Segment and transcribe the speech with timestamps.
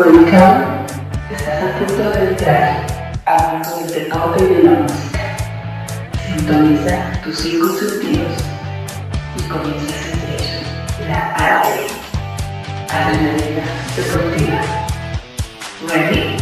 [0.00, 0.64] Involucrado,
[1.30, 2.86] estás a punto de entrar
[3.26, 5.20] al mundo del deporte y de la música.
[6.26, 8.32] Sintoniza tus cinco sentidos
[9.36, 11.86] y comienza a sentir la arte,
[12.88, 14.60] adrenalina deportiva.
[15.86, 16.38] Ready?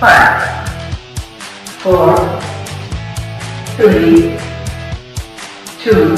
[0.00, 0.40] Five,
[1.78, 2.16] four,
[3.76, 4.36] three,
[5.84, 6.16] two,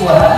[0.00, 0.35] one.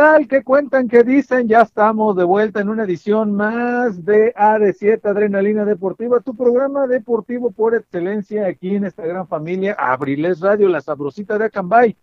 [0.00, 0.28] Tal?
[0.28, 0.88] ¿Qué cuentan?
[0.88, 1.46] ¿Qué dicen?
[1.46, 7.50] Ya estamos de vuelta en una edición más de AD7 Adrenalina Deportiva, tu programa deportivo
[7.50, 11.96] por excelencia aquí en esta gran familia, Abriles Radio, la sabrosita de Acambay.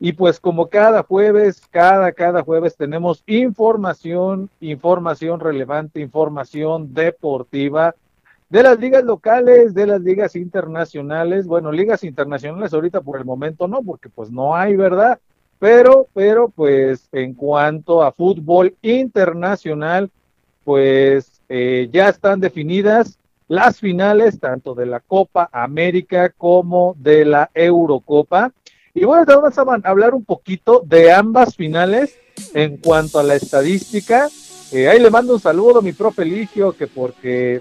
[0.00, 7.94] Y pues como cada jueves, cada, cada jueves tenemos información, información relevante, información deportiva
[8.50, 11.46] de las ligas locales, de las ligas internacionales.
[11.46, 15.20] Bueno, ligas internacionales ahorita por el momento no, porque pues no hay, ¿verdad?
[15.62, 20.10] Pero, pero, pues en cuanto a fútbol internacional,
[20.64, 27.48] pues eh, ya están definidas las finales tanto de la Copa América como de la
[27.54, 28.50] Eurocopa.
[28.92, 32.18] Y bueno, vamos a hablar un poquito de ambas finales
[32.54, 34.26] en cuanto a la estadística.
[34.72, 37.60] Eh, ahí le mando un saludo a mi profe Ligio, que porque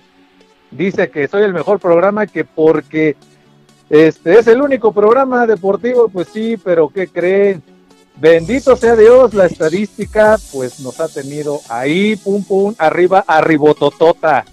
[0.72, 3.16] dice que soy el mejor programa, que porque
[3.92, 7.62] este es el único programa deportivo, pues sí, pero ¿qué creen?
[8.22, 14.46] Bendito sea Dios, la estadística pues nos ha tenido ahí, pum pum, arriba, arribototota.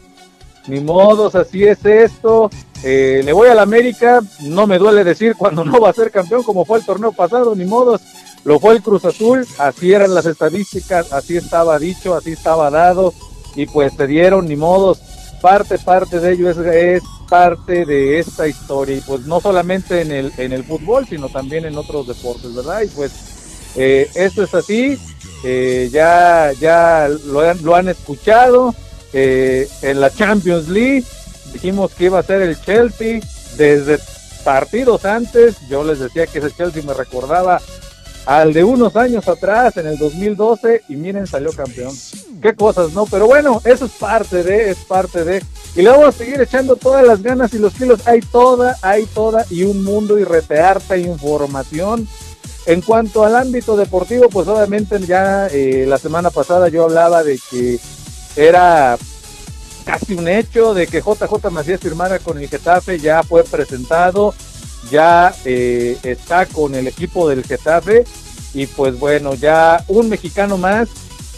[0.69, 2.49] Ni modos, así es esto.
[2.83, 6.11] Eh, le voy a la América, no me duele decir cuando no va a ser
[6.11, 8.01] campeón como fue el torneo pasado, ni modos.
[8.43, 13.13] Lo fue el Cruz Azul, así eran las estadísticas, así estaba dicho, así estaba dado
[13.55, 15.03] y pues se dieron, ni modos.
[15.43, 20.11] Parte, parte de ello es, es parte de esta historia y pues no solamente en
[20.11, 22.81] el, en el fútbol, sino también en otros deportes, ¿verdad?
[22.81, 23.38] Y pues
[23.77, 24.99] eh, esto es así,
[25.45, 28.75] eh, ya, ya lo han, lo han escuchado.
[29.13, 31.05] Eh, en la Champions League
[31.53, 33.21] dijimos que iba a ser el Chelsea
[33.57, 33.99] desde
[34.45, 35.57] partidos antes.
[35.69, 37.61] Yo les decía que ese Chelsea me recordaba
[38.27, 41.95] al de unos años atrás, en el 2012, y miren, salió campeón.
[42.43, 43.07] Qué cosas, ¿no?
[43.07, 45.43] Pero bueno, eso es parte de, es parte de.
[45.75, 48.07] Y le vamos a seguir echando todas las ganas y los kilos.
[48.07, 52.07] Hay toda, hay toda, y un mundo y retearta información
[52.69, 57.41] en cuanto al ámbito deportivo, pues obviamente ya eh, la semana pasada yo hablaba de
[57.51, 57.81] que
[58.37, 58.99] era
[59.87, 64.35] casi un hecho de que JJ Macías firmara con el Getafe, ya fue presentado,
[64.91, 68.05] ya eh, está con el equipo del Getafe
[68.53, 70.91] y pues bueno, ya un mexicano más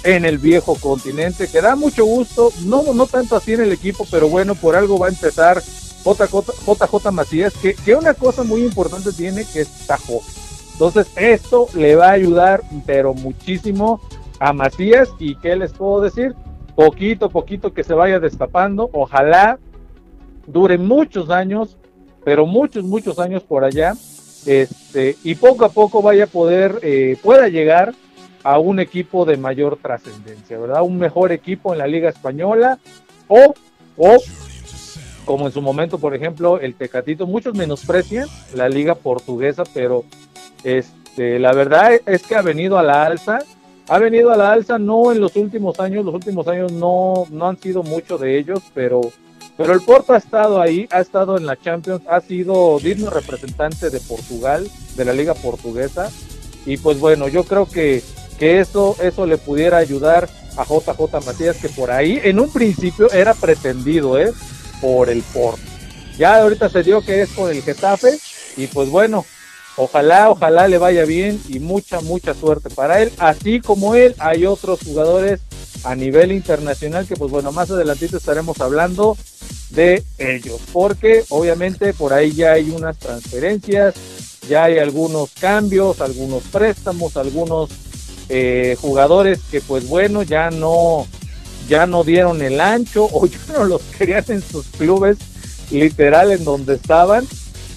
[0.02, 4.04] en el viejo continente, que da mucho gusto, no, no tanto así en el equipo,
[4.10, 5.62] pero bueno, por algo va a empezar
[6.04, 10.40] JJ, Macías, que, que una cosa muy importante tiene que está joven
[10.80, 14.00] entonces, esto le va a ayudar, pero muchísimo
[14.38, 15.10] a Macías.
[15.18, 16.34] ¿Y qué les puedo decir?
[16.74, 18.88] Poquito a poquito que se vaya destapando.
[18.94, 19.58] Ojalá
[20.46, 21.76] dure muchos años,
[22.24, 23.92] pero muchos, muchos años por allá.
[24.46, 27.92] Este, y poco a poco vaya a poder, eh, pueda llegar
[28.42, 30.80] a un equipo de mayor trascendencia, ¿verdad?
[30.80, 32.78] Un mejor equipo en la Liga Española
[33.28, 33.52] o,
[33.98, 34.16] o
[35.26, 40.06] como en su momento, por ejemplo, el Tecatito, muchos menosprecian la Liga Portuguesa, pero
[40.64, 43.40] este, la verdad es que ha venido a la alza,
[43.88, 47.48] ha venido a la alza no en los últimos años, los últimos años no, no
[47.48, 49.00] han sido mucho de ellos, pero,
[49.56, 53.90] pero el Porto ha estado ahí, ha estado en la Champions, ha sido digno representante
[53.90, 56.10] de Portugal, de la liga portuguesa,
[56.66, 58.02] y pues bueno, yo creo que,
[58.38, 63.10] que eso, eso le pudiera ayudar a JJ Macías, que por ahí en un principio
[63.10, 64.32] era pretendido, ¿eh?
[64.80, 65.60] por el Porto.
[66.16, 68.18] Ya ahorita se dio que es por el Getafe,
[68.56, 69.24] y pues bueno,
[69.82, 73.10] Ojalá, ojalá le vaya bien y mucha, mucha suerte para él.
[73.16, 75.40] Así como él, hay otros jugadores
[75.84, 79.16] a nivel internacional, que pues bueno, más adelantito estaremos hablando
[79.70, 83.94] de ellos, porque obviamente por ahí ya hay unas transferencias,
[84.46, 87.70] ya hay algunos cambios, algunos préstamos, algunos
[88.28, 91.06] eh, jugadores que pues bueno, ya no,
[91.70, 95.16] ya no dieron el ancho o ya no los querían en sus clubes
[95.70, 97.26] literal en donde estaban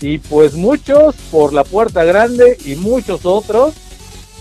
[0.04, 3.74] y pues muchos por la puerta grande y muchos otros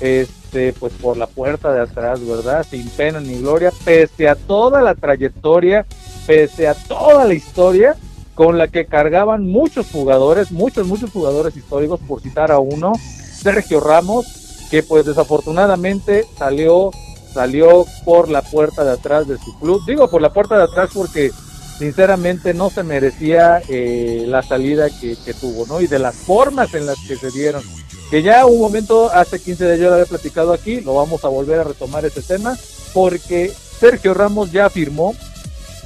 [0.01, 2.67] este pues por la puerta de atrás, ¿verdad?
[2.69, 5.87] Sin pena ni gloria, pese a toda la trayectoria,
[6.27, 7.95] pese a toda la historia
[8.35, 12.95] con la que cargaban muchos jugadores, muchos muchos jugadores históricos por citar a uno,
[13.33, 16.91] Sergio Ramos, que pues desafortunadamente salió
[17.33, 19.81] salió por la puerta de atrás de su club.
[19.87, 21.31] Digo por la puerta de atrás porque
[21.83, 25.81] sinceramente no se merecía eh, la salida que, tuvo, ¿no?
[25.81, 27.65] Y de las formas en las que se dieron.
[28.09, 31.29] Que ya un momento, hace 15 días yo lo había platicado aquí, lo vamos a
[31.29, 32.57] volver a retomar ese tema,
[32.95, 35.17] porque Sergio Ramos ya firmó,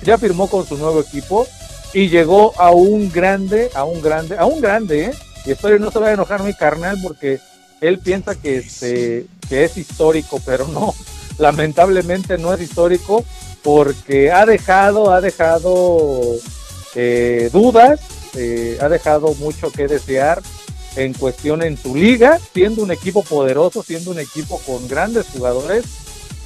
[0.02, 1.46] ya firmó con su nuevo equipo
[1.94, 5.10] y llegó a un grande, a un grande, a un grande, ¿eh?
[5.46, 7.40] Y espero no se vaya a enojar mi carnal porque
[7.80, 10.94] él piensa que, este, que es histórico, pero no,
[11.38, 13.24] lamentablemente no es histórico
[13.66, 16.36] porque ha dejado, ha dejado
[16.94, 17.98] eh, dudas,
[18.36, 20.40] eh, ha dejado mucho que desear
[20.94, 25.84] en cuestión en su liga, siendo un equipo poderoso, siendo un equipo con grandes jugadores,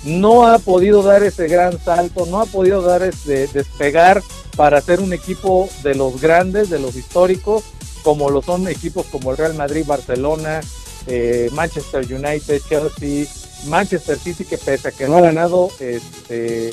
[0.02, 4.22] no ha podido dar ese gran salto, no ha podido dar ese despegar
[4.56, 7.64] para ser un equipo de los grandes, de los históricos,
[8.02, 10.62] como lo son equipos como el Real Madrid, Barcelona,
[11.06, 13.26] eh, Manchester United, Chelsea,
[13.66, 16.70] Manchester City, que pese a que no ha ganado este,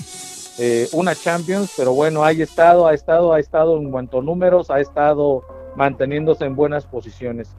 [0.57, 4.71] eh, una Champions, pero bueno, ha estado, ha estado, ha estado en cuanto a números,
[4.71, 5.44] ha estado
[5.75, 7.50] manteniéndose en buenas posiciones.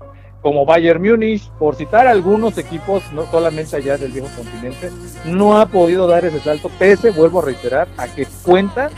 [0.42, 4.90] Como Bayern Múnich, por citar algunos equipos, no solamente allá del viejo continente,
[5.24, 8.90] no ha podido dar ese salto, pese, vuelvo a reiterar, a que cuenta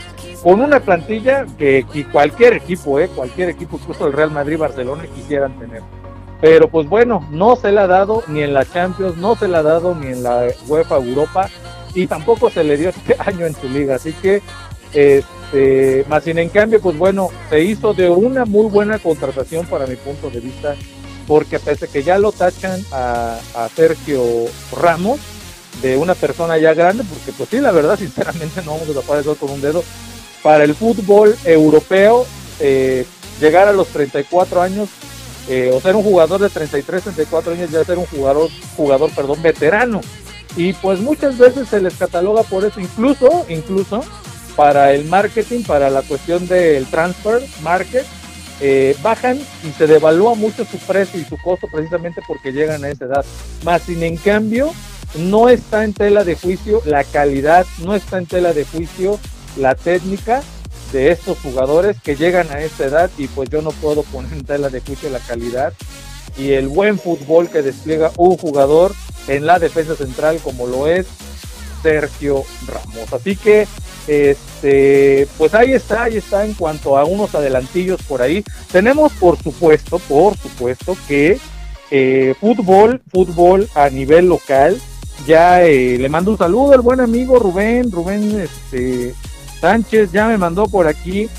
[0.43, 5.57] con una plantilla que, cualquier equipo, eh, cualquier equipo, incluso el Real Madrid, Barcelona, quisieran
[5.59, 5.81] tener.
[6.41, 9.57] Pero pues bueno, no se le ha dado ni en la Champions, no se le
[9.57, 11.49] ha dado ni en la UEFA Europa,
[11.93, 13.95] y tampoco se le dio este año en su liga.
[13.95, 14.41] Así que,
[14.93, 19.87] este, más sin en cambio, pues bueno, se hizo de una muy buena contratación para
[19.87, 20.75] mi punto de vista,
[21.27, 23.39] porque pese que ya lo tachan a,
[23.75, 24.23] Sergio
[24.79, 25.19] Ramos,
[25.81, 29.19] de una persona ya grande, porque pues sí, la verdad, sinceramente no vamos a tapar
[29.19, 29.83] eso con un dedo,
[30.43, 32.25] para el fútbol europeo,
[32.59, 33.05] eh,
[33.39, 34.89] llegar a los 34 años,
[35.49, 39.41] eh, o ser un jugador de 33, 34 años, ya ser un jugador, jugador, perdón,
[39.41, 40.01] veterano
[40.55, 44.03] y pues muchas veces se les cataloga por eso, incluso, incluso
[44.55, 48.05] para el marketing, para la cuestión del transfer market,
[48.59, 52.89] eh, bajan y se devalúa mucho su precio y su costo precisamente porque llegan a
[52.89, 53.25] esa edad.
[53.63, 54.71] Más sin en cambio,
[55.15, 59.19] no está en tela de juicio la calidad, no está en tela de juicio
[59.57, 60.43] la técnica
[60.91, 64.43] de estos jugadores que llegan a esa edad y pues yo no puedo poner en
[64.43, 65.73] tela de juicio la calidad
[66.37, 68.93] y el buen fútbol que despliega un jugador
[69.27, 71.07] en la defensa central como lo es
[71.81, 73.11] Sergio Ramos.
[73.13, 73.67] Así que,
[74.07, 78.43] este, pues ahí está, ahí está en cuanto a unos adelantillos por ahí.
[78.71, 81.39] Tenemos, por supuesto, por supuesto que
[81.91, 84.79] eh, fútbol, fútbol a nivel local.
[85.27, 89.13] Ya eh, le mando un saludo al buen amigo Rubén, Rubén este,
[89.59, 91.29] Sánchez, ya me mandó por aquí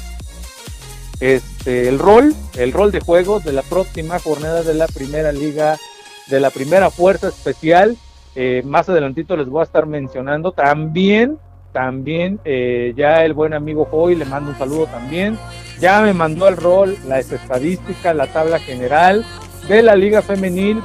[1.23, 5.79] este, el rol, el rol de juegos de la próxima jornada de la primera liga
[6.27, 7.97] de la primera fuerza especial.
[8.35, 10.51] Eh, más adelantito les voy a estar mencionando.
[10.51, 11.39] También,
[11.73, 15.39] también, eh, ya el buen amigo Hoy le mando un saludo también.
[15.81, 19.25] Ya me mandó el rol, la estadística, la tabla general
[19.69, 20.83] de la Liga Femenil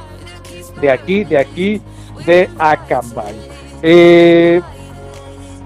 [0.80, 1.82] de aquí, de aquí,
[2.26, 3.34] de Acambay.
[3.82, 4.60] Eh,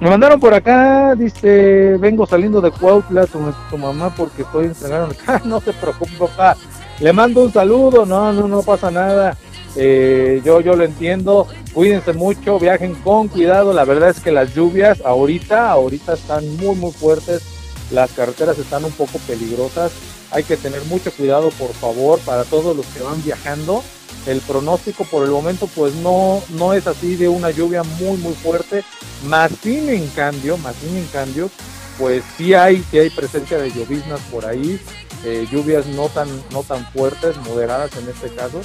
[0.03, 3.39] me mandaron por acá, dice, vengo saliendo de Cuautla, tu,
[3.71, 5.15] tu mamá porque estoy entregando.
[5.45, 6.57] no se preocupe, papá.
[6.99, 9.37] Le mando un saludo, no, no, no pasa nada.
[9.77, 14.53] Eh, yo, yo lo entiendo, cuídense mucho, viajen con cuidado, la verdad es que las
[14.53, 17.43] lluvias ahorita, ahorita están muy muy fuertes,
[17.93, 19.93] las carreteras están un poco peligrosas,
[20.33, 23.85] hay que tener mucho cuidado por favor para todos los que van viajando,
[24.27, 28.35] el pronóstico por el momento pues no, no es así de una lluvia muy muy
[28.35, 28.85] fuerte,
[29.27, 31.51] más sin en cambio, más sin en cambio,
[31.99, 34.81] pues sí hay, sí hay presencia de lloviznas por ahí,
[35.25, 38.61] eh, lluvias no tan, no tan fuertes, moderadas en este caso,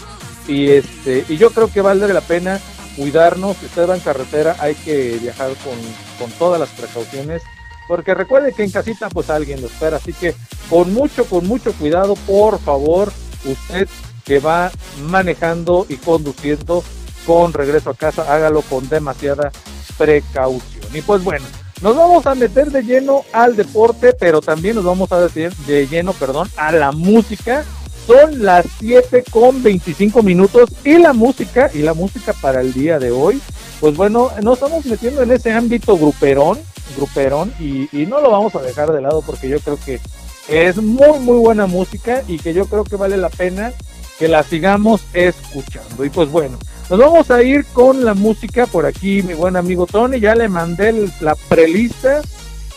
[0.47, 2.59] y, este, y yo creo que vale la pena
[2.97, 3.55] cuidarnos.
[3.57, 7.43] Si usted va en carretera, hay que viajar con, todas las precauciones.
[7.87, 9.97] Porque recuerde que en casita pues alguien lo espera.
[9.97, 10.35] Así que
[10.69, 13.13] con mucho, con mucho cuidado, por favor,
[13.45, 13.87] usted
[14.27, 14.71] que va
[15.09, 16.83] manejando y conduciendo
[17.25, 19.51] con regreso a casa, hágalo con demasiada
[19.97, 20.85] precaución.
[20.93, 21.45] Y pues bueno,
[21.81, 25.87] nos vamos a meter de lleno al deporte, pero también nos vamos a decir de
[25.87, 27.63] lleno, perdón, a la música.
[28.05, 32.99] Son las 7 con 25 minutos y la música, y la música para el día
[32.99, 33.41] de hoy,
[33.81, 36.57] pues bueno, nos estamos metiendo en ese ámbito gruperón,
[36.95, 39.99] gruperón, y, y no lo vamos a dejar de lado porque yo creo que
[40.47, 43.73] es muy, muy buena música y que yo creo que vale la pena
[44.17, 46.03] que la sigamos escuchando.
[46.03, 46.57] Y pues bueno,
[46.89, 50.19] nos vamos a ir con la música por aquí, mi buen amigo Tony.
[50.19, 52.21] Ya le mandé la prelista.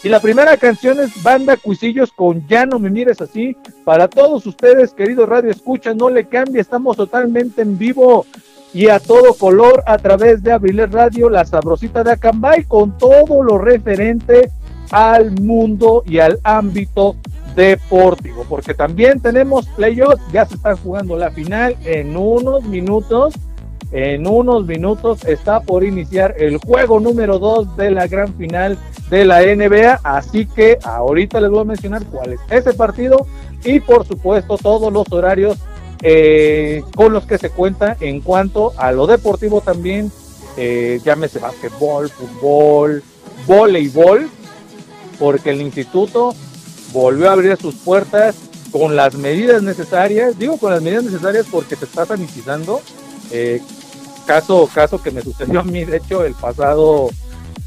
[0.02, 3.56] Y la primera canción es Banda Cuisillos con Ya no me mires así.
[3.84, 8.24] Para todos ustedes, queridos Radio Escucha, no le cambie, estamos totalmente en vivo
[8.72, 13.42] y a todo color a través de Abriles Radio, la sabrosita de Acambay, con todo
[13.42, 14.50] lo referente
[14.90, 17.16] al mundo y al ámbito
[17.54, 23.34] deportivo, porque también tenemos playoffs, ya se están jugando la final en unos minutos.
[23.92, 28.78] En unos minutos está por iniciar el juego número 2 de la gran final
[29.10, 33.26] de la NBA, así que ahorita les voy a mencionar cuál es ese partido
[33.64, 35.58] y por supuesto todos los horarios
[36.02, 40.10] eh, con los que se cuenta en cuanto a lo deportivo también,
[40.56, 43.02] eh, llámese basquetbol, fútbol,
[43.46, 44.30] voleibol,
[45.18, 46.34] porque el instituto
[46.92, 48.36] volvió a abrir sus puertas
[48.70, 52.80] con las medidas necesarias, digo con las medidas necesarias porque se está sanitizando,
[53.30, 53.60] eh,
[54.26, 57.10] caso, caso que me sucedió a mí, de hecho, el pasado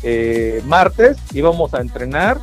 [0.02, 2.40] eh, martes íbamos a entrenar,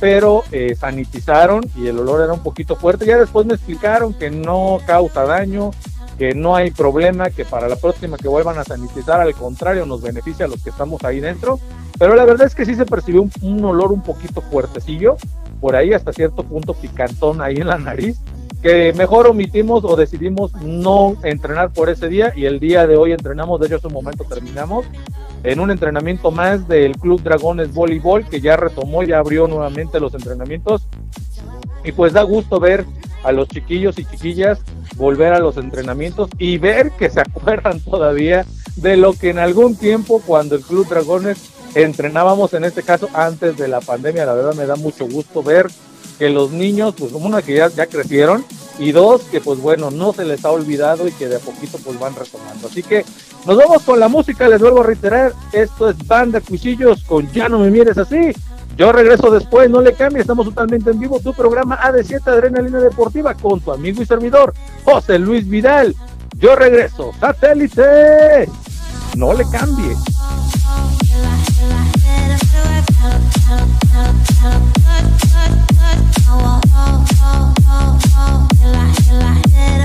[0.00, 4.30] pero eh, sanitizaron y el olor era un poquito fuerte, ya después me explicaron que
[4.30, 5.70] no causa daño,
[6.18, 10.02] que no hay problema, que para la próxima que vuelvan a sanitizar, al contrario, nos
[10.02, 11.60] beneficia a los que estamos ahí dentro,
[11.98, 15.16] pero la verdad es que sí se percibió un, un olor un poquito fuertecillo,
[15.60, 18.20] por ahí hasta cierto punto picantón ahí en la nariz,
[18.62, 23.12] que mejor omitimos o decidimos no entrenar por ese día y el día de hoy
[23.12, 24.86] entrenamos, de hecho hace un momento terminamos
[25.44, 30.14] en un entrenamiento más del Club Dragones Voleibol que ya retomó, ya abrió nuevamente los
[30.14, 30.88] entrenamientos.
[31.84, 32.84] Y pues da gusto ver
[33.22, 34.60] a los chiquillos y chiquillas
[34.96, 38.44] volver a los entrenamientos y ver que se acuerdan todavía
[38.76, 43.56] de lo que en algún tiempo cuando el Club Dragones entrenábamos en este caso antes
[43.56, 44.26] de la pandemia.
[44.26, 45.66] La verdad me da mucho gusto ver
[46.18, 48.44] que los niños, pues una que ya, ya crecieron
[48.78, 51.78] y dos que pues bueno, no se les ha olvidado y que de a poquito
[51.84, 52.68] pues van retomando.
[52.68, 53.04] Así que
[53.46, 57.48] nos vamos con la música, les vuelvo a reiterar, esto es Banda Cuchillos con Ya
[57.48, 58.32] no me mires así.
[58.76, 63.34] Yo regreso después, no le cambie, estamos totalmente en vivo, tu programa AD7 Adrenalina Deportiva
[63.34, 65.96] con tu amigo y servidor, José Luis Vidal.
[66.36, 68.48] Yo regreso, satélite,
[69.16, 69.96] no le cambie.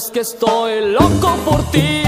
[0.00, 2.02] ves que estoy loco por ti.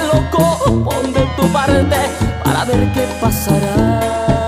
[0.00, 0.84] Loco.
[0.84, 2.00] Pon de tu parte
[2.44, 4.41] para ver qué pasará.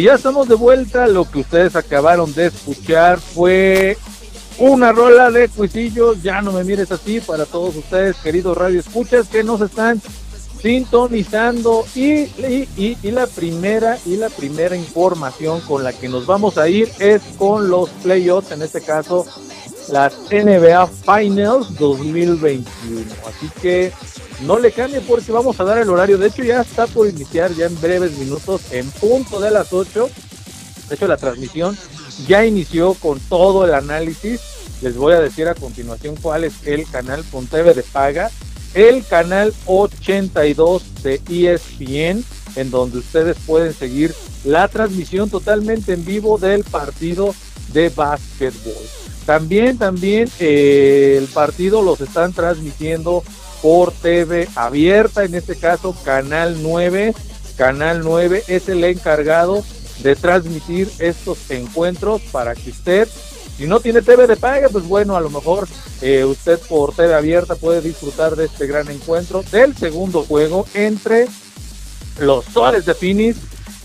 [0.00, 1.06] Y ya estamos de vuelta.
[1.06, 3.98] Lo que ustedes acabaron de escuchar fue
[4.56, 6.22] una rola de cuisillos.
[6.22, 10.00] Ya no me mires así para todos ustedes, queridos radio escuchas, que nos están
[10.62, 11.84] sintonizando.
[11.94, 16.66] Y, y, y, la primera y la primera información con la que nos vamos a
[16.66, 19.26] ir es con los playoffs, en este caso
[19.90, 23.04] las NBA Finals 2021.
[23.26, 23.92] Así que
[24.42, 26.18] no le cambie porque vamos a dar el horario.
[26.18, 30.08] De hecho, ya está por iniciar ya en breves minutos, en punto de las 8.
[30.88, 31.76] De hecho, la transmisión
[32.26, 34.40] ya inició con todo el análisis.
[34.82, 38.30] Les voy a decir a continuación cuál es el canal con de paga.
[38.72, 42.24] El canal 82 de ESPN,
[42.56, 47.34] en donde ustedes pueden seguir la transmisión totalmente en vivo del partido
[47.72, 48.82] de básquetbol.
[49.26, 53.22] También, también eh, el partido los están transmitiendo
[53.62, 57.14] por TV abierta, en este caso Canal 9.
[57.56, 59.64] Canal 9 es el encargado
[60.02, 63.08] de transmitir estos encuentros para que usted,
[63.56, 65.68] si no tiene TV de paga, pues bueno, a lo mejor
[66.00, 71.28] eh, usted por TV abierta puede disfrutar de este gran encuentro del segundo juego entre
[72.18, 73.36] los Soles de Finis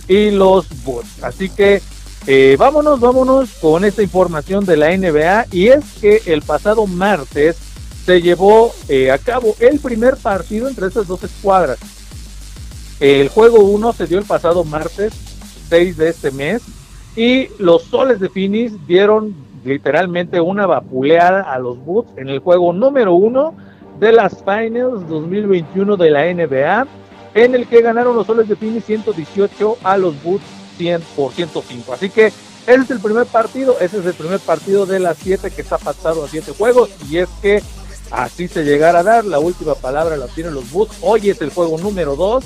[0.07, 1.21] y los Bulls.
[1.21, 1.81] Así que
[2.27, 7.57] eh, vámonos, vámonos con esta información de la NBA y es que el pasado martes
[8.05, 11.79] se llevó eh, a cabo el primer partido entre estas dos escuadras.
[12.99, 15.13] El juego 1 se dio el pasado martes
[15.69, 16.61] 6 de este mes
[17.15, 22.71] y los soles de Finis dieron literalmente una vapuleada a los Boots en el juego
[22.71, 23.55] número 1
[23.99, 26.87] de las Finals 2021 de la NBA,
[27.33, 30.43] en el que ganaron los soles de Finis 118 a los Boots
[30.77, 31.93] 100 por 105.
[31.93, 35.49] Así que ese es el primer partido, ese es el primer partido de las 7
[35.51, 37.63] que está pasado a 7 juegos y es que
[38.11, 39.25] así se llegará a dar.
[39.25, 40.97] La última palabra la tienen los Boots.
[41.01, 42.43] Hoy es el juego número 2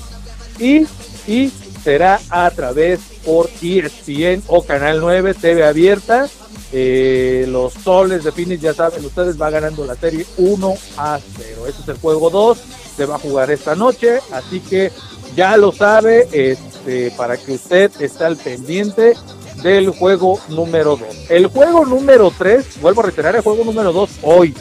[0.60, 0.86] y,
[1.28, 1.52] y
[1.84, 6.28] será a través por ESPN o Canal 9, TV abierta.
[6.72, 11.68] Eh, los soles de Phoenix, ya saben, ustedes va ganando la serie 1 a 0.
[11.68, 12.58] Ese es el juego 2,
[12.96, 14.92] se va a jugar esta noche, así que
[15.36, 19.16] ya lo sabe, este, para que usted esté al pendiente
[19.64, 21.30] del juego número 2.
[21.30, 24.56] El juego número 3, vuelvo a reiterar, el juego número 2 hoy,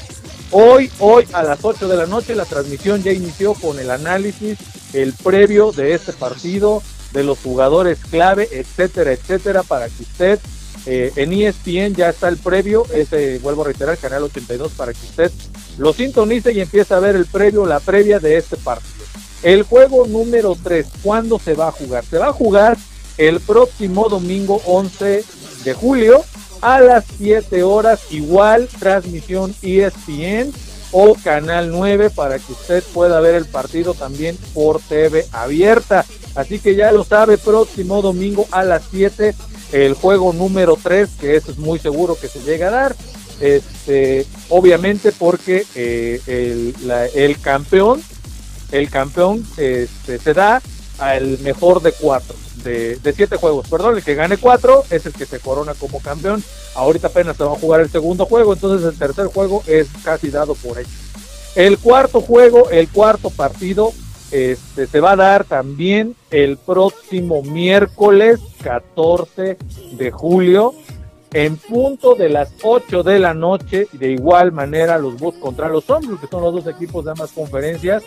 [0.51, 4.59] Hoy, hoy a las 8 de la noche la transmisión ya inició con el análisis,
[4.95, 6.83] el previo de este partido,
[7.13, 10.41] de los jugadores clave, etcétera, etcétera, para que usted
[10.87, 15.05] eh, en ESPN ya está el previo, ese vuelvo a reiterar, canal 82, para que
[15.07, 15.31] usted
[15.77, 19.05] lo sintonice y empiece a ver el previo, la previa de este partido.
[19.43, 22.05] El juego número 3, ¿cuándo se va a jugar?
[22.05, 22.77] Se va a jugar
[23.19, 25.25] el próximo domingo 11
[25.65, 26.25] de julio
[26.61, 30.53] a las 7 horas, igual transmisión ESPN
[30.93, 36.05] o Canal 9 para que usted pueda ver el partido también por TV abierta.
[36.35, 39.35] Así que ya lo sabe, próximo domingo a las 7,
[39.73, 42.97] el juego número 3, que eso es muy seguro que se llega a dar.
[43.41, 46.75] Este, obviamente porque eh, el,
[47.15, 48.03] el, campeón,
[48.73, 50.61] el campeón este, se da
[50.99, 53.69] al mejor de cuatro de, siete juegos.
[53.69, 56.43] Perdón, el que gane cuatro es el que se corona como campeón.
[56.75, 60.31] Ahorita apenas se va a jugar el segundo juego, entonces el tercer juego es casi
[60.31, 60.91] dado por hecho.
[61.55, 63.93] El cuarto juego, el cuarto partido,
[64.31, 69.57] este, se va a dar también el próximo miércoles 14
[69.93, 70.75] de julio
[71.33, 73.87] en punto de las 8 de la noche.
[73.93, 77.33] De igual manera, los Bulls contra los Hombres, que son los dos equipos de ambas
[77.33, 78.03] conferencias,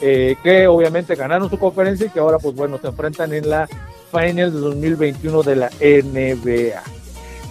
[0.00, 3.68] eh, que obviamente ganaron su conferencia y que ahora, pues bueno, se enfrentan en la
[4.10, 6.82] Final de 2021 de la NBA.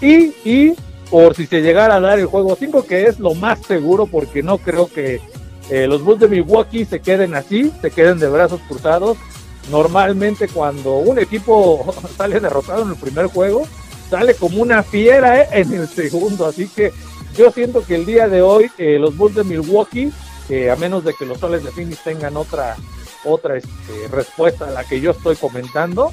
[0.01, 0.75] Y, y
[1.09, 4.43] por si se llegara a dar el juego 5, que es lo más seguro, porque
[4.43, 5.21] no creo que
[5.69, 9.17] eh, los Bulls de Milwaukee se queden así, se queden de brazos cruzados.
[9.69, 13.67] normalmente cuando un equipo sale derrotado en el primer juego,
[14.09, 15.47] sale como una fiera ¿eh?
[15.51, 16.45] en el segundo.
[16.45, 16.91] Así que
[17.35, 20.11] yo siento que el día de hoy eh, los Bulls de Milwaukee,
[20.49, 22.75] a menos de que los soles de Phoenix tengan otra,
[23.25, 26.11] otra este, respuesta a la que yo estoy comentando,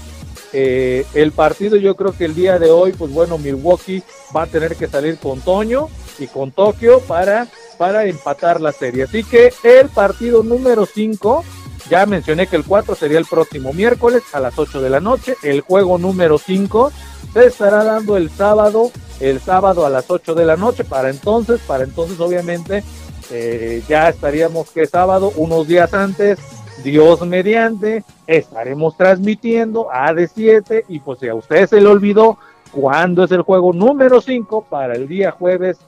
[0.57, 4.47] eh, el partido yo creo que el día de hoy, pues bueno, Milwaukee va a
[4.47, 5.89] tener que salir con Toño
[6.21, 9.03] y con Tokio para, para empatar la serie.
[9.03, 11.45] Así que el partido número 5
[11.91, 15.35] ya mencioné que el 4 sería el próximo miércoles a las 8 de la noche.
[15.43, 16.93] El juego número 5
[17.33, 20.85] se estará dando el sábado, el sábado a las 8 de la noche.
[20.85, 22.85] Para entonces, para entonces obviamente
[23.31, 26.39] eh, ya estaríamos que sábado, unos días antes,
[26.83, 32.39] Dios mediante, estaremos transmitiendo AD7 y pues si a usted se le olvidó
[32.73, 35.79] cuándo es el juego número 5 para el día jueves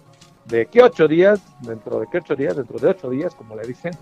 [0.47, 3.67] de qué ocho días, dentro de qué ocho días, dentro de ocho días, como le
[3.67, 3.93] dicen,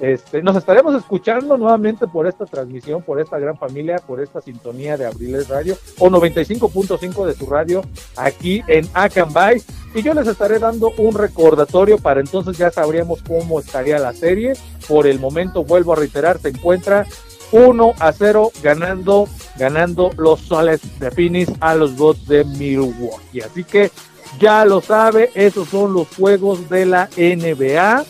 [0.00, 4.96] este, nos estaremos escuchando nuevamente por esta transmisión, por esta gran familia, por esta sintonía
[4.96, 7.82] de Abriles Radio o 95.5 de su radio
[8.16, 9.62] aquí en Acambay.
[9.94, 14.54] Y yo les estaré dando un recordatorio para entonces ya sabríamos cómo estaría la serie.
[14.88, 17.06] Por el momento, vuelvo a reiterar, se encuentra
[17.52, 23.42] 1 a 0 ganando, ganando los soles de Phoenix a los bots de Milwaukee.
[23.42, 23.92] Así que
[24.40, 28.04] ya lo sabe, esos son los juegos de la NBA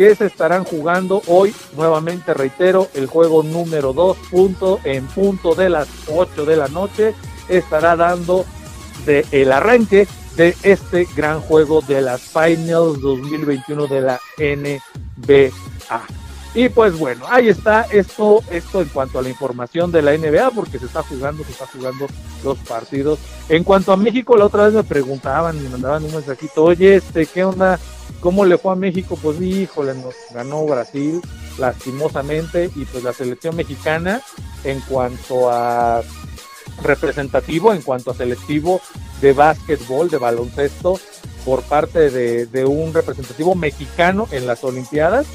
[0.00, 1.54] que se estarán jugando hoy.
[1.76, 7.14] Nuevamente reitero, el juego número 2 punto en punto de las 8 de la noche
[7.50, 8.46] estará dando
[9.06, 15.50] el arranque de este gran juego de las Finals 2021 de la NBA.
[16.54, 20.50] Y pues bueno, ahí está esto, esto en cuanto a la información de la NBA,
[20.52, 22.06] porque se está jugando, se está jugando
[22.42, 23.18] los partidos.
[23.50, 27.26] En cuanto a México, la otra vez me preguntaban, me mandaban un mensajito, oye, este,
[27.26, 27.78] ¿qué onda?
[28.20, 29.18] ¿Cómo le fue a México?
[29.20, 31.20] Pues híjole, nos ganó Brasil
[31.58, 34.22] lastimosamente y pues la selección mexicana
[34.64, 36.02] en cuanto a
[36.82, 38.80] representativo, en cuanto a selectivo
[39.20, 40.98] de básquetbol, de baloncesto,
[41.44, 45.26] por parte de, de un representativo mexicano en las Olimpiadas,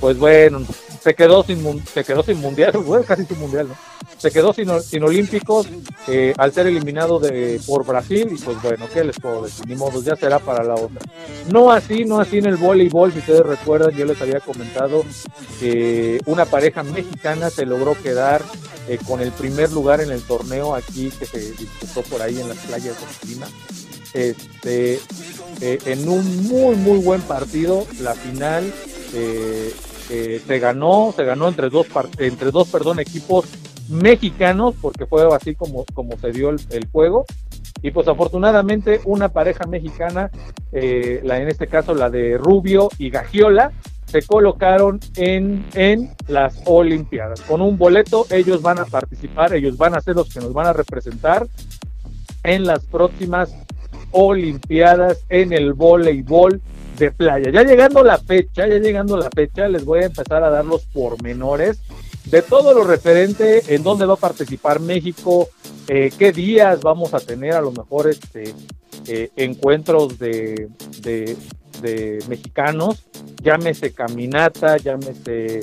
[0.00, 0.60] pues bueno,
[1.06, 3.76] se quedó sin, se quedó sin mundial, bueno, casi sin mundial, ¿no?
[4.18, 5.68] Se quedó sin, sin olímpicos
[6.08, 9.66] eh, al ser eliminado de, por Brasil y pues bueno, ¿qué les puedo decir?
[9.68, 11.00] Ni modo, ya será para la otra.
[11.52, 15.04] No así, no así en el voleibol, si ustedes recuerdan, yo les había comentado
[15.60, 18.42] que una pareja mexicana se logró quedar
[18.88, 22.48] eh, con el primer lugar en el torneo aquí que se disputó por ahí en
[22.48, 23.46] las playas de Lima.
[24.12, 24.98] Este,
[25.60, 28.72] eh, en un muy, muy buen partido, la final
[29.14, 29.72] eh,
[30.10, 31.86] eh, se ganó, se ganó entre dos,
[32.18, 33.46] entre dos perdón, equipos
[33.88, 37.24] mexicanos, porque fue así como, como se dio el, juego.
[37.82, 40.30] Y pues afortunadamente una pareja mexicana,
[40.72, 43.72] eh, la, en este caso la de Rubio y Gagiola,
[44.06, 47.40] se colocaron en, en las Olimpiadas.
[47.42, 50.68] Con un boleto ellos van a participar, ellos van a ser los que nos van
[50.68, 51.46] a representar
[52.44, 53.54] en las próximas
[54.12, 56.62] Olimpiadas en el voleibol
[56.98, 57.50] de playa.
[57.50, 60.84] Ya llegando la fecha, ya llegando la fecha, les voy a empezar a dar los
[60.86, 61.80] pormenores
[62.26, 65.48] de todo lo referente en dónde va a participar México,
[65.88, 68.52] eh, qué días vamos a tener a lo mejor este
[69.06, 70.68] eh, encuentros de,
[71.02, 73.04] de, mexicanos,
[73.40, 75.60] llámese caminata, llámese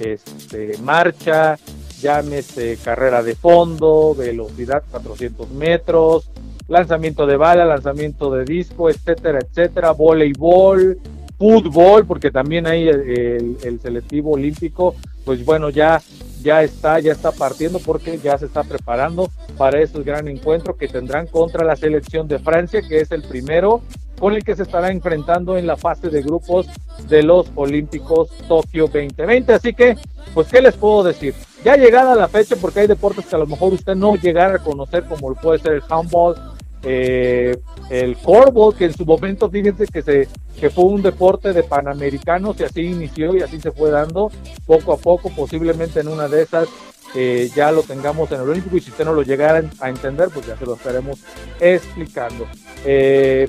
[0.00, 1.56] este, marcha,
[2.00, 6.30] llámese carrera de fondo, velocidad 400 metros,
[6.70, 10.98] lanzamiento de bala, lanzamiento de disco, etcétera, etcétera, voleibol,
[11.36, 16.00] fútbol, porque también hay el, selectivo olímpico, pues bueno, ya,
[16.42, 20.86] ya está, ya está partiendo porque ya se está preparando para este gran encuentro que
[20.86, 23.82] tendrán contra la selección de Francia, que es el primero
[24.20, 26.66] con el que se estará enfrentando en la fase de grupos
[27.08, 29.54] de los Olímpicos Tokio 2020.
[29.54, 29.96] Así que,
[30.34, 31.34] pues, ¿qué les puedo decir?
[31.64, 34.58] Ya llegada la fecha, porque hay deportes que a lo mejor usted no llegara a
[34.58, 36.36] conocer, como puede ser el handball,
[36.82, 37.56] eh,
[37.90, 42.58] el corvo, que en su momento, fíjense que, se, que fue un deporte de panamericanos
[42.60, 44.30] y así inició y así se fue dando
[44.66, 46.68] poco a poco, posiblemente en una de esas
[47.14, 50.28] eh, ya lo tengamos en el Olímpico y si usted no lo llegara a entender,
[50.32, 51.18] pues ya se lo estaremos
[51.58, 52.46] explicando.
[52.84, 53.48] Eh,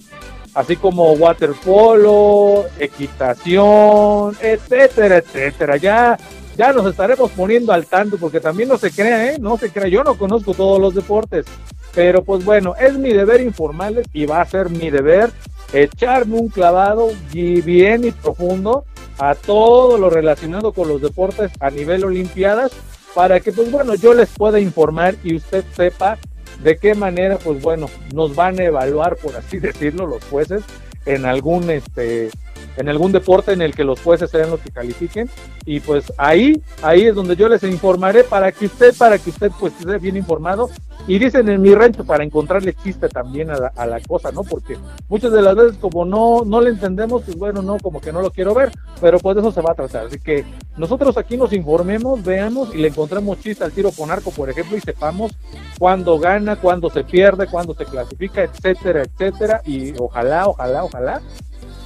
[0.53, 5.77] así como waterpolo, equitación, etcétera, etcétera.
[5.77, 6.17] Ya,
[6.57, 9.37] ya nos estaremos poniendo al tanto porque también no se crea, ¿eh?
[9.39, 11.45] No se crea, yo no conozco todos los deportes.
[11.93, 15.31] Pero pues bueno, es mi deber informarles y va a ser mi deber
[15.73, 18.85] echarme un clavado bien y profundo
[19.19, 22.71] a todo lo relacionado con los deportes a nivel olimpiadas
[23.13, 26.17] para que pues bueno yo les pueda informar y usted sepa
[26.63, 30.63] de qué manera pues bueno nos van a evaluar por así decirlo los jueces
[31.05, 32.29] en algún este
[32.77, 35.29] en algún deporte en el que los jueces sean los que califiquen.
[35.65, 39.51] Y pues ahí, ahí es donde yo les informaré para que usted, para que usted
[39.59, 40.69] pues esté bien informado.
[41.07, 44.43] Y dicen en mi rancho para encontrarle chiste también a la, a la cosa, ¿no?
[44.43, 44.77] Porque
[45.09, 48.21] muchas de las veces como no, no le entendemos, pues bueno, no, como que no
[48.21, 50.05] lo quiero ver, pero pues de eso se va a tratar.
[50.05, 50.45] Así que
[50.77, 54.77] nosotros aquí nos informemos, veamos y le encontremos chiste al tiro con arco, por ejemplo,
[54.77, 55.31] y sepamos
[55.79, 59.61] cuándo gana, cuándo se pierde, cuándo se clasifica, etcétera, etcétera.
[59.65, 61.21] Y ojalá, ojalá, ojalá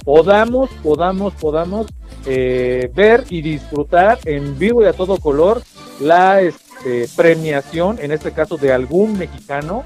[0.06, 1.86] podamos, podamos, podamos
[2.26, 5.62] eh, ver y disfrutar en vivo y a todo color
[5.98, 9.82] la este, premiación, en este caso de algún mexicano,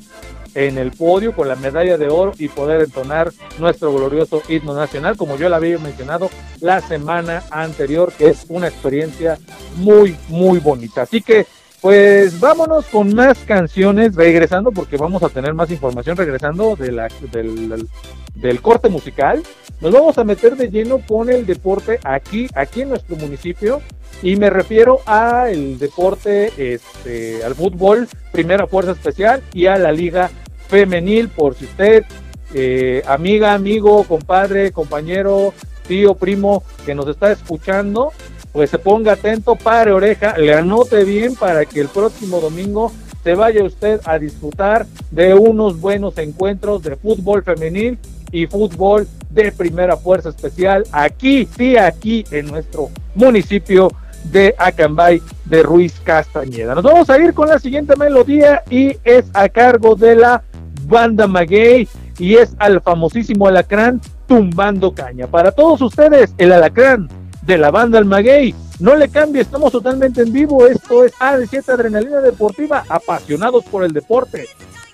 [0.54, 5.16] en el podio con la medalla de oro y poder entonar nuestro glorioso himno nacional,
[5.16, 6.28] como yo lo había mencionado
[6.61, 9.38] la semana anterior, que es una experiencia
[9.76, 11.02] muy, muy bonita.
[11.02, 11.46] Así que
[11.81, 17.09] pues vámonos con más canciones, regresando, porque vamos a tener más información regresando de la,
[17.33, 17.87] del,
[18.35, 19.43] del, corte musical.
[19.81, 23.81] Nos vamos a meter de lleno con el deporte aquí, aquí en nuestro municipio,
[24.23, 30.31] y me refiero al deporte, este, al fútbol, primera fuerza especial, y a la liga
[30.69, 32.05] femenil, por si usted,
[32.53, 35.55] eh, amiga, amigo, compadre, compañero,
[35.88, 38.12] tío, primo, que nos está escuchando,
[38.53, 43.35] pues se ponga atento, pare oreja, le anote bien para que el próximo domingo se
[43.35, 47.99] vaya usted a disfrutar de unos buenos encuentros de fútbol femenil
[48.33, 53.91] y fútbol de primera fuerza especial aquí, sí, aquí en nuestro municipio
[54.25, 56.75] de Acambay de Ruiz Castañeda.
[56.75, 60.43] Nos vamos a ir con la siguiente melodía y es a cargo de la
[60.87, 65.27] banda Maguey y es al famosísimo Alacrán tumbando caña.
[65.27, 67.09] Para todos ustedes, el Alacrán
[67.51, 68.55] de la banda Almaguey.
[68.79, 70.69] No le cambie, estamos totalmente en vivo.
[70.69, 74.47] Esto es AD7 Adrenalina Deportiva, apasionados por el deporte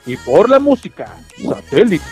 [0.06, 1.16] y por la música.
[1.36, 2.04] Satélite.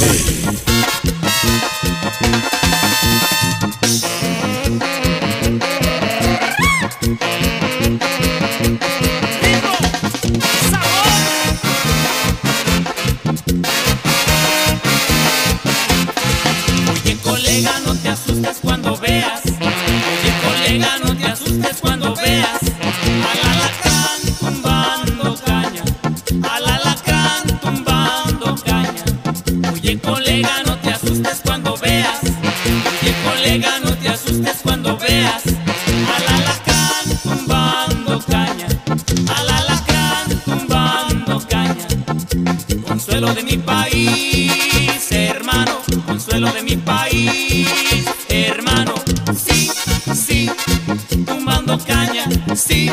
[0.00, 0.38] Oye
[29.88, 32.20] Oye colega, no te asustes cuando veas.
[32.22, 35.42] Oye colega, no te asustes cuando veas.
[35.46, 38.66] Al alacrán tumbando caña.
[39.34, 41.86] Al alacrán tumbando caña.
[42.86, 47.66] Consuelo de mi país, hermano, consuelo de mi país,
[48.28, 48.92] hermano.
[49.34, 49.70] Sí,
[50.14, 50.50] sí,
[51.24, 52.92] tumbando caña, sí,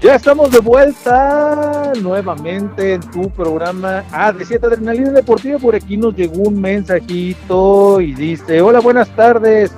[0.00, 5.58] Ya estamos de vuelta nuevamente en tu programa AD7 Adrenalina Deportiva.
[5.58, 9.70] Por aquí nos llegó un mensajito y dice: Hola, buenas tardes.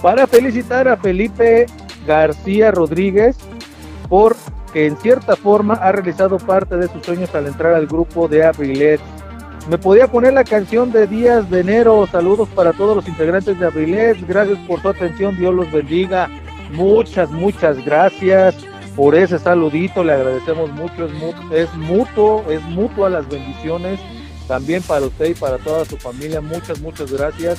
[0.00, 1.66] Para felicitar a Felipe
[2.06, 3.36] García Rodríguez
[4.08, 4.36] por
[4.72, 8.44] que en cierta forma ha realizado parte de sus sueños al entrar al grupo de
[8.44, 9.00] Abrilet.
[9.68, 12.06] Me podía poner la canción de Días de Enero.
[12.06, 14.28] Saludos para todos los integrantes de Abrilet.
[14.28, 15.36] Gracias por su atención.
[15.36, 16.30] Dios los bendiga.
[16.70, 18.54] Muchas, muchas gracias
[18.96, 24.00] por ese saludito, le agradecemos mucho, es, mu- es mutuo, es mutua las bendiciones,
[24.48, 27.58] también para usted y para toda su familia, muchas, muchas gracias.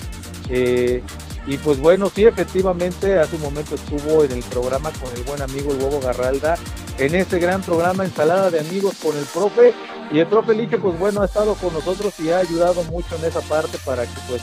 [0.49, 1.03] Eh,
[1.45, 5.41] y pues bueno, sí, efectivamente, hace un momento estuvo en el programa con el buen
[5.41, 6.55] amigo el Huevo Garralda,
[6.97, 9.73] en ese gran programa Ensalada de Amigos con el profe,
[10.11, 13.25] y el profe Liche, pues bueno, ha estado con nosotros y ha ayudado mucho en
[13.25, 14.41] esa parte para que pues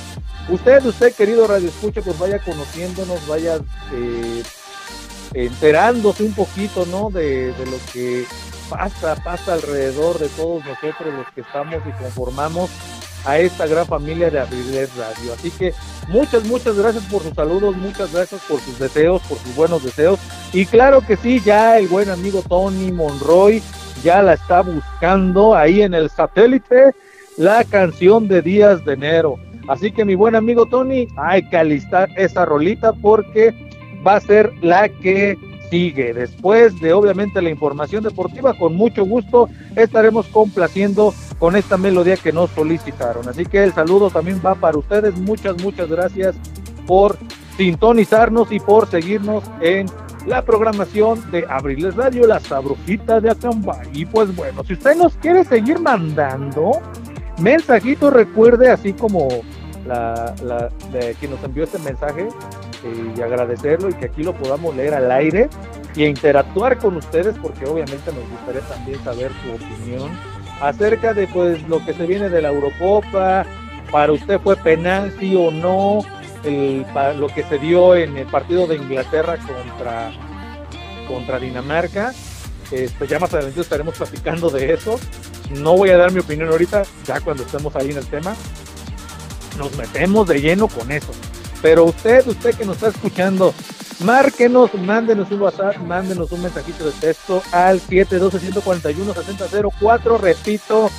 [0.51, 3.57] usted, usted querido Radio Escucha, pues vaya conociéndonos, vaya...
[3.93, 4.43] eh,
[5.35, 7.11] enterándose un poquito, ¿no?
[7.11, 8.25] De, lo que
[8.71, 12.71] pasa, pasa alrededor de todos nosotros los que estamos y conformamos
[13.25, 15.33] a esta gran familia de Abrilet Radio.
[15.33, 15.73] Así que
[16.09, 20.21] muchas, muchas gracias por sus saludos, muchas gracias por sus deseos, por sus buenos deseos.
[20.53, 23.63] Y claro que sí, ya el buen amigo Tony Monroy
[24.03, 26.95] ya la está buscando ahí en el satélite,
[27.39, 29.37] la canción de Días de Enero.
[29.67, 33.55] Así que mi buen amigo Tony, hay que alistar esa rolita porque
[34.07, 35.39] va a ser la que
[35.71, 36.13] sigue.
[36.15, 42.33] Después de obviamente la información deportiva, con mucho gusto estaremos complaciendo con esta melodía que
[42.33, 43.29] nos solicitaron.
[43.29, 45.17] Así que el saludo también va para ustedes.
[45.19, 46.37] Muchas, muchas gracias
[46.87, 47.17] por
[47.57, 49.87] sintonizarnos y por seguirnos en
[50.27, 53.89] la programación de Abriles Radio, la sabrosita de Acambay.
[53.93, 56.81] Y pues bueno, si usted nos quiere seguir mandando
[57.39, 59.29] mensajitos, recuerde así como
[59.87, 60.35] la,
[61.19, 62.29] quien nos envió este mensaje
[62.85, 65.49] y agradecerlo y que aquí lo podamos leer al aire
[65.95, 70.11] y interactuar con ustedes porque obviamente nos gustaría también saber su opinión
[70.61, 73.45] acerca de pues lo que se viene de la Eurocopa,
[73.91, 76.01] para usted fue penal sí o no,
[76.45, 76.87] el,
[77.19, 80.13] lo que se dio en el partido de Inglaterra contra,
[81.09, 82.13] contra Dinamarca.
[82.71, 84.99] Este, ya más adelante estaremos platicando de eso.
[85.51, 88.35] No voy a dar mi opinión ahorita, ya cuando estemos ahí en el tema.
[89.59, 91.13] Nos metemos de lleno con eso.
[91.63, 93.55] Pero usted, usted que nos está escuchando,
[94.01, 100.21] márquenos, mándenos un WhatsApp, mándenos un mensajito de texto al 712-141-6004.
[100.21, 100.91] Repito,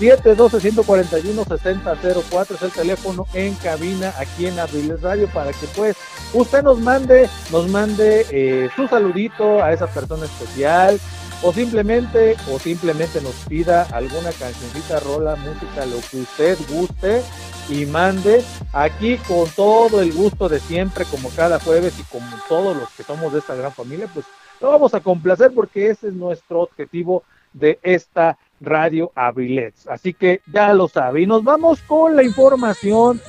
[0.00, 5.94] 712-141-6004 es el teléfono en cabina aquí en Abriles Radio para que pues
[6.32, 11.00] usted nos mande, nos mande eh, su saludito a esa persona especial
[11.42, 17.22] o simplemente, o simplemente nos pida alguna cancioncita, rola, música, lo que usted guste
[17.68, 22.76] y mande aquí con todo el gusto de siempre, como cada jueves y como todos
[22.76, 24.26] los que somos de esta gran familia, pues
[24.60, 27.22] lo vamos a complacer porque ese es nuestro objetivo
[27.52, 29.86] de esta Radio Abrilets.
[29.86, 31.22] Así que ya lo sabe.
[31.22, 33.20] Y nos vamos con la información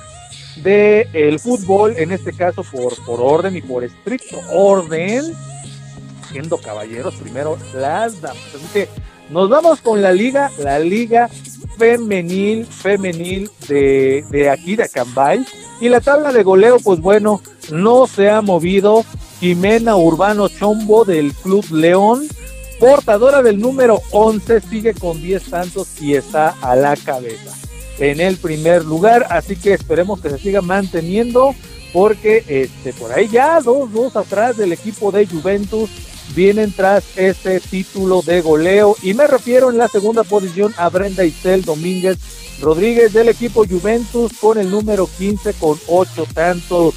[0.63, 5.23] de el fútbol, en este caso por, por orden y por estricto orden,
[6.31, 8.43] siendo caballeros primero las damas.
[8.55, 8.89] Así que
[9.29, 11.29] nos vamos con la liga, la liga
[11.77, 15.45] femenil, femenil de, de aquí de Acambay.
[15.81, 19.05] Y la tabla de goleo, pues bueno, no se ha movido.
[19.39, 22.27] Jimena Urbano Chombo del Club León,
[22.77, 27.55] portadora del número 11, sigue con 10 tantos y está a la cabeza
[27.99, 29.27] en el primer lugar.
[29.29, 31.55] Así que esperemos que se siga manteniendo
[31.93, 35.89] porque este por ahí ya dos, dos atrás del equipo de Juventus
[36.35, 38.95] vienen tras este título de goleo.
[39.01, 42.17] Y me refiero en la segunda posición a Brenda Isel Domínguez
[42.61, 46.95] Rodríguez del equipo Juventus con el número 15 con 8 tantos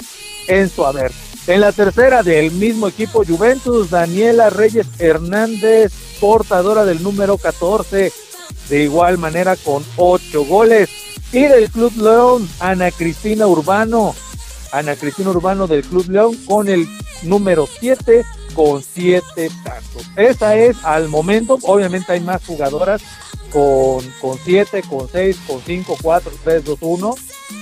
[0.48, 1.12] en su haber.
[1.46, 8.12] En la tercera del mismo equipo Juventus, Daniela Reyes Hernández, portadora del número 14,
[8.68, 10.88] de igual manera con 8 goles.
[11.32, 14.14] Y del Club León, Ana Cristina Urbano,
[14.70, 16.86] Ana Cristina Urbano del Club León con el
[17.22, 18.24] número 7
[18.54, 20.06] con 7 tantos.
[20.16, 23.02] Esa es al momento, obviamente hay más jugadoras
[23.52, 27.14] con, con 7, con 6, con 5, 4, 3, 2, 1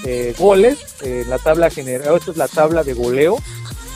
[0.05, 2.17] eh, goles en la tabla general.
[2.17, 3.37] Esta es la tabla de goleo.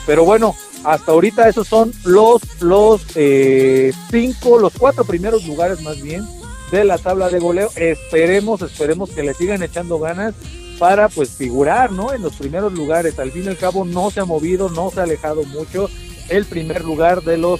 [0.05, 5.99] Pero bueno, hasta ahorita esos son los los eh, cinco, los cuatro primeros lugares más
[6.01, 6.23] bien
[6.71, 7.69] de la tabla de goleo.
[7.75, 10.35] Esperemos, esperemos que le sigan echando ganas
[10.77, 12.13] para pues figurar, ¿no?
[12.13, 13.17] En los primeros lugares.
[13.17, 15.89] Al fin y al cabo no se ha movido, no se ha alejado mucho
[16.29, 17.59] el primer lugar de los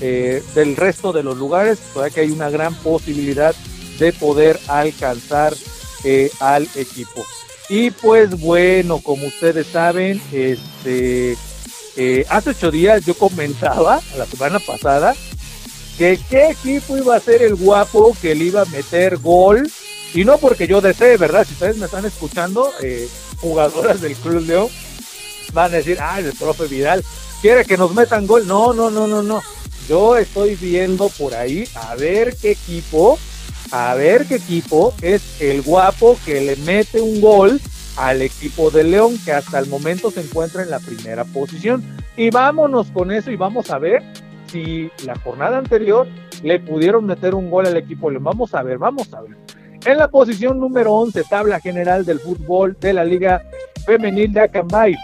[0.00, 1.78] eh, del resto de los lugares.
[1.92, 3.54] Todavía que hay una gran posibilidad
[3.98, 5.54] de poder alcanzar
[6.02, 7.24] eh, al equipo.
[7.68, 11.36] Y pues bueno, como ustedes saben, este
[11.96, 15.14] eh, hace ocho días yo comentaba, la semana pasada,
[15.96, 19.70] que qué equipo iba a ser el guapo que le iba a meter gol.
[20.12, 21.46] Y no porque yo desee, ¿verdad?
[21.46, 22.70] Si ustedes me están escuchando,
[23.38, 24.68] jugadoras del Club León,
[25.52, 27.02] van a decir, ah, el profe Vidal
[27.44, 28.46] quiere que nos metan gol.
[28.46, 29.42] No, no, no, no, no.
[29.86, 33.18] Yo estoy viendo por ahí a ver qué equipo,
[33.70, 37.60] a ver qué equipo es el guapo que le mete un gol
[37.98, 41.84] al equipo de León, que hasta el momento se encuentra en la primera posición.
[42.16, 44.02] Y vámonos con eso y vamos a ver
[44.50, 46.08] si la jornada anterior
[46.42, 48.24] le pudieron meter un gol al equipo León.
[48.24, 49.36] Vamos a ver, vamos a ver.
[49.84, 53.42] En la posición número 11, tabla general del fútbol de la Liga
[53.84, 54.94] Femenil de Acambay.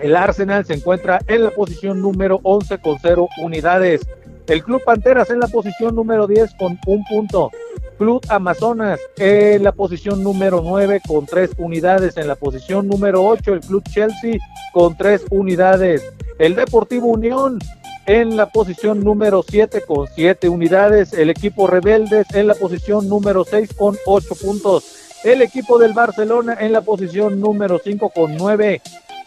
[0.00, 4.00] El Arsenal se encuentra en la posición número 11 con 0 unidades.
[4.46, 7.50] El Club Panteras en la posición número 10 con un punto.
[7.98, 12.16] Club Amazonas en la posición número 9 con 3 unidades.
[12.16, 14.38] En la posición número 8 el Club Chelsea
[14.72, 16.02] con 3 unidades.
[16.38, 17.58] El Deportivo Unión
[18.06, 21.12] en la posición número 7 con 7 unidades.
[21.12, 24.96] El equipo Rebeldes en la posición número 6 con 8 puntos.
[25.24, 28.80] El equipo del Barcelona en la posición número 5 con 9.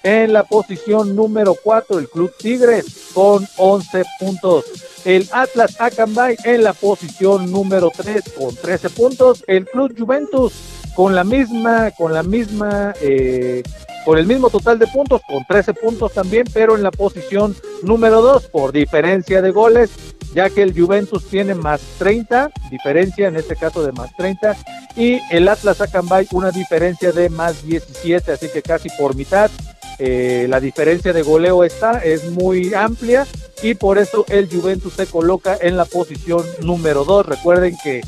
[0.03, 4.65] En la posición número 4 el Club Tigres con 11 puntos.
[5.05, 9.45] El Atlas Acambay en la posición número 3 con 13 puntos.
[9.47, 10.51] El Club Juventus
[10.93, 13.63] con la misma, con la misma, eh,
[14.05, 18.21] con el mismo total de puntos, con 13 puntos también, pero en la posición número
[18.21, 19.89] 2 por diferencia de goles,
[20.35, 24.55] ya que el Juventus tiene más 30, diferencia en este caso de más 30,
[24.97, 29.49] y el Atlas Acambay una diferencia de más 17, así que casi por mitad.
[29.99, 33.27] Eh, la diferencia de goleo está, es muy amplia
[33.61, 37.25] y por eso el Juventus se coloca en la posición número 2.
[37.25, 38.01] Recuerden que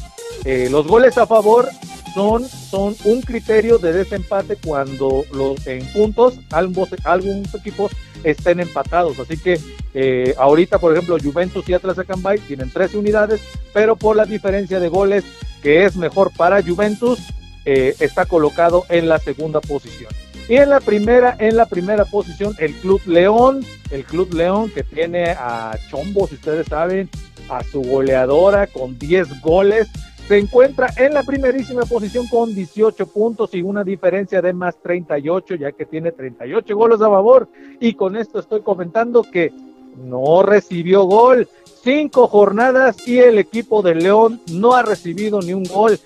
[0.45, 1.69] eh, los goles a favor
[2.13, 7.91] son, son un criterio de desempate cuando los en puntos ambos, algunos equipos
[8.23, 9.19] estén empatados.
[9.19, 9.59] Así que
[9.93, 13.41] eh, ahorita, por ejemplo, Juventus y Atlas Acambay tienen 13 unidades,
[13.73, 15.23] pero por la diferencia de goles
[15.61, 17.19] que es mejor para Juventus,
[17.67, 20.13] está colocado en la segunda posición.
[20.47, 24.83] Y en la primera, en la primera posición, el Club León, el Club León que
[24.83, 27.09] tiene a Chombo, si ustedes saben,
[27.49, 29.87] a su goleadora con 10 goles,
[30.27, 35.55] se encuentra en la primerísima posición con 18 puntos y una diferencia de más 38,
[35.55, 37.47] ya que tiene 38 goles a favor.
[37.79, 39.51] Y con esto estoy comentando que
[39.97, 41.47] no recibió gol.
[41.83, 45.99] Cinco jornadas y el equipo de León no ha recibido ni un gol.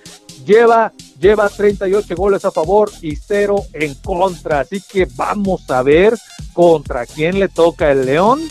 [0.46, 4.62] Lleva, lleva 38 goles a favor y cero en contra.
[4.62, 6.18] Así que vamos a ver
[6.54, 8.42] contra quién le toca el León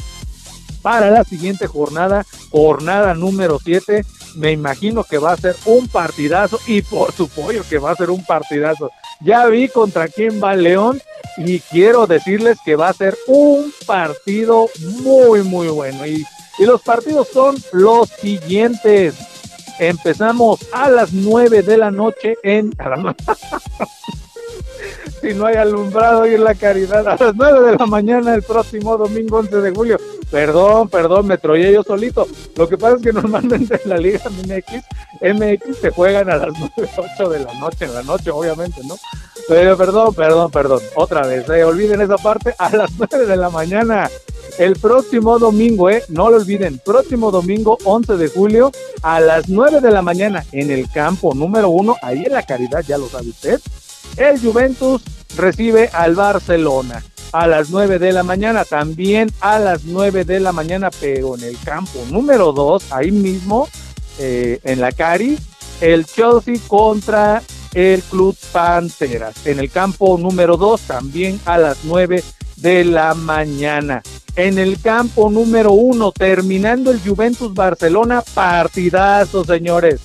[0.82, 4.04] para la siguiente jornada, jornada número 7.
[4.36, 8.10] Me imagino que va a ser un partidazo y por supuesto que va a ser
[8.10, 8.90] un partidazo.
[9.20, 11.02] Ya vi contra quién va el León
[11.38, 14.68] y quiero decirles que va a ser un partido
[15.02, 16.06] muy, muy bueno.
[16.06, 16.24] Y,
[16.58, 19.14] y los partidos son los siguientes.
[19.78, 22.72] Empezamos a las 9 de la noche en...
[25.20, 28.96] si no hay alumbrado en la caridad, a las 9 de la mañana el próximo
[28.96, 29.98] domingo 11 de julio.
[30.30, 32.26] Perdón, perdón, me troyé yo solito.
[32.56, 34.84] Lo que pasa es que normalmente en la Liga MX,
[35.22, 38.96] MX se juegan a las 9, 8 de la noche, en la noche obviamente, ¿no?
[39.48, 40.80] Perdón, perdón, perdón.
[40.94, 44.10] Otra vez, eh, olviden esa parte, a las 9 de la mañana.
[44.58, 48.72] El próximo domingo, eh, no lo olviden, próximo domingo 11 de julio
[49.02, 52.84] a las 9 de la mañana en el campo número 1, ahí en la Caridad,
[52.86, 53.60] ya lo sabe usted,
[54.16, 55.02] el Juventus
[55.36, 57.02] recibe al Barcelona.
[57.30, 61.44] a las 9 de la mañana, también a las 9 de la mañana, pero en
[61.44, 63.68] el campo número 2, ahí mismo,
[64.18, 65.38] eh, en la Cari,
[65.82, 67.42] el Chelsea contra
[67.74, 69.46] el Club Panteras.
[69.46, 72.22] En el campo número 2, también a las 9
[72.56, 74.02] de la mañana.
[74.36, 80.00] En el campo número 1, terminando el Juventus Barcelona, partidazo, señores.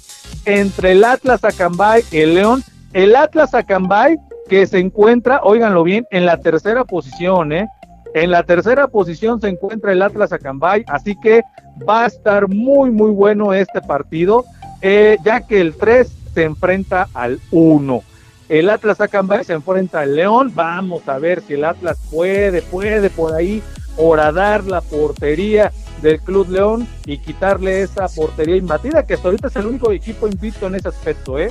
[0.46, 4.18] Entre el Atlas Acambay y el León, el Atlas Acambay
[4.50, 7.68] que se encuentra, óiganlo bien, en la tercera posición, ¿eh?
[8.14, 11.42] En la tercera posición se encuentra el Atlas Acambay, así que
[11.88, 14.46] va a estar muy, muy bueno este partido,
[14.82, 18.04] eh, ya que el 3 se enfrenta al 1.
[18.50, 20.52] El Atlas Acambay se enfrenta al León.
[20.54, 23.64] Vamos a ver si el Atlas puede, puede por ahí
[23.98, 25.72] horadar la portería
[26.02, 30.28] del Club León y quitarle esa portería imbatida, que hasta ahorita es el único equipo
[30.28, 31.50] invicto en ese aspecto, ¿eh?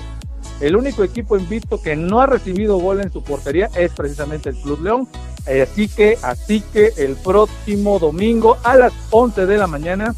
[0.61, 4.57] El único equipo invicto que no ha recibido gol en su portería es precisamente el
[4.57, 5.09] Club León.
[5.47, 10.15] Así que, así que el próximo domingo a las 11 de la mañana,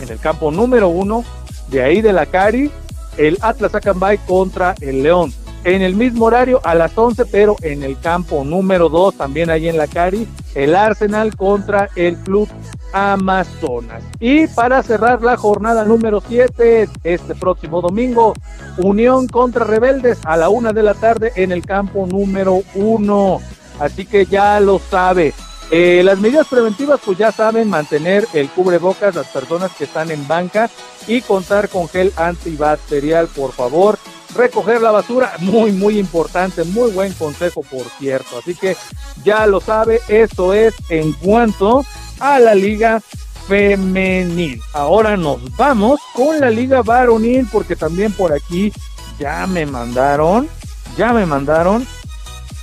[0.00, 1.24] en el campo número uno,
[1.68, 2.70] de ahí de la Cari,
[3.16, 5.32] el Atlas Acambay contra el León.
[5.64, 9.68] En el mismo horario a las 11, pero en el campo número 2, también ahí
[9.68, 12.48] en la Cari, el Arsenal contra el Club
[12.94, 14.02] Amazonas.
[14.20, 18.32] Y para cerrar la jornada número 7, este próximo domingo,
[18.78, 23.40] Unión contra Rebeldes a la una de la tarde en el campo número 1.
[23.80, 25.34] Así que ya lo sabe.
[25.72, 30.26] Eh, las medidas preventivas, pues ya saben, mantener el cubrebocas las personas que están en
[30.26, 30.68] banca
[31.06, 33.98] y contar con gel antibacterial, por favor.
[34.34, 38.38] Recoger la basura, muy, muy importante, muy buen consejo, por cierto.
[38.38, 38.76] Así que
[39.24, 41.84] ya lo sabe, eso es en cuanto
[42.18, 43.00] a la liga
[43.46, 44.60] femenil.
[44.72, 48.72] Ahora nos vamos con la liga varonil, porque también por aquí
[49.18, 50.48] ya me mandaron,
[50.96, 51.86] ya me mandaron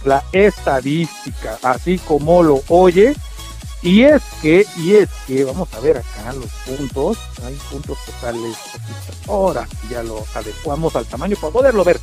[0.08, 3.14] la estadística, así como lo oye.
[3.84, 8.58] Y es que, y es que, vamos a ver acá los puntos, hay puntos totales,
[9.28, 12.00] ahora ya lo adecuamos al tamaño para poderlo ver.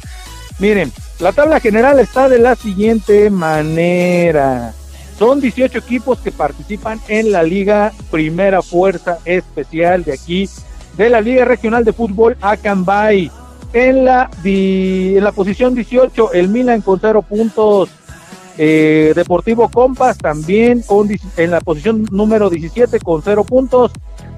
[0.61, 4.73] Miren, la tabla general está de la siguiente manera.
[5.19, 10.49] Son 18 equipos que participan en la Liga Primera Fuerza Especial de aquí,
[10.97, 13.31] de la Liga Regional de Fútbol Acambay.
[13.75, 14.31] En la,
[15.35, 17.91] posición 18, el Milan con 0 puntos.
[18.57, 23.91] Eh, Deportivo Compas también con, en la posición número 17 con 0 puntos.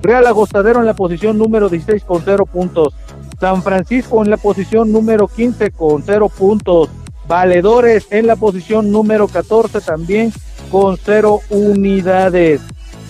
[0.03, 2.95] Real Agostadero en la posición número 16 con 0 puntos.
[3.39, 6.89] San Francisco en la posición número 15 con 0 puntos.
[7.29, 10.33] Valedores en la posición número 14 también
[10.71, 12.63] con 0 unidades.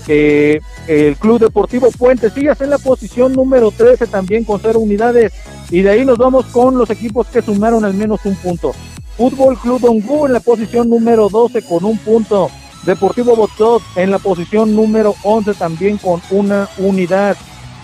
[0.09, 5.33] Eh, el Club Deportivo Puentecillas en la posición número 13 también con 0 unidades.
[5.71, 8.73] Y de ahí nos vamos con los equipos que sumaron al menos un punto.
[9.17, 12.51] Fútbol Club Dongu en la posición número 12 con un punto.
[12.85, 17.37] Deportivo Botot en la posición número 11 también con una unidad.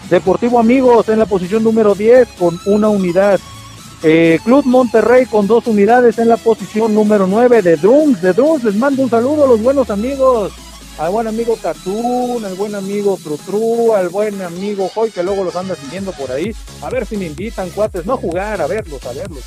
[0.09, 3.41] Deportivo Amigos en la posición número 10 con una unidad.
[4.05, 8.21] Eh, Club Monterrey con dos unidades en la posición número 9 de Drums.
[8.21, 10.53] De Drums les mando un saludo a los buenos amigos.
[11.03, 15.57] Al buen amigo Tatún, al buen amigo Trutru, al buen amigo Joy, que luego los
[15.57, 16.55] anda siguiendo por ahí.
[16.81, 19.43] A ver si me invitan, cuates, no jugar, a verlos, a verlos.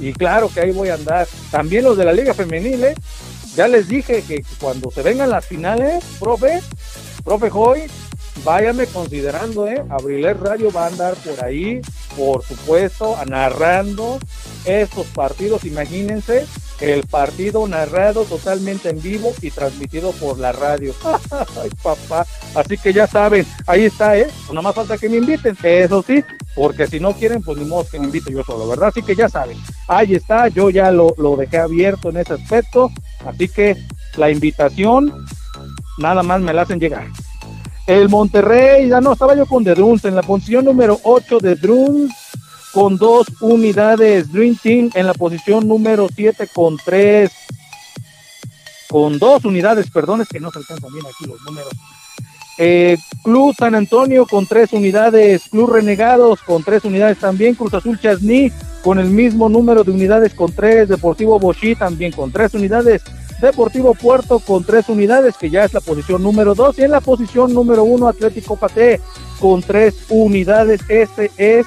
[0.00, 1.28] Y claro que ahí voy a andar.
[1.52, 2.96] También los de la Liga Femenil, ¿eh?
[3.54, 6.60] Ya les dije que cuando se vengan las finales, profe,
[7.24, 7.82] profe Joy,
[8.42, 9.80] váyame considerando, ¿eh?
[9.90, 11.80] Abriler Radio va a andar por ahí,
[12.16, 14.18] por supuesto, narrando
[14.64, 15.64] estos partidos.
[15.64, 16.44] Imagínense
[16.80, 20.94] el partido narrado totalmente en vivo y transmitido por la radio.
[21.82, 22.26] Papá.
[22.54, 24.28] Así que ya saben, ahí está, ¿eh?
[24.28, 26.24] Pues nada más falta que me inviten, eso sí,
[26.54, 28.88] porque si no quieren, pues ni modo que me invite yo solo, ¿verdad?
[28.88, 29.58] Así que ya saben,
[29.88, 32.90] ahí está, yo ya lo, lo dejé abierto en ese aspecto,
[33.26, 33.76] así que
[34.16, 35.26] la invitación,
[35.98, 37.06] nada más me la hacen llegar.
[37.86, 41.54] El Monterrey, ya no, estaba yo con The Drums, en la posición número 8 de
[41.54, 42.12] Drums,
[42.72, 44.32] con dos unidades.
[44.32, 47.30] Dream Team en la posición número 7 con tres,
[48.88, 51.70] con dos unidades, perdón, es que no se alcanzan bien aquí los números.
[52.60, 58.00] Eh, Club San Antonio con tres unidades, Club Renegados con tres unidades también, Cruz Azul
[58.00, 58.50] Chasní
[58.82, 63.02] con el mismo número de unidades con tres, Deportivo Bochí también con tres unidades,
[63.40, 67.00] Deportivo Puerto con tres unidades, que ya es la posición número dos, y en la
[67.00, 69.00] posición número uno Atlético Paté
[69.38, 70.80] con tres unidades.
[70.88, 71.66] Este es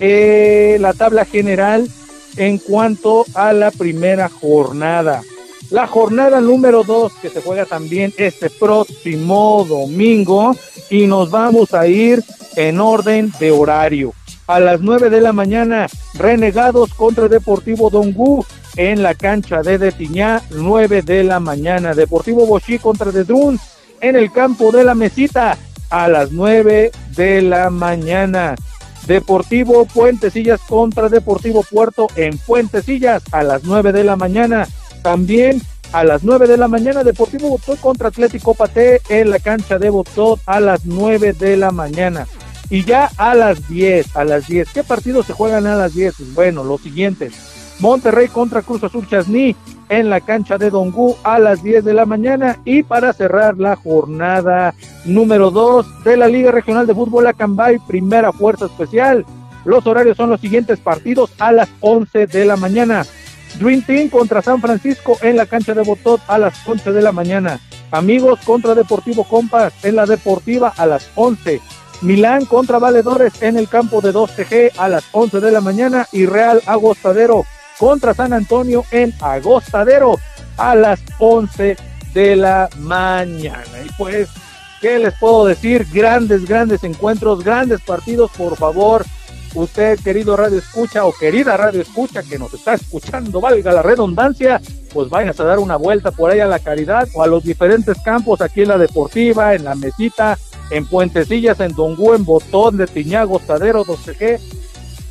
[0.00, 1.88] eh, la tabla general
[2.36, 5.22] en cuanto a la primera jornada.
[5.70, 10.54] La jornada número 2 que se juega también este próximo domingo
[10.90, 12.22] y nos vamos a ir
[12.54, 14.12] en orden de horario.
[14.46, 18.44] A las 9 de la mañana, Renegados contra Deportivo Dongu.
[18.76, 21.94] en la cancha de Detiñá, 9 de la mañana.
[21.94, 23.60] Deportivo Bochí contra The Druns
[24.00, 25.56] en el campo de la Mesita
[25.90, 28.54] a las 9 de la mañana.
[29.06, 34.66] Deportivo Puentecillas contra Deportivo Puerto en Puentecillas a las 9 de la mañana.
[35.02, 39.78] También a las 9 de la mañana Deportivo Botot contra Atlético Paté en la cancha
[39.78, 42.26] de Botot a las 9 de la mañana.
[42.68, 44.70] Y ya a las 10, a las 10.
[44.72, 46.14] ¿Qué partidos se juegan a las 10?
[46.16, 47.55] Pues bueno, los siguientes.
[47.78, 49.54] Monterrey contra Cruz Azul Chasní
[49.88, 53.76] en la cancha de Dongú a las 10 de la mañana y para cerrar la
[53.76, 54.74] jornada
[55.04, 59.24] número 2 de la Liga Regional de Fútbol Acambay, primera fuerza especial.
[59.64, 63.04] Los horarios son los siguientes partidos a las 11 de la mañana.
[63.58, 67.12] Dream Team contra San Francisco en la cancha de Botot a las 11 de la
[67.12, 67.60] mañana.
[67.90, 71.60] Amigos contra Deportivo Compas en la Deportiva a las 11.
[72.02, 76.26] Milán contra Valedores en el campo de 2TG a las 11 de la mañana y
[76.26, 77.44] Real Agostadero
[77.78, 80.18] contra San Antonio en Agostadero
[80.56, 81.76] a las 11
[82.14, 83.64] de la mañana.
[83.84, 84.28] Y pues,
[84.80, 85.86] ¿qué les puedo decir?
[85.92, 89.04] Grandes, grandes encuentros, grandes partidos, por favor.
[89.54, 94.60] Usted, querido Radio Escucha o querida Radio Escucha que nos está escuchando, valga la redundancia,
[94.92, 97.96] pues váyanse a dar una vuelta por ahí a la Caridad o a los diferentes
[98.04, 100.38] campos, aquí en la Deportiva, en la Mesita,
[100.70, 104.38] en Puentecillas, en Dongú, en Botón, de Tiñá, Agostadero, 12G,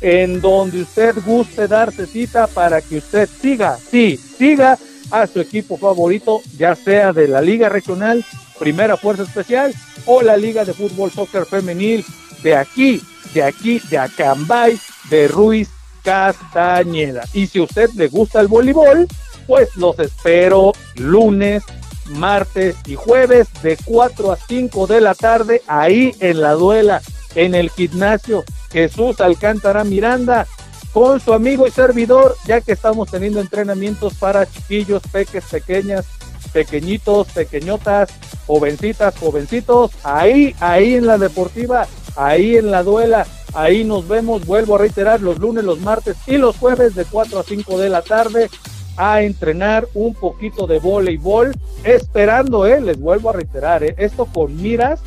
[0.06, 4.78] en donde usted guste darse cita para que usted siga, sí, siga
[5.10, 8.24] a su equipo favorito, ya sea de la Liga Regional,
[8.56, 12.04] Primera Fuerza Especial o la Liga de Fútbol Soccer Femenil
[12.44, 13.02] de aquí,
[13.34, 14.78] de aquí, de Acambay,
[15.10, 15.70] de Ruiz
[16.04, 17.24] Castañeda.
[17.32, 19.08] Y si usted le gusta el voleibol,
[19.48, 21.64] pues los espero lunes,
[22.10, 27.02] martes y jueves de 4 a 5 de la tarde ahí en la duela,
[27.36, 28.42] en el gimnasio.
[28.72, 30.46] Jesús Alcántara Miranda
[30.92, 36.06] con su amigo y servidor, ya que estamos teniendo entrenamientos para chiquillos, peques, pequeñas,
[36.54, 38.08] pequeñitos, pequeñotas,
[38.46, 44.76] jovencitas, jovencitos, ahí, ahí en la deportiva, ahí en la duela, ahí nos vemos, vuelvo
[44.76, 48.00] a reiterar, los lunes, los martes y los jueves de 4 a 5 de la
[48.00, 48.48] tarde
[48.96, 54.56] a entrenar un poquito de voleibol, esperando, eh, les vuelvo a reiterar, eh, esto con
[54.56, 55.00] miras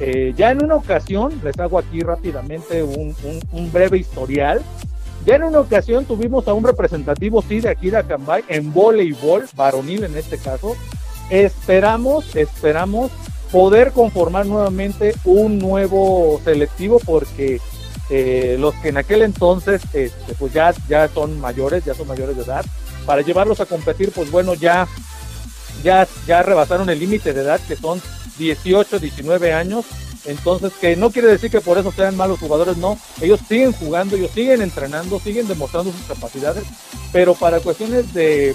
[0.00, 3.14] eh, ya en una ocasión, les hago aquí rápidamente un,
[3.72, 4.62] breve historial.
[5.24, 9.44] Ya en una ocasión tuvimos a un representativo, sí, de aquí de Acambay, en voleibol,
[9.56, 10.76] varonil en este caso.
[11.30, 13.10] Esperamos, esperamos
[13.50, 17.60] poder conformar nuevamente un nuevo selectivo porque
[18.10, 22.36] eh, los que en aquel entonces, este, pues ya, ya son mayores, ya son mayores
[22.36, 22.66] de edad,
[23.06, 24.86] para llevarlos a competir, pues bueno, ya,
[25.82, 28.02] ya, ya rebasaron el límite de edad que son
[28.38, 29.84] 18, 19 años.
[30.26, 32.98] Entonces, que no quiere decir que por eso sean malos jugadores, no.
[33.20, 36.64] Ellos siguen jugando, ellos siguen entrenando, siguen demostrando sus capacidades,
[37.12, 38.54] pero para cuestiones de,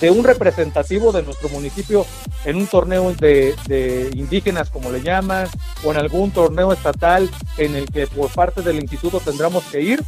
[0.00, 2.06] de un representativo de nuestro municipio
[2.44, 5.48] en un torneo de, de, indígenas, como le llaman,
[5.84, 10.04] o en algún torneo estatal en el que por parte del instituto tendremos que ir,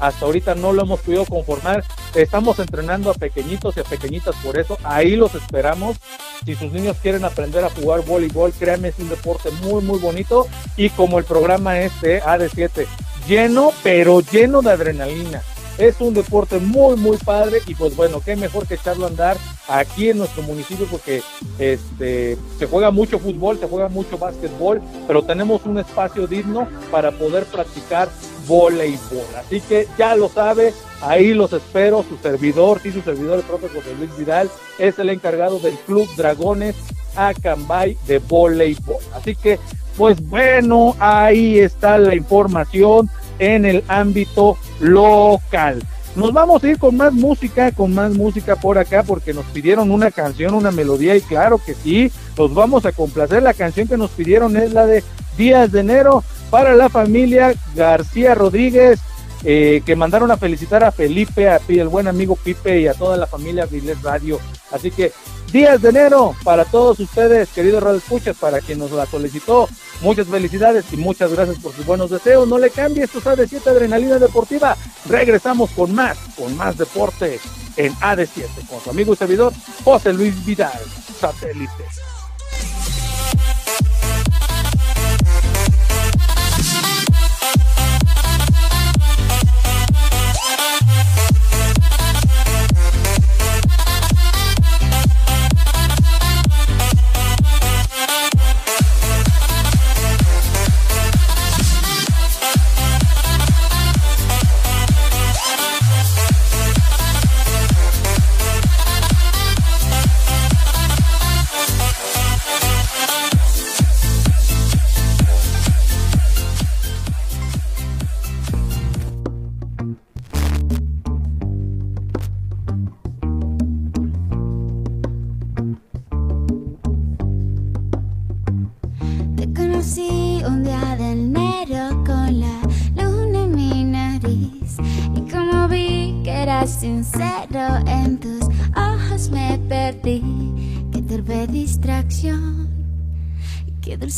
[0.00, 1.84] hasta ahorita no lo hemos podido conformar.
[2.14, 4.78] Estamos entrenando a pequeñitos y a pequeñitas por eso.
[4.82, 5.98] Ahí los esperamos.
[6.44, 10.48] Si sus niños quieren aprender a jugar voleibol, créanme, es un deporte muy, muy bonito.
[10.76, 12.86] Y como el programa este, AD7,
[13.28, 15.42] lleno, pero lleno de adrenalina.
[15.78, 19.36] Es un deporte muy, muy padre y pues bueno, qué mejor que echarlo a andar
[19.68, 21.22] aquí en nuestro municipio porque
[21.58, 27.12] este, se juega mucho fútbol, se juega mucho básquetbol, pero tenemos un espacio digno para
[27.12, 28.08] poder practicar
[28.46, 29.24] voleibol.
[29.38, 33.68] Así que ya lo sabe, ahí los espero, su servidor, sí, su servidor, el propio
[33.68, 36.74] José Luis Vidal, es el encargado del Club Dragones
[37.16, 39.02] Acambay de voleibol.
[39.14, 39.58] Así que,
[39.96, 43.08] pues bueno, ahí está la información
[43.40, 45.82] en el ámbito local.
[46.14, 49.90] Nos vamos a ir con más música, con más música por acá, porque nos pidieron
[49.90, 53.42] una canción, una melodía, y claro que sí, los vamos a complacer.
[53.42, 55.04] La canción que nos pidieron es la de
[55.36, 59.00] Días de Enero para la familia García Rodríguez,
[59.44, 63.16] eh, que mandaron a felicitar a Felipe, a el buen amigo Pipe y a toda
[63.16, 64.38] la familia Viles Radio.
[64.70, 65.12] Así que
[65.52, 69.68] días de enero para todos ustedes, queridos Radio Escuchas, para quien nos la solicitó.
[70.02, 72.48] Muchas felicidades y muchas gracias por sus buenos deseos.
[72.48, 74.76] No le cambie, esto sabe 7 Adrenalina Deportiva.
[75.08, 77.38] Regresamos con más, con más deporte
[77.76, 79.52] en AD7 con su amigo y servidor
[79.84, 80.80] José Luis Vidal,
[81.18, 81.84] satélite.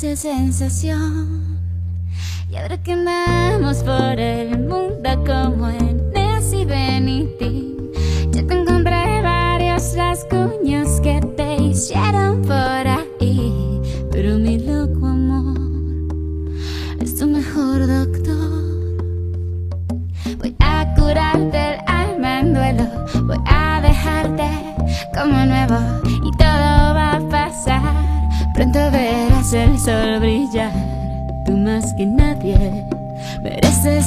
[0.03, 1.61] Dulce sensación.
[2.51, 5.92] Y ahora que andamos por el mundo como en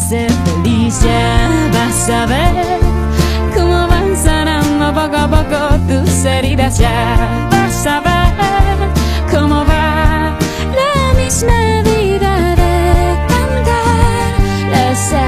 [0.10, 1.00] ser feliz.
[1.02, 2.80] Ya vas a ver
[3.56, 6.78] cómo van sanando poco a poco tus heridas.
[6.78, 8.90] Ya vas a ver
[9.32, 10.38] cómo va
[10.80, 12.76] la misma vida de
[13.32, 14.34] cantar.
[14.74, 15.28] Lo sé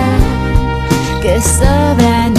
[1.22, 2.37] que sobra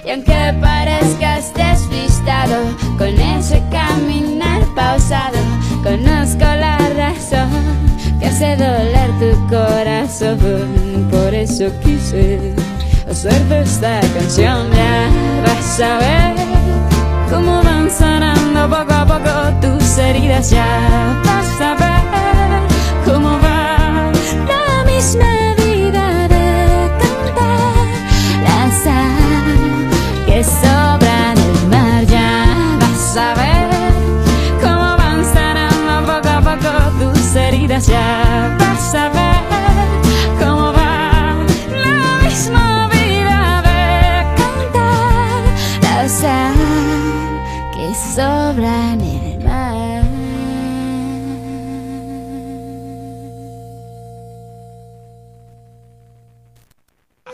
[0.05, 2.57] Y aunque parezcas despistado
[2.97, 5.37] con ese caminar pausado,
[5.83, 7.49] conozco la razón
[8.19, 11.07] que hace doler tu corazón.
[11.09, 12.53] Por eso quise
[13.09, 14.67] hacerte esta canción.
[14.73, 15.09] Ya
[15.45, 16.35] vas a ver
[17.29, 20.49] cómo van sanando poco a poco tus heridas.
[20.49, 21.42] Ya
[37.81, 39.41] Ya vas a ver
[40.39, 41.43] cómo va
[41.83, 45.41] la misma vida de cantar
[45.81, 46.53] la sal
[47.73, 50.03] que sobra en el mar.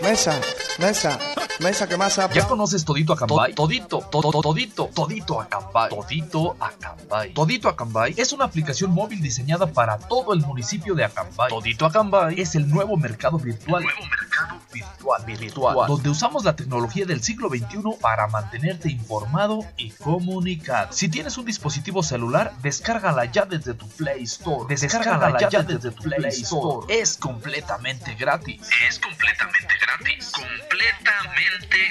[0.01, 0.39] Mesa,
[0.79, 1.19] mesa,
[1.59, 3.53] mesa, ¿qué más ¿Ya conoces Todito Acambay?
[3.53, 5.89] Todito, todo, todito, todito Acambay.
[5.89, 7.33] Todito Acambay.
[7.33, 11.49] Todito Acambay es una aplicación móvil diseñada para todo el municipio de Acambay.
[11.49, 13.83] Todito Acambay es el nuevo mercado virtual.
[13.83, 19.91] Nuevo mercado virtual, virtual, donde usamos la tecnología del siglo XXI para mantenerte informado y
[19.91, 20.93] comunicado.
[20.93, 24.65] Si tienes un dispositivo celular, descárgala ya desde tu Play Store.
[24.67, 26.85] Descárgala ya desde tu Play Store.
[26.89, 28.61] Es completamente gratis.
[28.87, 30.31] Es completamente gratis.
[30.31, 31.48] Completamente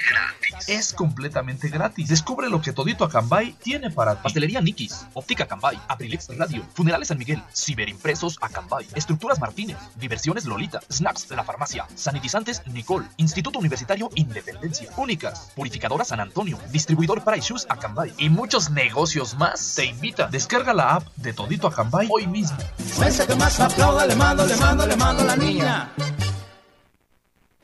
[0.09, 0.69] gratis.
[0.69, 2.09] Es completamente gratis.
[2.09, 4.21] Descubre lo que Todito Acambay tiene para ti.
[4.23, 10.79] Pastelería Nikis, Óptica Acambay, Abrilex Radio, Funerales San Miguel, Ciberimpresos Acambay, Estructuras Martínez, Diversiones Lolita,
[10.91, 17.65] Snacks La Farmacia, Sanitizantes Nicole, Instituto Universitario Independencia, Únicas, Purificadora San Antonio, Distribuidor para Shoes
[17.69, 19.75] Acambay y muchos negocios más.
[19.75, 22.57] Te invita, descarga la app de Todito Acambay hoy mismo.
[22.99, 24.05] Mesa, ¿qué más aplauda?
[24.05, 25.89] Le mando, le mando, le mando a la niña.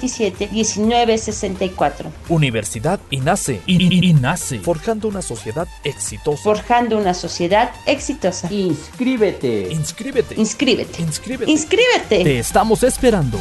[0.00, 2.10] 427-1964.
[2.28, 3.60] Universidad INACE.
[3.66, 4.60] I- I- INACE.
[4.60, 6.42] Forjando una sociedad exitosa.
[6.42, 8.48] Forjando una sociedad exitosa.
[8.52, 9.68] Inscríbete.
[9.70, 10.34] Inscríbete.
[10.36, 11.02] Inscríbete.
[11.02, 11.50] Inscríbete.
[11.50, 12.24] Inscríbete.
[12.24, 13.40] Te estamos esperando.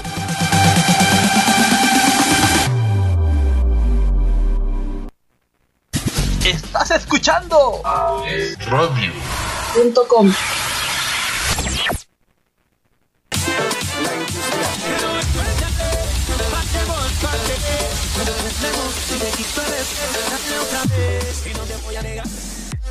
[6.45, 7.82] Estás escuchando
[8.68, 9.12] Radio.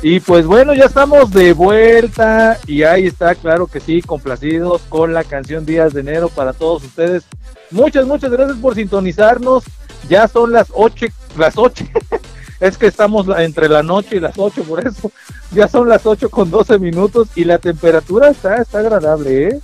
[0.03, 5.13] Y pues bueno, ya estamos de vuelta y ahí está, claro que sí, complacidos con
[5.13, 7.23] la canción Días de Enero para todos ustedes.
[7.69, 9.63] Muchas, muchas gracias por sintonizarnos.
[10.09, 11.05] Ya son las 8,
[11.37, 11.85] las 8.
[12.59, 15.11] es que estamos entre la noche y las 8, por eso.
[15.51, 19.59] Ya son las 8 con 12 minutos y la temperatura está, está agradable, ¿eh?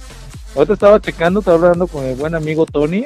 [0.55, 3.05] Ahorita estaba checando, estaba hablando con el buen amigo Tony.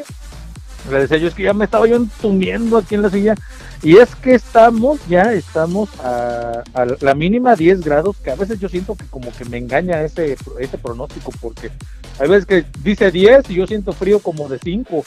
[0.90, 3.36] Le decía yo, es que ya me estaba yo entumiendo aquí en la silla.
[3.84, 6.64] Y es que estamos, ya estamos a,
[7.02, 10.38] la mínima 10 grados, que a veces yo siento que como que me engaña ese,
[10.60, 11.72] ese pronóstico, porque
[12.20, 15.04] hay veces que dice 10 y yo siento frío como de 5.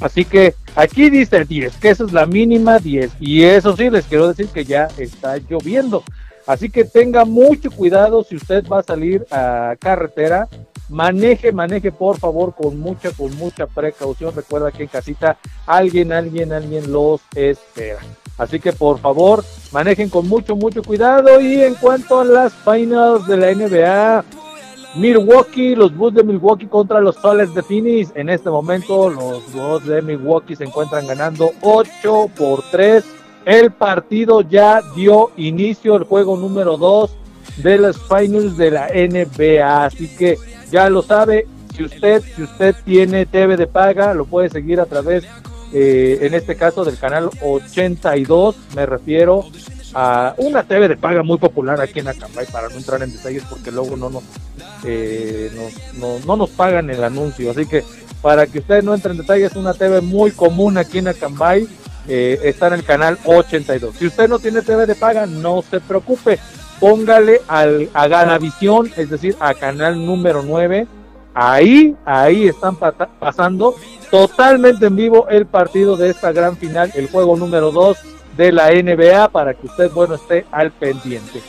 [0.00, 3.12] Así que aquí dice 10, que esa es la mínima 10.
[3.20, 6.02] Y eso sí, les quiero decir que ya está lloviendo.
[6.46, 10.48] Así que tenga mucho cuidado si usted va a salir a carretera.
[10.88, 14.34] Maneje, maneje por favor con mucha, con mucha precaución.
[14.34, 17.98] Recuerda que en casita alguien, alguien, alguien los espera.
[18.38, 21.40] Así que por favor, manejen con mucho, mucho cuidado.
[21.40, 24.24] Y en cuanto a las finals de la NBA,
[24.96, 28.12] Milwaukee, los Bulls de Milwaukee contra los Soles de Phoenix.
[28.14, 33.04] En este momento, los Bulls de Milwaukee se encuentran ganando 8 por 3.
[33.44, 37.10] El partido ya dio inicio, el juego número 2
[37.58, 39.84] de las finals de la NBA.
[39.84, 40.38] Así que
[40.70, 44.86] ya lo sabe, si usted, si usted tiene TV de paga, lo puede seguir a
[44.86, 45.24] través,
[45.72, 48.56] eh, en este caso, del canal 82.
[48.74, 49.44] Me refiero
[49.94, 53.44] a una TV de paga muy popular aquí en Acambay, para no entrar en detalles,
[53.48, 54.24] porque luego no nos,
[54.84, 55.50] eh,
[56.26, 57.50] no nos pagan el anuncio.
[57.50, 57.84] Así que
[58.22, 61.68] para que usted no entre en detalles, una TV muy común aquí en Acambay.
[62.08, 63.96] eh, está en el canal 82.
[63.96, 66.38] Si usted no tiene TV de paga, no se preocupe.
[66.80, 70.86] Póngale al, a Ganavisión, es decir, a canal número 9.
[71.34, 73.74] Ahí, ahí están pasando
[74.10, 77.98] totalmente en vivo el partido de esta gran final, el juego número 2
[78.36, 81.42] de la NBA, para que usted, bueno, esté al pendiente.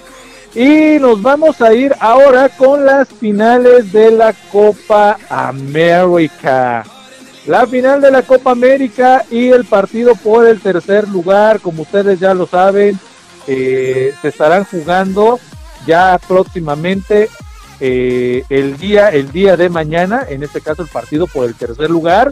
[0.55, 6.83] Y nos vamos a ir ahora con las finales de la Copa América.
[7.45, 12.19] La final de la Copa América y el partido por el tercer lugar, como ustedes
[12.19, 12.99] ya lo saben,
[13.47, 15.39] eh, se estarán jugando
[15.85, 17.29] ya próximamente
[17.79, 21.89] eh, el día el día de mañana, en este caso el partido por el tercer
[21.89, 22.31] lugar.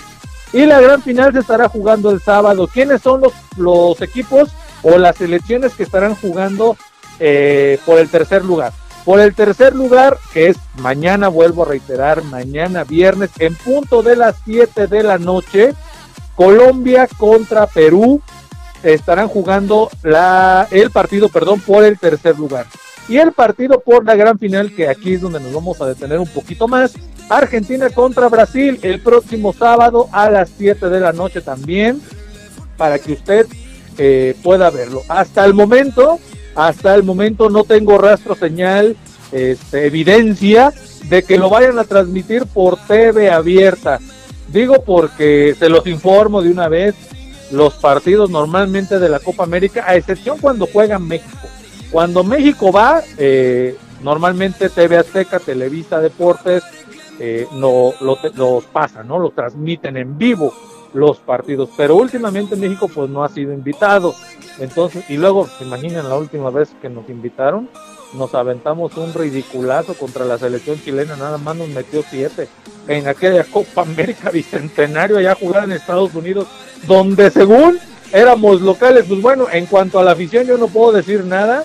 [0.54, 2.68] Y la gran final se estará jugando el sábado.
[2.68, 3.22] ¿Quiénes son
[3.58, 4.50] los, equipos
[4.84, 6.78] o las selecciones que estarán jugando
[7.20, 8.72] eh, por el tercer lugar?
[9.04, 14.16] Por el tercer lugar, que es mañana, vuelvo a reiterar, mañana viernes, en punto de
[14.16, 15.74] las 7 de la noche,
[16.36, 18.22] Colombia contra Perú
[18.94, 22.68] estarán jugando la, el partido, perdón, por el tercer lugar.
[23.08, 26.20] Y el partido por la gran final, que aquí es donde nos vamos a detener
[26.20, 26.94] un poquito más,
[27.30, 32.02] Argentina contra Brasil el próximo sábado a las 7 de la noche también,
[32.78, 33.48] para que usted
[33.98, 35.02] eh, pueda verlo.
[35.08, 36.20] Hasta el momento,
[36.56, 38.96] hasta el momento no tengo rastro señal,
[39.32, 40.74] este, evidencia
[41.10, 44.00] de que lo vayan a transmitir por TV abierta.
[44.48, 46.96] Digo porque se los informo de una vez,
[47.52, 51.48] los partidos normalmente de la Copa América, a excepción cuando juegan México.
[51.92, 56.64] Cuando México va, eh, normalmente TV Azteca, Televisa Deportes,
[57.20, 59.20] eh, no, lo, los pasan, ¿no?
[59.20, 60.54] Lo transmiten en vivo
[60.94, 61.70] los partidos.
[61.78, 64.16] Pero últimamente México pues no ha sido invitado.
[64.60, 67.70] Entonces, y luego, se imaginan la última vez que nos invitaron,
[68.14, 72.48] nos aventamos un ridiculazo contra la selección chilena, nada más nos metió siete
[72.88, 76.48] en aquella Copa América Bicentenario allá jugada en Estados Unidos,
[76.88, 77.80] donde según
[78.12, 81.64] éramos locales, pues bueno, en cuanto a la afición yo no puedo decir nada,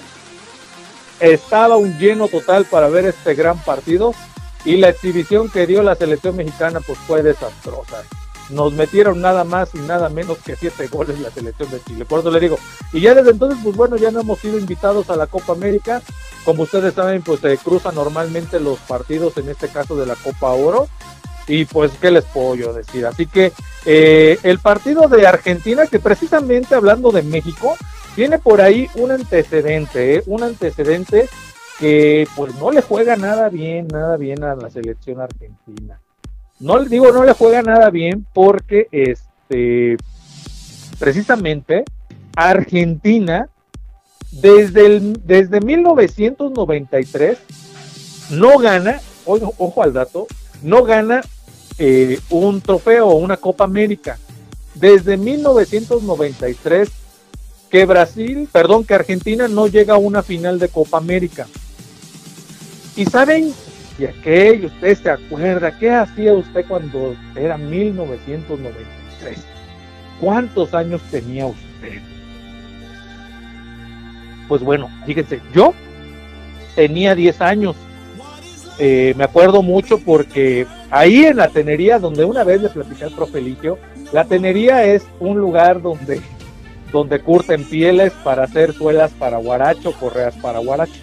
[1.21, 4.15] estaba un lleno total para ver este gran partido
[4.65, 8.03] y la exhibición que dio la selección mexicana pues fue desastrosa.
[8.51, 12.05] Nos metieron nada más y nada menos que siete goles la selección de Chile.
[12.05, 12.59] Por eso le digo.
[12.93, 16.03] Y ya desde entonces, pues bueno, ya no hemos sido invitados a la Copa América.
[16.45, 20.51] Como ustedes saben, pues se cruzan normalmente los partidos, en este caso de la Copa
[20.51, 20.89] Oro.
[21.47, 23.07] Y pues, ¿qué les puedo yo decir?
[23.07, 23.53] Así que
[23.85, 27.77] eh, el partido de Argentina, que precisamente hablando de México,
[28.15, 30.23] tiene por ahí un antecedente, ¿eh?
[30.27, 31.29] un antecedente
[31.79, 35.99] que pues no le juega nada bien, nada bien a la selección argentina.
[36.61, 39.97] No le digo no le juega nada bien porque este
[41.01, 41.85] precisamente,
[42.37, 43.49] Argentina,
[44.31, 47.39] desde, el, desde 1993,
[48.31, 50.27] no gana, ojo, ojo al dato,
[50.63, 51.23] no gana
[51.79, 54.19] eh, un trofeo o una Copa América.
[54.75, 56.91] Desde 1993
[57.71, 61.47] que Brasil, perdón, que Argentina no llega a una final de Copa América.
[62.97, 63.55] Y saben,
[64.01, 69.45] y aquello, usted se acuerda, ¿qué hacía usted cuando era 1993?
[70.19, 72.01] ¿Cuántos años tenía usted?
[74.49, 75.75] Pues bueno, fíjense, yo
[76.75, 77.77] tenía 10 años.
[78.79, 83.13] Eh, me acuerdo mucho porque ahí en la tenería, donde una vez le platicé al
[83.13, 83.79] profe Ligio,
[84.13, 86.23] la tenería es un lugar donde,
[86.91, 91.03] donde curten pieles para hacer suelas para guaracho, correas para guarache.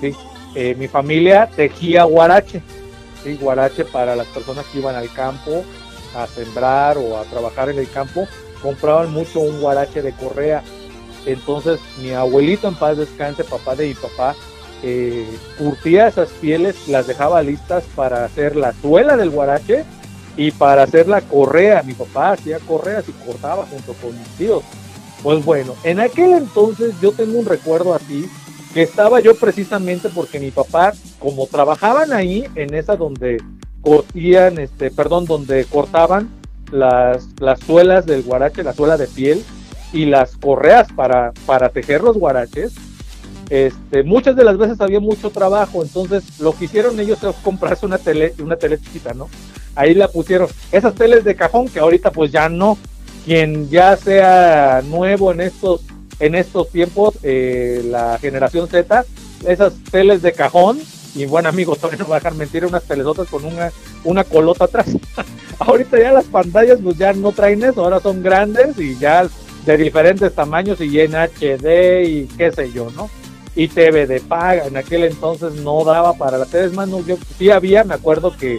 [0.00, 0.14] ¿sí?
[0.54, 2.62] Eh, mi familia tejía guarache,
[3.24, 3.36] ¿sí?
[3.40, 5.64] guarache para las personas que iban al campo
[6.14, 8.26] a sembrar o a trabajar en el campo,
[8.60, 10.62] compraban mucho un guarache de correa.
[11.24, 14.34] Entonces mi abuelito en paz descanse, papá de mi papá,
[14.82, 15.26] eh,
[15.56, 19.84] curtía esas pieles, las dejaba listas para hacer la suela del guarache
[20.36, 21.82] y para hacer la correa.
[21.82, 24.62] Mi papá hacía correas y cortaba junto con mis tíos.
[25.22, 28.28] Pues bueno, en aquel entonces yo tengo un recuerdo así,
[28.72, 33.42] que estaba yo precisamente porque mi papá, como trabajaban ahí, en esa donde
[33.80, 36.30] cortían, este, perdón, donde cortaban
[36.70, 39.44] las, las suelas del guarache, la suela de piel
[39.92, 42.72] y las correas para, para tejer los guaraches,
[43.50, 47.98] este, muchas de las veces había mucho trabajo, entonces lo que hicieron ellos comprarse una
[47.98, 49.28] tele, una tele chiquita, ¿no?
[49.74, 50.48] Ahí la pusieron.
[50.70, 52.78] Esas teles de cajón que ahorita pues ya no.
[53.24, 55.82] Quien ya sea nuevo en estos,
[56.22, 59.04] en estos tiempos, eh, la generación Z,
[59.46, 60.78] esas teles de cajón,
[61.14, 63.70] y buen amigo, todavía no va a dejar mentir, unas telesotas con una,
[64.04, 64.86] una colota atrás.
[65.58, 69.28] ahorita ya las pantallas pues ya no traen eso, ahora son grandes y ya
[69.66, 73.10] de diferentes tamaños y en HD y qué sé yo, ¿no?
[73.54, 74.66] y TV de paga.
[74.66, 77.94] En aquel entonces no daba para la tele, es más, no, yo, sí había, me
[77.94, 78.58] acuerdo que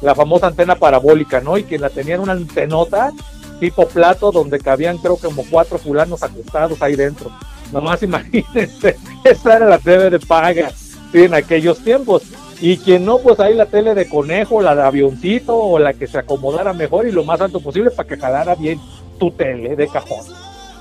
[0.00, 1.56] la famosa antena parabólica, ¿no?
[1.56, 3.12] Y que la tenían una antenota
[3.60, 7.30] tipo plato donde cabían creo que como cuatro fulanos acostados ahí dentro.
[7.72, 10.70] Nomás imagínense, esa era la TV de paga,
[11.12, 12.22] sí, en aquellos tiempos.
[12.60, 16.06] Y quien no, pues ahí la tele de conejo, la de avioncito o la que
[16.06, 18.80] se acomodara mejor y lo más alto posible para que jalara bien
[19.18, 20.24] tu tele de cajón.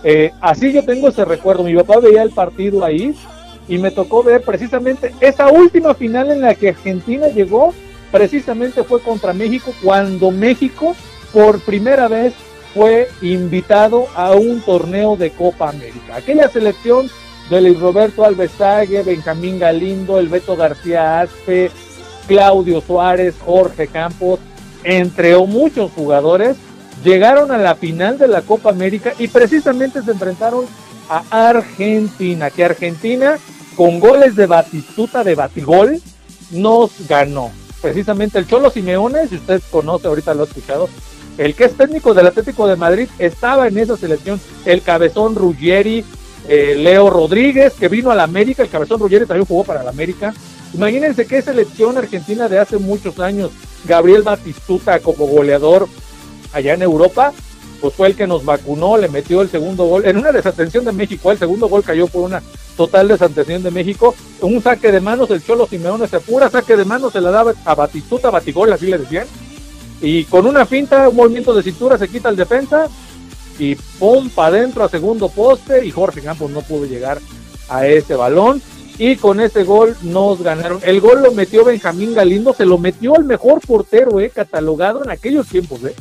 [0.03, 1.63] Eh, así yo tengo ese recuerdo.
[1.63, 3.15] Mi papá veía el partido ahí
[3.67, 7.73] y me tocó ver precisamente esa última final en la que Argentina llegó,
[8.11, 10.95] precisamente fue contra México, cuando México
[11.31, 12.33] por primera vez
[12.73, 16.15] fue invitado a un torneo de Copa América.
[16.15, 17.09] Aquella selección
[17.49, 21.71] de Luis Roberto Alvesague, Benjamín Galindo, el Beto García Aspe,
[22.27, 24.39] Claudio Suárez, Jorge Campos,
[24.83, 26.57] entre muchos jugadores,
[27.03, 30.65] llegaron a la final de la Copa América y precisamente se enfrentaron
[31.09, 33.37] a Argentina, que Argentina
[33.75, 36.01] con goles de Batistuta de Batigol
[36.51, 37.51] nos ganó.
[37.81, 40.89] Precisamente el Cholo Simeone, si usted conoce, ahorita lo ha escuchado,
[41.37, 46.03] el que es técnico del Atlético de Madrid, estaba en esa selección, el cabezón Ruggieri,
[46.47, 49.89] eh, Leo Rodríguez, que vino a la América, el cabezón Ruggieri también jugó para la
[49.89, 50.33] América.
[50.73, 53.51] Imagínense qué selección argentina de hace muchos años,
[53.85, 55.87] Gabriel Batistuta como goleador
[56.51, 57.33] allá en Europa,
[57.81, 60.93] pues fue el que nos vacunó, le metió el segundo gol, en una desatención de
[60.93, 62.41] México, el segundo gol cayó por una
[62.77, 66.85] total desatención de México, un saque de manos, el Cholo Simeone se apura, saque de
[66.85, 69.27] manos, se la daba a Batistuta, Batigol, así le decían,
[70.01, 72.87] y con una finta, un movimiento de cintura, se quita el defensa,
[73.59, 77.19] y pum, para adentro a segundo poste, y Jorge Campos no pudo llegar
[77.69, 78.61] a ese balón,
[78.97, 80.79] y con ese gol nos ganaron.
[80.83, 85.09] El gol lo metió Benjamín Galindo, se lo metió el mejor portero, eh, catalogado en
[85.11, 85.95] aquellos tiempos, eh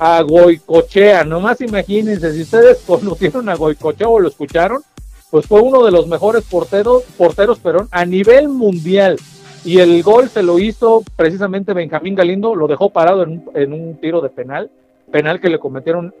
[0.00, 4.82] a Goicochea, nomás imagínense, si ustedes conocieron a Goicochea o lo escucharon,
[5.30, 9.16] pues fue uno de los mejores porteros, porteros perdón, a nivel mundial.
[9.64, 14.20] Y el gol se lo hizo precisamente Benjamín Galindo, lo dejó parado en un, tiro
[14.20, 14.70] de penal,
[15.10, 16.14] penal que le cometieron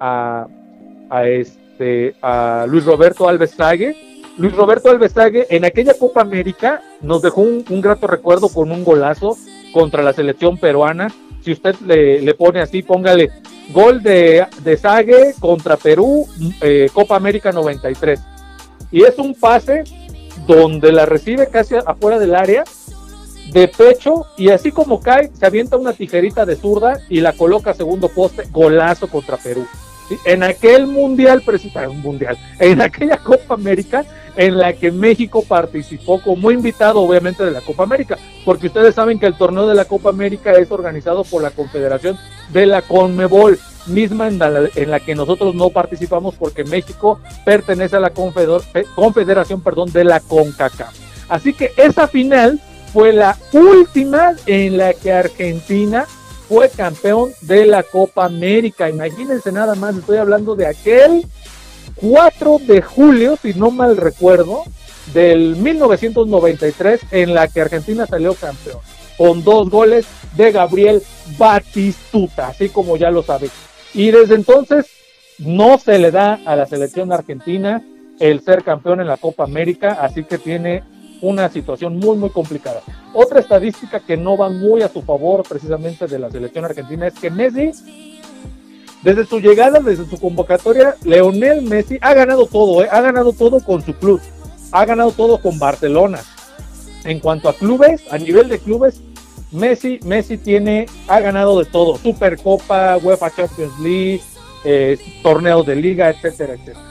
[1.24, 3.96] este, a Luis Roberto Alves Sague.
[4.36, 8.84] Luis Roberto Alves Sague en aquella Copa América nos dejó un, grato recuerdo con un
[8.84, 9.36] golazo
[9.72, 11.08] contra la selección peruana.
[11.42, 13.30] Si usted le, le pone así, póngale
[13.72, 16.26] gol de, de Sague contra Perú,
[16.60, 18.20] eh, Copa América 93.
[18.90, 19.84] Y es un pase
[20.46, 22.64] donde la recibe casi afuera del área,
[23.52, 27.70] de pecho, y así como cae, se avienta una tijerita de zurda y la coloca
[27.70, 29.66] a segundo poste, golazo contra Perú.
[30.24, 34.04] En aquel mundial, precisamente, mundial, en aquella Copa América,
[34.36, 39.18] en la que México participó como invitado, obviamente, de la Copa América, porque ustedes saben
[39.18, 42.18] que el torneo de la Copa América es organizado por la Confederación
[42.50, 43.58] de la Conmebol.
[43.86, 48.84] misma en la, en la que nosotros no participamos porque México pertenece a la fe-
[48.94, 50.94] confederación perdón, de la CONCACAF.
[51.28, 52.60] Así que esa final
[52.92, 56.06] fue la última en la que Argentina
[56.48, 58.90] fue campeón de la Copa América.
[58.90, 61.24] Imagínense nada más, estoy hablando de aquel
[61.96, 64.64] 4 de julio, si no mal recuerdo,
[65.12, 68.78] del 1993, en la que Argentina salió campeón,
[69.16, 71.02] con dos goles de Gabriel
[71.38, 73.52] Batistuta, así como ya lo sabéis.
[73.94, 74.86] Y desde entonces
[75.38, 77.82] no se le da a la selección argentina
[78.18, 80.82] el ser campeón en la Copa América, así que tiene
[81.22, 82.82] una situación muy, muy complicada.
[83.12, 87.14] Otra estadística que no va muy a su favor precisamente de la selección argentina es
[87.14, 87.72] que Messi,
[89.02, 92.88] desde su llegada, desde su convocatoria, Leonel Messi ha ganado todo, ¿eh?
[92.90, 94.20] ha ganado todo con su club,
[94.72, 96.20] ha ganado todo con Barcelona.
[97.04, 99.00] En cuanto a clubes, a nivel de clubes,
[99.52, 104.20] Messi, Messi tiene, ha ganado de todo, Supercopa, UEFA Champions League,
[104.64, 106.89] eh, torneos de liga, etcétera, etcétera.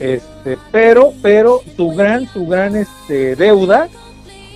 [0.00, 3.88] Este, pero, pero su gran, su gran este, deuda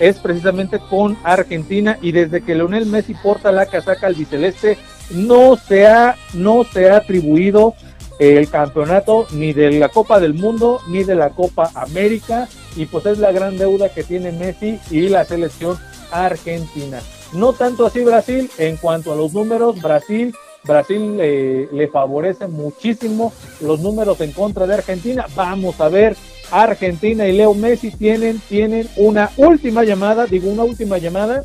[0.01, 4.79] es precisamente con Argentina y desde que Leonel Messi porta la casaca albiceleste
[5.11, 7.75] no se ha, no se ha atribuido
[8.19, 13.05] el campeonato ni de la Copa del Mundo ni de la Copa América y pues
[13.07, 15.79] es la gran deuda que tiene Messi y la selección
[16.11, 17.01] argentina.
[17.35, 20.35] No tanto así Brasil, en cuanto a los números, Brasil
[20.65, 25.27] Brasil eh, le favorece muchísimo los números en contra de Argentina.
[25.35, 26.17] Vamos a ver,
[26.51, 31.45] Argentina y Leo Messi tienen, tienen una última llamada, digo una última llamada,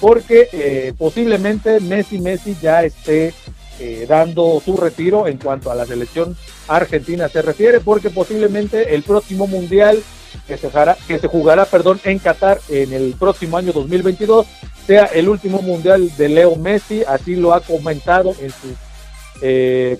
[0.00, 3.32] porque eh, posiblemente Messi Messi ya esté
[3.80, 9.02] eh, dando su retiro en cuanto a la selección argentina se refiere, porque posiblemente el
[9.02, 10.02] próximo mundial
[10.46, 14.46] que se jugará, que se jugará perdón, en Qatar en el próximo año 2022
[14.88, 18.72] sea el último mundial de Leo Messi, así lo ha comentado en sus
[19.42, 19.98] eh,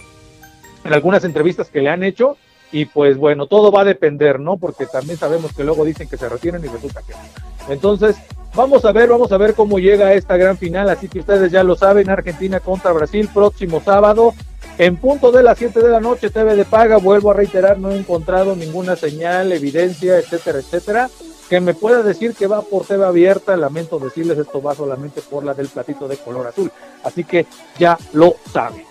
[0.83, 2.39] en algunas entrevistas que le han hecho
[2.73, 4.57] y pues bueno, todo va a depender, ¿no?
[4.57, 7.19] Porque también sabemos que luego dicen que se retiran y resulta que no.
[7.69, 8.17] Entonces,
[8.55, 11.63] vamos a ver, vamos a ver cómo llega esta gran final, así que ustedes ya
[11.63, 14.33] lo saben, Argentina contra Brasil próximo sábado
[14.79, 17.91] en punto de las 7 de la noche, TV de paga, vuelvo a reiterar, no
[17.91, 21.11] he encontrado ninguna señal, evidencia, etcétera, etcétera,
[21.49, 25.45] que me pueda decir que va por TV abierta, lamento decirles esto va solamente por
[25.45, 26.71] la del platito de color azul,
[27.05, 27.47] así que
[27.79, 28.85] ya lo saben.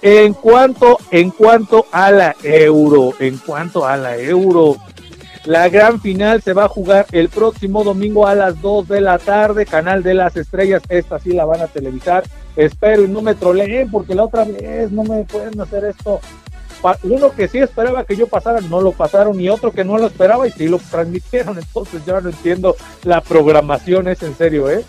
[0.00, 4.76] En cuanto, en cuanto a la euro, en cuanto a la euro,
[5.44, 9.18] la gran final se va a jugar el próximo domingo a las 2 de la
[9.18, 12.24] tarde, Canal de las Estrellas, esta sí la van a televisar.
[12.56, 16.20] Espero y no me troleen porque la otra vez no me pueden hacer esto.
[17.02, 20.06] Uno que sí esperaba que yo pasara, no lo pasaron, y otro que no lo
[20.06, 21.58] esperaba y sí lo transmitieron.
[21.58, 24.84] Entonces ya no entiendo la programación, es en serio, ¿eh?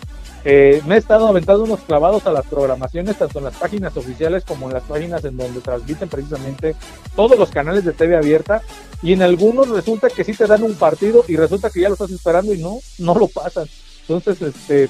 [0.48, 4.44] Eh, me he estado aventando unos clavados a las programaciones, tanto en las páginas oficiales
[4.44, 6.76] como en las páginas en donde transmiten precisamente
[7.16, 8.62] todos los canales de TV abierta.
[9.02, 11.94] Y en algunos resulta que sí te dan un partido y resulta que ya lo
[11.94, 13.66] estás esperando y no, no lo pasan.
[14.02, 14.88] Entonces, este,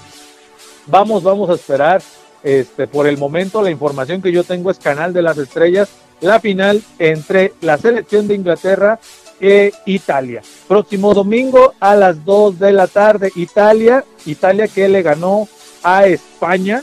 [0.86, 2.02] vamos, vamos a esperar.
[2.42, 5.88] Este, por el momento, la información que yo tengo es Canal de las Estrellas,
[6.20, 8.98] la final entre la selección de Inglaterra
[9.40, 10.42] e Italia.
[10.66, 15.48] Próximo domingo a las 2 de la tarde, Italia, Italia que le ganó
[15.82, 16.82] a España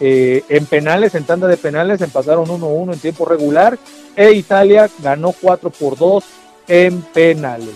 [0.00, 3.78] eh, en penales, en tanda de penales, empataron 1-1 en tiempo regular,
[4.16, 6.24] e Italia ganó 4 por 2
[6.68, 7.74] en penales.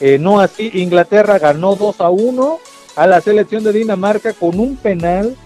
[0.00, 2.58] Eh, no así, Inglaterra ganó 2 a 1
[2.96, 5.36] a la selección de Dinamarca con un penal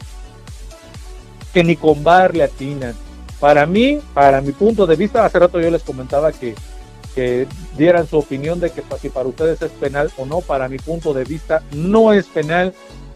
[1.53, 2.95] que ni con bar le atinan.
[3.41, 6.55] Para mí, para mi punto de vista, hace rato yo les comentaba que,
[7.15, 7.47] que
[7.77, 10.43] dieran su opinión de que si para ustedes es penal o no.
[10.43, 12.75] Para mi punto de vista, no es penal.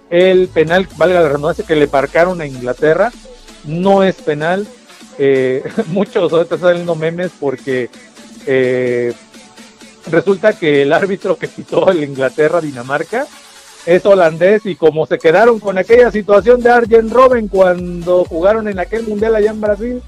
[0.09, 3.13] El penal, valga la redundancia, que le marcaron a Inglaterra,
[3.65, 4.67] no es penal.
[5.19, 7.91] Eh, muchos ahorita saliendo memes porque
[8.47, 9.13] eh,
[10.11, 13.27] resulta que el árbitro que quitó el Inglaterra-Dinamarca
[13.87, 18.79] es holandés y como se quedaron con aquella situación de Arjen Robben cuando jugaron en
[18.79, 20.03] aquel mundial allá en Brasil,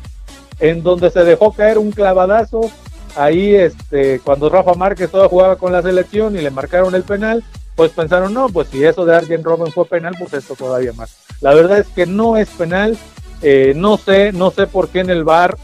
[0.61, 2.71] en donde se dejó caer un clavadazo,
[3.17, 7.45] ahí este, cuando Rafa Márquez todavía jugaba con la selección y le marcaron el penal,
[7.75, 11.17] pues pensaron, no, pues si eso de Arjen Robben fue penal, pues esto todavía más.
[11.41, 12.97] La verdad es que no es penal,
[13.43, 15.57] eh, no sé, no sé por qué en el VAR,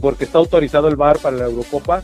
[0.00, 2.02] porque está autorizado el VAR para la Eurocopa,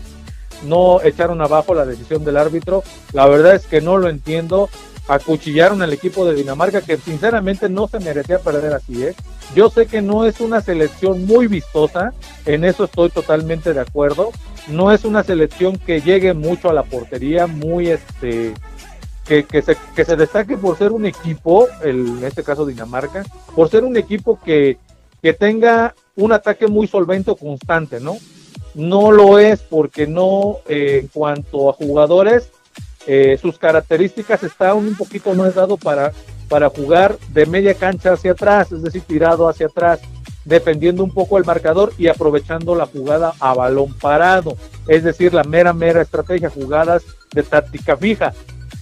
[0.65, 2.83] no echaron abajo la decisión del árbitro.
[3.13, 4.69] La verdad es que no lo entiendo.
[5.07, 9.15] Acuchillaron al equipo de Dinamarca que sinceramente no se merecía perder así, ¿eh?
[9.55, 12.15] Yo sé que no es una selección muy vistosa,
[12.47, 14.31] en eso estoy totalmente de acuerdo.
[14.69, 18.55] No es una selección que llegue mucho a la portería, muy este
[19.27, 23.25] que, que se, que se destaque por ser un equipo, el- en este caso Dinamarca,
[23.55, 24.79] por ser un equipo que,
[25.23, 28.17] que tenga un ataque muy solvente o constante, ¿no?
[28.75, 32.51] No lo es porque no, eh, en cuanto a jugadores,
[33.07, 36.13] eh, sus características están un poquito más dado para,
[36.49, 40.01] para jugar de media cancha hacia atrás, es decir, tirado hacia atrás,
[40.45, 44.57] defendiendo un poco el marcador y aprovechando la jugada a balón parado,
[44.89, 47.03] es decir, la mera, mera estrategia, jugadas
[47.33, 48.33] de táctica fija.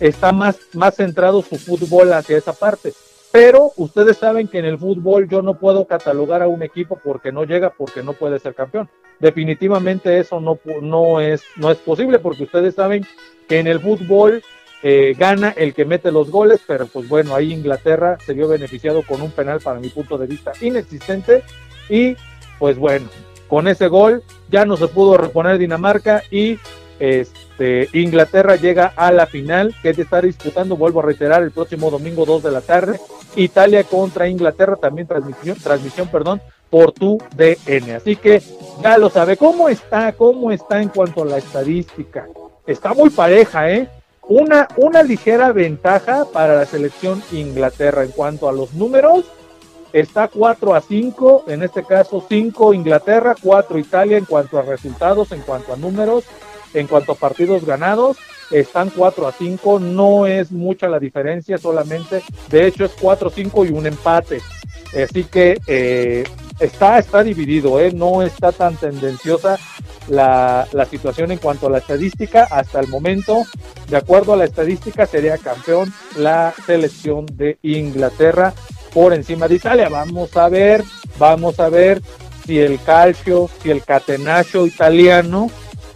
[0.00, 2.92] Está más, más centrado su fútbol hacia esa parte.
[3.32, 7.32] Pero ustedes saben que en el fútbol yo no puedo catalogar a un equipo porque
[7.32, 8.90] no llega, porque no puede ser campeón.
[9.18, 13.06] Definitivamente eso no, no, es, no es posible porque ustedes saben
[13.48, 14.42] que en el fútbol
[14.82, 19.02] eh, gana el que mete los goles, pero pues bueno, ahí Inglaterra se vio beneficiado
[19.02, 21.42] con un penal para mi punto de vista inexistente
[21.88, 22.16] y
[22.58, 23.08] pues bueno,
[23.48, 26.58] con ese gol ya no se pudo reponer Dinamarca y
[26.98, 31.90] este, Inglaterra llega a la final que se está disputando, vuelvo a reiterar, el próximo
[31.90, 33.00] domingo 2 de la tarde.
[33.36, 36.40] Italia contra Inglaterra, también transmisión, transmisión perdón,
[36.70, 37.94] por tu DN.
[37.96, 38.42] Así que
[38.82, 39.36] ya lo sabe.
[39.36, 40.12] ¿Cómo está?
[40.12, 42.26] ¿Cómo está en cuanto a la estadística?
[42.66, 43.88] Está muy pareja, ¿eh?
[44.28, 49.24] Una, una ligera ventaja para la selección Inglaterra en cuanto a los números.
[49.92, 55.32] Está 4 a 5, en este caso 5 Inglaterra, 4 Italia en cuanto a resultados,
[55.32, 56.24] en cuanto a números,
[56.72, 58.16] en cuanto a partidos ganados,
[58.52, 63.32] están 4 a 5, no es mucha la diferencia solamente, de hecho es 4 a
[63.32, 64.40] 5 y un empate.
[64.94, 66.24] Así que eh,
[66.60, 67.92] está, está dividido, ¿eh?
[67.92, 69.58] no está tan tendenciosa
[70.08, 72.44] la, la situación en cuanto a la estadística.
[72.50, 73.44] Hasta el momento,
[73.88, 78.52] de acuerdo a la estadística, sería campeón la selección de Inglaterra
[78.92, 79.88] por encima de Italia.
[79.88, 80.84] Vamos a ver,
[81.18, 82.02] vamos a ver
[82.44, 85.50] si el calcio, si el catenaccio italiano,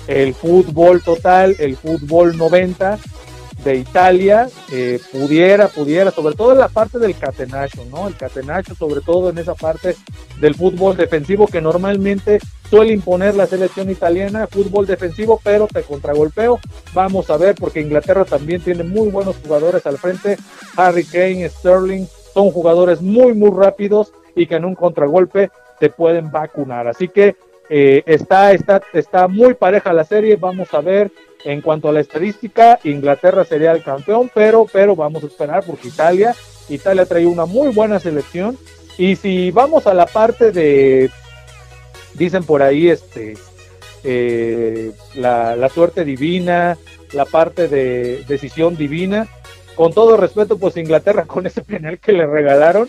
[0.07, 2.99] el fútbol total, el fútbol 90
[3.65, 8.07] de Italia, eh, pudiera, pudiera, sobre todo en la parte del catenaccio, ¿no?
[8.07, 9.97] El catenaccio, sobre todo en esa parte
[10.41, 12.39] del fútbol defensivo que normalmente
[12.71, 16.61] suele imponer la selección italiana, fútbol defensivo, pero te contragolpeo.
[16.95, 20.37] Vamos a ver, porque Inglaterra también tiene muy buenos jugadores al frente.
[20.77, 25.51] Harry Kane, Sterling, son jugadores muy, muy rápidos y que en un contragolpe
[25.81, 26.87] te pueden vacunar.
[26.87, 27.37] Así que
[27.69, 30.37] eh, está, está, está muy pareja la serie.
[30.37, 31.11] Vamos a ver
[31.45, 35.89] en cuanto a la estadística, Inglaterra sería el campeón, pero, pero vamos a esperar porque
[35.89, 36.35] Italia,
[36.69, 38.59] Italia trae una muy buena selección.
[38.99, 41.11] Y si vamos a la parte de,
[42.15, 43.35] dicen por ahí, este,
[44.03, 46.79] eh, la, la suerte divina,
[47.13, 49.29] la parte de decisión divina,
[49.77, 52.89] con todo respeto, pues Inglaterra con ese penal que le regalaron,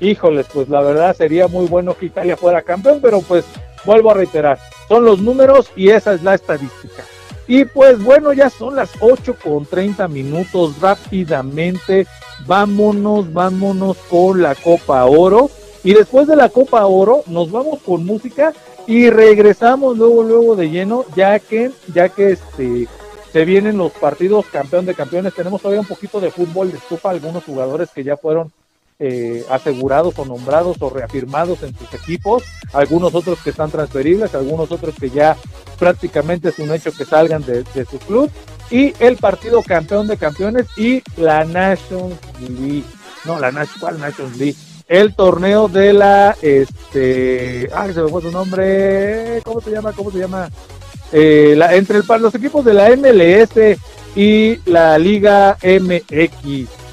[0.00, 3.44] híjoles, pues la verdad sería muy bueno que Italia fuera campeón, pero pues
[3.86, 4.58] vuelvo a reiterar,
[4.88, 7.04] son los números y esa es la estadística.
[7.48, 12.06] Y pues bueno, ya son las 8 con 30 minutos rápidamente.
[12.44, 15.48] Vámonos, vámonos con la Copa Oro.
[15.84, 18.52] Y después de la Copa Oro nos vamos con música
[18.88, 22.88] y regresamos luego, luego de lleno, ya que, ya que este,
[23.32, 25.34] se vienen los partidos campeón de campeones.
[25.34, 28.52] Tenemos todavía un poquito de fútbol de estufa, algunos jugadores que ya fueron
[28.98, 34.70] eh, asegurados o nombrados o reafirmados en sus equipos, algunos otros que están transferibles, algunos
[34.72, 35.36] otros que ya
[35.78, 38.30] prácticamente es un hecho que salgan de, su club,
[38.70, 42.84] y el partido campeón de campeones y la Nations League,
[43.24, 44.56] no, la National Nations League,
[44.88, 49.92] el torneo de la, este, ay, se me fue su nombre, ¿cómo se llama?
[49.92, 50.48] ¿Cómo se llama?
[51.12, 53.78] Eh, entre los equipos de la MLS
[54.16, 56.85] y la Liga MX.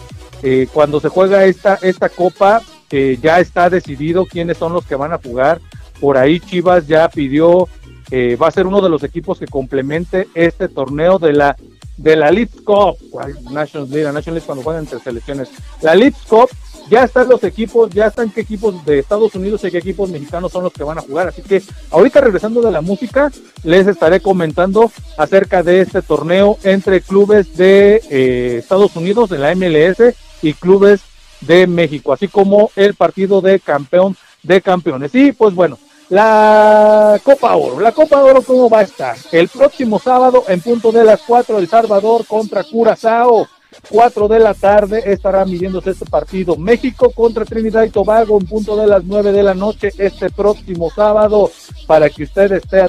[0.44, 2.62] Eh, cuando se juega esta, esta copa,
[2.92, 5.62] eh, ya está decidido quiénes son los que van a jugar.
[6.02, 7.70] Por ahí Chivas ya pidió,
[8.12, 11.56] eh, va a ser uno de los equipos que complemente este torneo de la
[11.96, 13.38] de la League Cup, ¿cuál?
[13.52, 15.50] National League, National League cuando juegan entre selecciones.
[15.82, 16.50] La League Cup,
[16.90, 20.52] ya están los equipos, ya están qué equipos de Estados Unidos y qué equipos mexicanos
[20.52, 21.30] son los que van a jugar.
[21.30, 21.62] Así que
[21.92, 23.32] ahorita regresando de la música,
[23.64, 29.56] les estaré comentando acerca de este torneo entre clubes de eh, Estados Unidos, de la
[29.56, 31.02] MLS, y clubes
[31.42, 35.16] de México, así como el partido de campeón de campeones.
[35.16, 35.78] Y pues bueno,
[36.10, 39.16] la Copa Oro, la Copa Oro cómo va a estar.
[39.32, 43.48] El próximo sábado en punto de las 4 El Salvador contra Curazao.
[43.90, 46.56] 4 de la tarde estará midiéndose este partido.
[46.56, 50.90] México contra Trinidad y Tobago en punto de las 9 de la noche este próximo
[50.90, 51.52] sábado
[51.88, 52.82] para que usted esté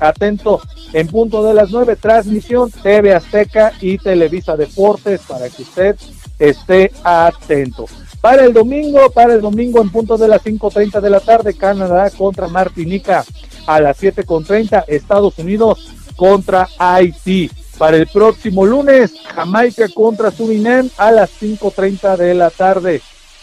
[0.00, 0.60] atento,
[0.92, 5.96] en punto de las 9 transmisión TV Azteca y Televisa Deportes para que usted
[6.38, 7.86] esté atento.
[8.20, 12.08] Para el domingo, para el domingo en punto de las 5.30 de la tarde, Canadá
[12.10, 13.24] contra Martinica.
[13.66, 17.50] A las 7.30, Estados Unidos contra Haití.
[17.82, 23.02] Para el próximo lunes, Jamaica contra Surinam a las 5.30 de la tarde.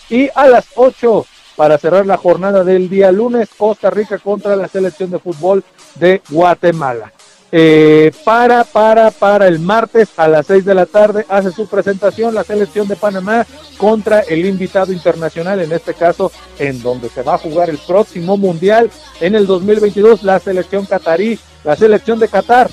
[0.10, 1.26] Y a las 8,
[1.58, 5.62] para cerrar la jornada del día lunes, Costa Rica contra la selección de fútbol
[5.96, 7.12] de Guatemala.
[7.52, 12.34] Eh, para, para, para el martes a las 6 de la tarde hace su presentación
[12.34, 13.46] la selección de Panamá
[13.78, 18.38] contra el invitado internacional, en este caso en donde se va a jugar el próximo
[18.38, 18.90] mundial
[19.20, 22.70] en el 2022, la selección catarí, la selección de Qatar.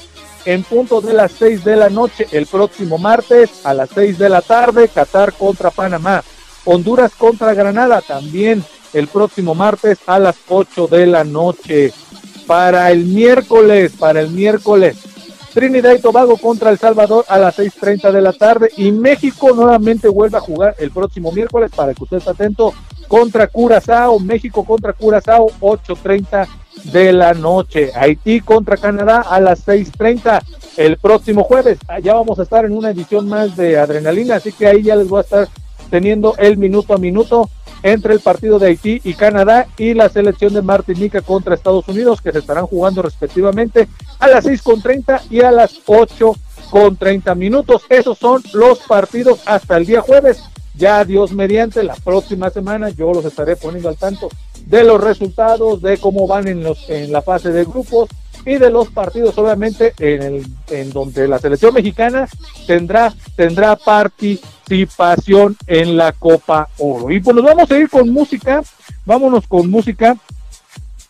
[0.47, 4.29] En punto de las 6 de la noche, el próximo martes a las 6 de
[4.29, 6.23] la tarde, Qatar contra Panamá.
[6.65, 11.93] Honduras contra Granada también el próximo martes a las 8 de la noche
[12.47, 14.97] para el miércoles, para el miércoles.
[15.53, 20.07] Trinidad y Tobago contra El Salvador a las 6.30 de la tarde y México nuevamente
[20.07, 22.73] vuelve a jugar el próximo miércoles para que usted esté atento
[23.09, 26.47] contra Curazao, México contra Curazao 8.30
[26.93, 30.43] de la noche, Haití contra Canadá a las 6.30
[30.77, 34.67] el próximo jueves, ya vamos a estar en una edición más de Adrenalina, así que
[34.67, 35.49] ahí ya les voy a estar
[35.91, 37.49] teniendo el minuto a minuto
[37.83, 42.21] entre el partido de Haití y Canadá y la selección de Martinica contra Estados Unidos
[42.21, 43.89] que se estarán jugando respectivamente
[44.19, 46.33] a las 6 con 30 y a las 8
[46.71, 47.83] con 30 minutos.
[47.89, 50.43] Esos son los partidos hasta el día jueves.
[50.77, 54.29] Ya Dios mediante, la próxima semana yo los estaré poniendo al tanto
[54.67, 58.11] de los resultados, de cómo van en, los, en la fase de grupos
[58.45, 62.29] y de los partidos, obviamente, en, el, en donde la selección mexicana
[62.67, 67.11] tendrá, tendrá participación en la Copa Oro.
[67.11, 68.63] Y pues nos vamos a ir con música,
[69.05, 70.17] vámonos con música.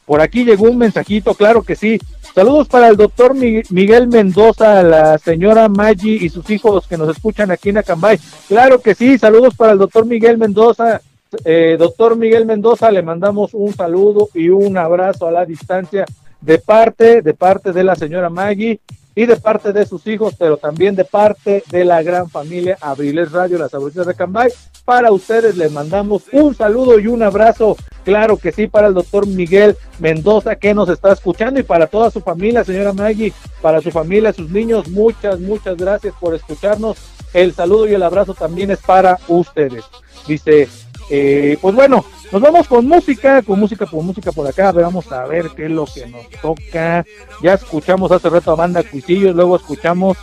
[0.07, 1.99] Por aquí llegó un mensajito, claro que sí.
[2.37, 7.51] Saludos para el doctor Miguel Mendoza, la señora Maggi y sus hijos que nos escuchan
[7.51, 8.19] aquí en Acambay.
[8.47, 11.01] Claro que sí, saludos para el doctor Miguel Mendoza.
[11.47, 16.05] Eh, doctor Miguel Mendoza, le mandamos un saludo y un abrazo a la distancia
[16.43, 18.81] de parte, de parte de la señora Maggie
[19.17, 23.33] y de parte de sus hijos, pero también de parte de la gran familia Abriles
[23.33, 24.53] Radio, las abuelitas de Cambay.
[24.85, 29.27] Para ustedes les mandamos un saludo y un abrazo, claro que sí, para el doctor
[29.27, 33.33] Miguel Mendoza que nos está escuchando y para toda su familia, señora Maggie,
[33.63, 36.99] para su familia, sus niños, muchas, muchas gracias por escucharnos.
[37.33, 39.85] El saludo y el abrazo también es para ustedes.
[40.29, 40.69] Dice,
[41.11, 44.73] eh, pues bueno, nos vamos con música, con música, con música por acá.
[44.73, 47.05] Vamos a ver qué es lo que nos toca.
[47.43, 50.17] Ya escuchamos hace rato a banda Cuisillos, luego escuchamos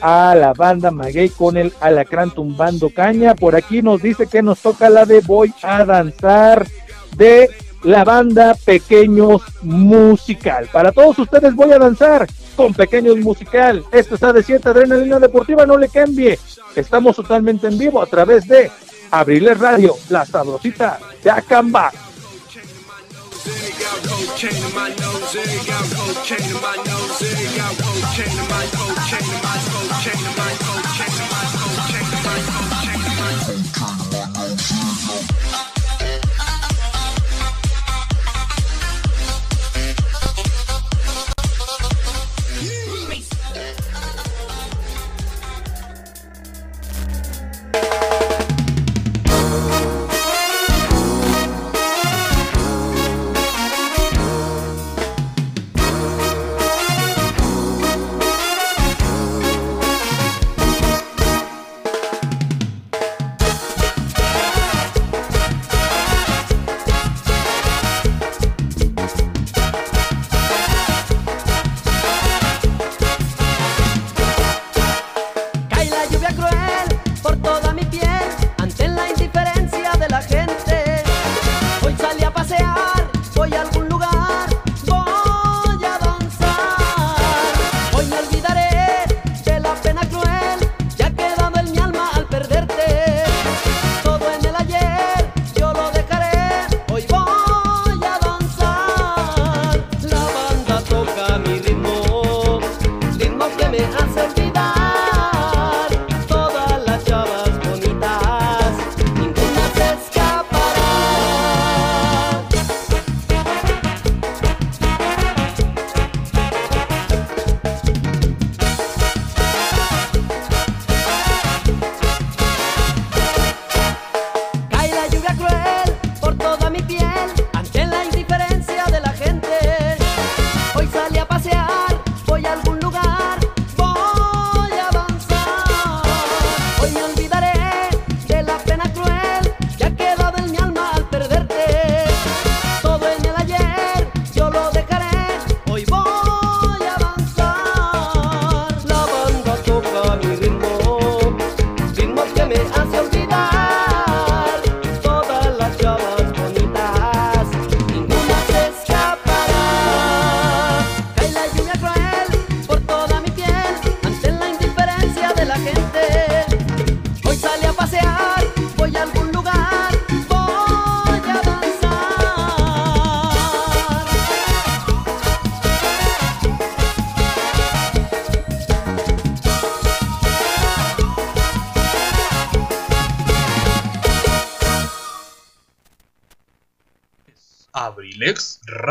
[0.00, 3.34] a la banda Maguey con el Alacrán tumbando caña.
[3.34, 6.66] Por aquí nos dice que nos toca la de Voy a danzar
[7.16, 7.48] de
[7.84, 10.68] la banda Pequeños Musical.
[10.72, 13.84] Para todos ustedes voy a danzar con Pequeños Musical.
[13.92, 16.38] Esto está de cierta adrenalina deportiva, no le cambie.
[16.74, 18.70] Estamos totalmente en vivo a través de
[19.10, 21.92] Abriles Radio, la sabrosita de Acamba.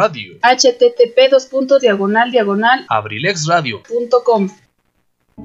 [0.04, 0.34] Radio.
[0.42, 3.82] http dos puntos diagonal diagonal Abrilex Radio.
[3.84, 4.50] punto com.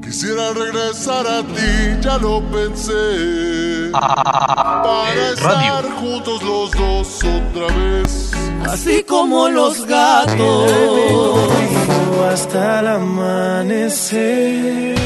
[0.03, 3.91] Quisiera regresar a ti, ya lo pensé.
[3.93, 5.33] Para Radio.
[5.33, 8.33] estar juntos los dos otra vez.
[8.69, 10.73] Así como los gatos.
[12.31, 14.99] Hasta el amanecer.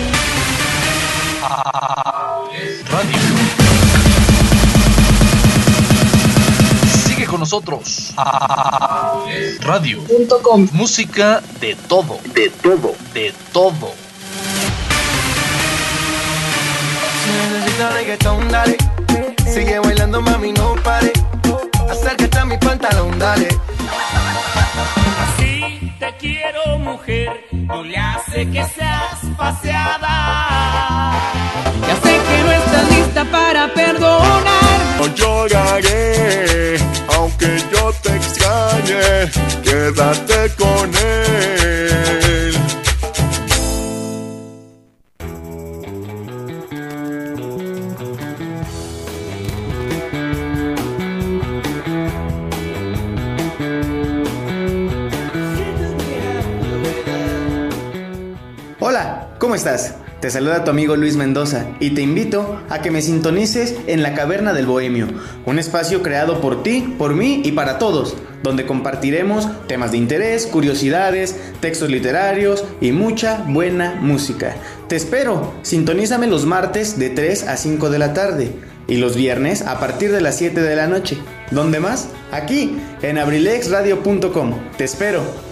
[2.91, 3.19] Radio.
[7.07, 8.13] Sigue con nosotros.
[8.17, 9.12] Radio.
[9.61, 10.67] Punto com.
[10.73, 12.19] Música de todo.
[12.35, 12.95] De todo.
[13.15, 13.93] De todo.
[17.23, 18.77] Si necesitas reggaetón, dale.
[19.53, 21.13] Sigue bailando, mami, no pare.
[21.91, 23.49] Acércate a mi pantalón, dale.
[25.25, 27.47] Así te quiero, mujer.
[27.53, 31.13] No le hace que seas paseada.
[31.87, 32.12] Ya sé
[39.95, 42.55] Quédate con él.
[58.81, 59.97] Hola, ¿cómo estás?
[60.21, 64.15] Te saluda tu amigo Luis Mendoza y te invito a que me sintonices en la
[64.15, 65.09] Caverna del Bohemio,
[65.45, 70.47] un espacio creado por ti, por mí y para todos, donde compartiremos temas de interés,
[70.47, 74.57] curiosidades, textos literarios y mucha buena música.
[74.89, 78.53] Te espero, sintonízame los martes de 3 a 5 de la tarde
[78.89, 81.19] y los viernes a partir de las 7 de la noche.
[81.51, 82.09] ¿Dónde más?
[82.31, 84.55] Aquí, en abrilexradio.com.
[84.77, 85.52] Te espero.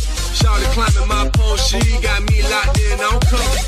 [0.31, 3.67] Shawty climbing my pole, she got me locked in on cuffs.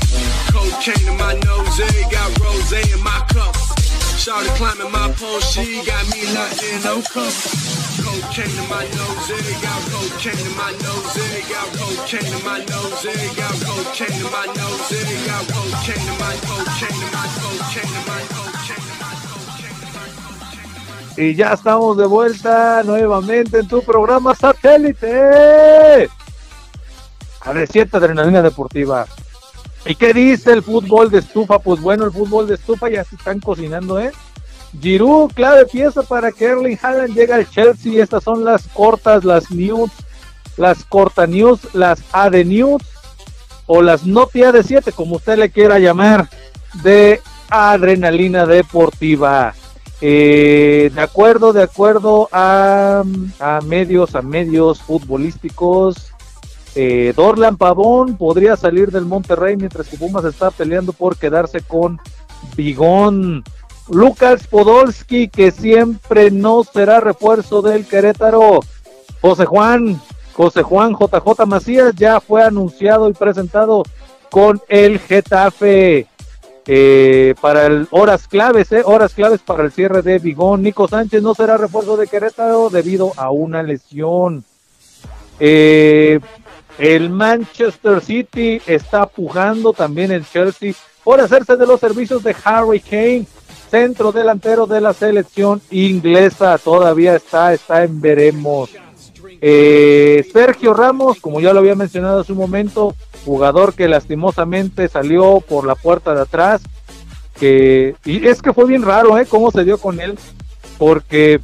[0.50, 3.74] Cocaine in my nose, eh, got rose in my cups.
[4.16, 8.00] Shawty climbing my pole, she got me locked in on cuffs.
[8.00, 12.58] Cocaine in my nose, eh, got cocaine in my nose, eh, got cocaine in my
[12.64, 17.26] nose, eh, got cocaine in my nose, eh, got cocaine in my cocaine in my
[17.38, 18.24] cocaine in my cocaine in my
[21.16, 26.10] Y ya estamos de vuelta nuevamente en tu programa satélite.
[27.44, 29.06] AD7 Adrenalina Deportiva.
[29.86, 31.58] ¿Y qué dice el fútbol de estufa?
[31.58, 34.12] Pues bueno, el fútbol de estufa ya se están cocinando, ¿eh?
[34.80, 38.02] Giroud, clave pieza para que Erling Haaland llegue al Chelsea.
[38.02, 39.90] Estas son las cortas, las news,
[40.56, 42.82] las corta news, las AD news
[43.66, 46.28] o las Noti AD7, como usted le quiera llamar,
[46.82, 49.54] de Adrenalina Deportiva.
[50.00, 53.04] Eh, de acuerdo, de acuerdo a,
[53.38, 56.13] a medios, a medios futbolísticos,
[56.74, 62.00] eh, Dorlan Pavón podría salir del Monterrey mientras que Pumas está peleando por quedarse con
[62.56, 63.44] Bigón.
[63.88, 68.60] Lucas Podolski, que siempre no será refuerzo del Querétaro.
[69.20, 70.00] José Juan,
[70.32, 73.82] José Juan JJ Macías ya fue anunciado y presentado
[74.30, 76.08] con el Getafe.
[76.66, 80.62] Eh, para el horas claves, eh, horas claves para el cierre de Bigón.
[80.62, 84.44] Nico Sánchez no será refuerzo de Querétaro debido a una lesión.
[85.40, 86.20] Eh,
[86.78, 92.80] el Manchester City está pujando también el Chelsea por hacerse de los servicios de Harry
[92.80, 93.26] Kane,
[93.70, 96.58] centro delantero de la selección inglesa.
[96.58, 98.70] Todavía está, está en veremos.
[99.40, 102.94] Eh, Sergio Ramos, como ya lo había mencionado hace un momento,
[103.24, 106.62] jugador que lastimosamente salió por la puerta de atrás.
[107.38, 109.26] Que, y es que fue bien raro, ¿eh?
[109.28, 110.16] Cómo se dio con él,
[110.78, 111.40] porque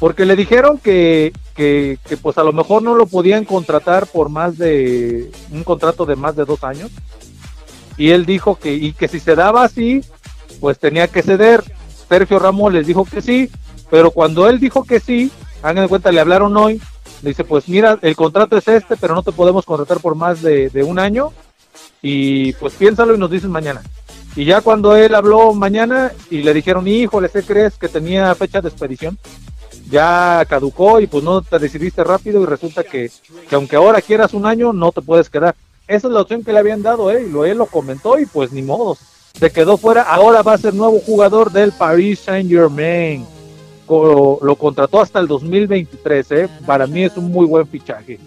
[0.00, 4.56] porque le dijeron que, que, pues a lo mejor no lo podían contratar por más
[4.56, 6.90] de un contrato de más de dos años.
[7.98, 10.00] Y él dijo que y que si se daba así
[10.58, 11.62] pues tenía que ceder.
[12.08, 13.50] Sergio Ramos les dijo que sí
[13.90, 15.30] pero cuando él dijo que sí
[15.62, 16.80] hagan de cuenta le hablaron hoy
[17.22, 20.40] le dice pues mira el contrato es este pero no te podemos contratar por más
[20.40, 21.32] de, de un año
[22.00, 23.82] y pues piénsalo y nos dices mañana.
[24.34, 28.62] Y ya cuando él habló mañana y le dijeron híjole ¿qué crees que tenía fecha
[28.62, 29.18] de expedición
[29.90, 33.10] ya caducó y pues no te decidiste rápido y resulta que,
[33.48, 35.54] que aunque ahora quieras un año, no te puedes quedar.
[35.86, 37.24] Esa es la opción que le habían dado, ¿eh?
[37.26, 38.96] Y lo, él lo comentó y pues ni modo.
[39.38, 40.02] Se quedó fuera.
[40.02, 43.26] Ahora va a ser nuevo jugador del Paris Saint Germain.
[43.88, 46.48] Lo contrató hasta el 2023, ¿eh?
[46.64, 48.20] Para mí es un muy buen fichaje.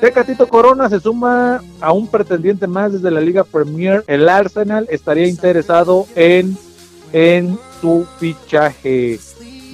[0.00, 4.02] Tecatito Corona se suma a un pretendiente más desde la Liga Premier.
[4.06, 6.56] El Arsenal estaría interesado en,
[7.12, 9.20] en su fichaje.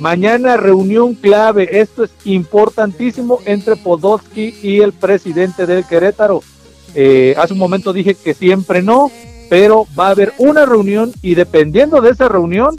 [0.01, 6.43] Mañana reunión clave, esto es importantísimo entre Podolski y el presidente del Querétaro.
[6.95, 9.11] Eh, hace un momento dije que siempre no,
[9.51, 12.77] pero va a haber una reunión y dependiendo de esa reunión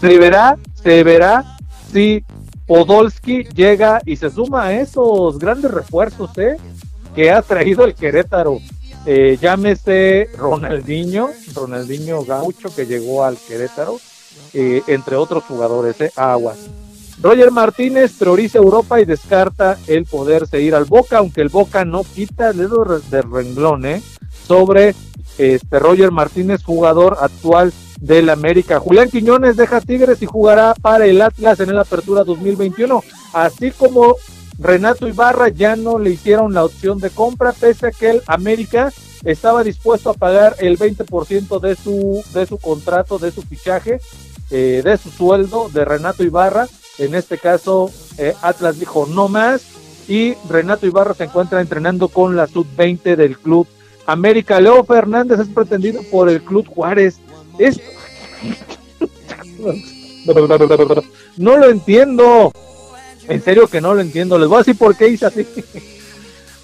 [0.00, 1.58] se verá, se verá
[1.92, 2.24] si
[2.68, 6.56] Podolski llega y se suma a esos grandes refuerzos ¿eh?
[7.16, 8.58] que ha traído el Querétaro.
[9.06, 13.98] Eh, llámese Ronaldinho, Ronaldinho Gaucho que llegó al Querétaro
[14.52, 16.58] eh, entre otros jugadores, eh, aguas.
[17.22, 22.02] Roger Martínez prioriza Europa y descarta el poderse ir al Boca, aunque el Boca no
[22.02, 24.02] quita el dedo de renglón eh,
[24.46, 24.94] sobre
[25.36, 28.80] este Roger Martínez, jugador actual del América.
[28.80, 33.04] Julián Quiñones deja Tigres y jugará para el Atlas en la Apertura 2021,
[33.34, 34.16] así como
[34.58, 38.92] Renato Ibarra ya no le hicieron la opción de compra, pese a que el América
[39.24, 44.00] estaba dispuesto a pagar el 20% de su, de su contrato, de su fichaje,
[44.50, 46.68] eh, de su sueldo de Renato Ibarra.
[46.98, 49.62] En este caso, eh, Atlas dijo no más
[50.08, 53.66] y Renato Ibarra se encuentra entrenando con la sub-20 del club
[54.06, 54.60] América.
[54.60, 57.18] Leo Fernández es pretendido por el club Juárez.
[57.58, 57.80] Es...
[61.38, 62.52] No lo entiendo.
[63.26, 64.38] En serio que no lo entiendo.
[64.38, 65.46] Les voy a decir por qué hice así.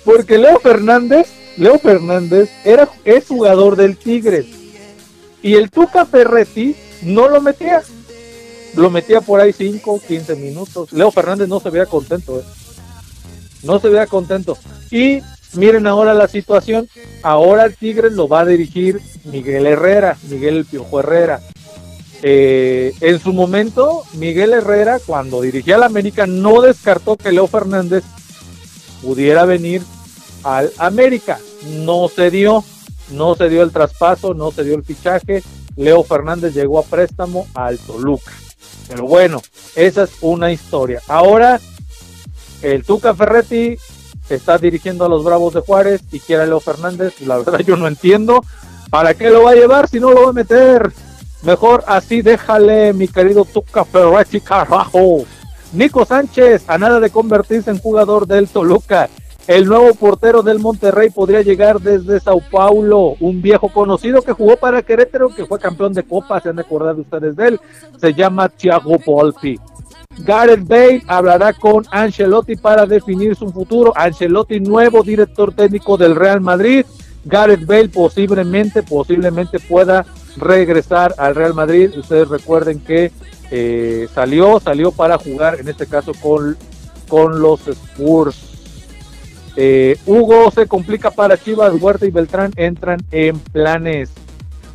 [0.06, 1.26] Porque Leo Fernández,
[1.56, 4.46] Leo Fernández era, es jugador del Tigres.
[5.42, 7.82] Y el Tuca Ferretti no lo metía.
[8.76, 10.92] Lo metía por ahí 5, 15 minutos.
[10.92, 12.38] Leo Fernández no se veía contento.
[12.38, 12.44] ¿eh?
[13.64, 14.56] No se veía contento.
[14.92, 15.22] Y
[15.54, 16.88] miren ahora la situación.
[17.24, 21.40] Ahora el Tigres lo va a dirigir Miguel Herrera, Miguel El Piojo Herrera.
[22.22, 27.48] Eh, en su momento, Miguel Herrera, cuando dirigía a la América, no descartó que Leo
[27.48, 28.04] Fernández
[29.02, 29.82] pudiera venir
[30.46, 31.40] al América.
[31.64, 32.64] No se dio,
[33.10, 35.42] no se dio el traspaso, no se dio el fichaje.
[35.74, 38.32] Leo Fernández llegó a préstamo al Toluca.
[38.88, 39.42] Pero bueno,
[39.74, 41.02] esa es una historia.
[41.08, 41.60] Ahora,
[42.62, 43.76] el Tuca Ferretti
[44.30, 47.20] está dirigiendo a los Bravos de Juárez y quiere a Leo Fernández.
[47.22, 48.44] La verdad, yo no entiendo.
[48.88, 50.92] ¿Para qué lo va a llevar si no lo va a meter?
[51.42, 55.24] Mejor así déjale, mi querido Tuca Ferretti, carajo.
[55.72, 59.10] Nico Sánchez, a nada de convertirse en jugador del Toluca.
[59.46, 64.56] El nuevo portero del Monterrey podría llegar desde Sao Paulo, un viejo conocido que jugó
[64.56, 67.60] para Querétaro, que fue campeón de Copa, se han acordado ustedes de él.
[68.00, 69.56] Se llama Thiago Volpi.
[70.18, 73.92] Gareth Bale hablará con Ancelotti para definir su futuro.
[73.94, 76.84] Ancelotti, nuevo director técnico del Real Madrid.
[77.24, 80.06] Gareth Bale posiblemente, posiblemente pueda
[80.36, 81.90] regresar al Real Madrid.
[81.96, 83.12] Ustedes recuerden que
[83.52, 86.56] eh, salió, salió para jugar, en este caso con,
[87.06, 88.45] con los Spurs.
[89.56, 94.10] Eh, Hugo se complica para Chivas, Huerta y Beltrán entran en planes.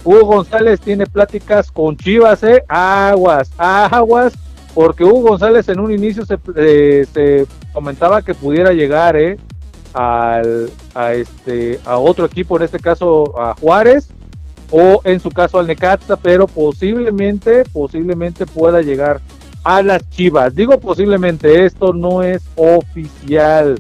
[0.04, 4.34] Hugo González tiene pláticas con Chivas, eh, aguas, aguas,
[4.74, 9.38] porque Hugo González en un inicio se, eh, se comentaba que pudiera llegar, eh,
[9.94, 14.10] al, a este, a otro equipo, en este caso a Juárez,
[14.72, 19.20] o en su caso al Necaxa, pero posiblemente, posiblemente pueda llegar
[19.64, 20.56] a las Chivas.
[20.56, 23.80] Digo posiblemente, esto no es oficial.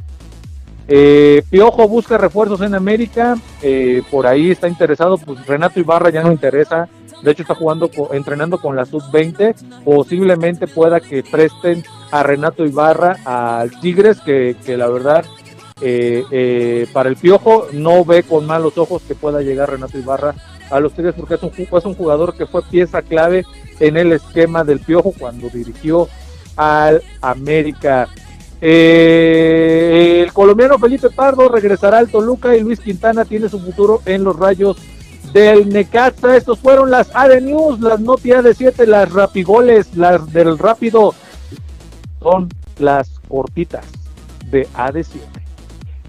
[0.94, 6.22] Eh, Piojo busca refuerzos en América, eh, por ahí está interesado, pues Renato Ibarra ya
[6.22, 6.90] no interesa,
[7.24, 9.56] de hecho está jugando, entrenando con la sub-20,
[9.86, 15.24] posiblemente pueda que presten a Renato Ibarra al Tigres, que, la verdad
[15.80, 20.36] eh, eh, para el Piojo no ve con malos ojos que pueda llegar Renato Ibarra
[20.70, 23.46] a los Tigres porque es un, es un jugador que fue pieza clave
[23.80, 26.10] en el esquema del Piojo cuando dirigió
[26.58, 28.10] al América.
[28.64, 34.24] Eh, el colombiano Felipe Pardo regresará al Toluca y Luis Quintana tiene su futuro en
[34.24, 34.78] los rayos
[35.34, 36.38] del Necaxa.
[36.38, 41.16] Estos fueron las AD News, las noticias de 7, las rapigoles, las del rápido.
[42.22, 43.86] Son las cortitas
[44.52, 45.22] de AD7.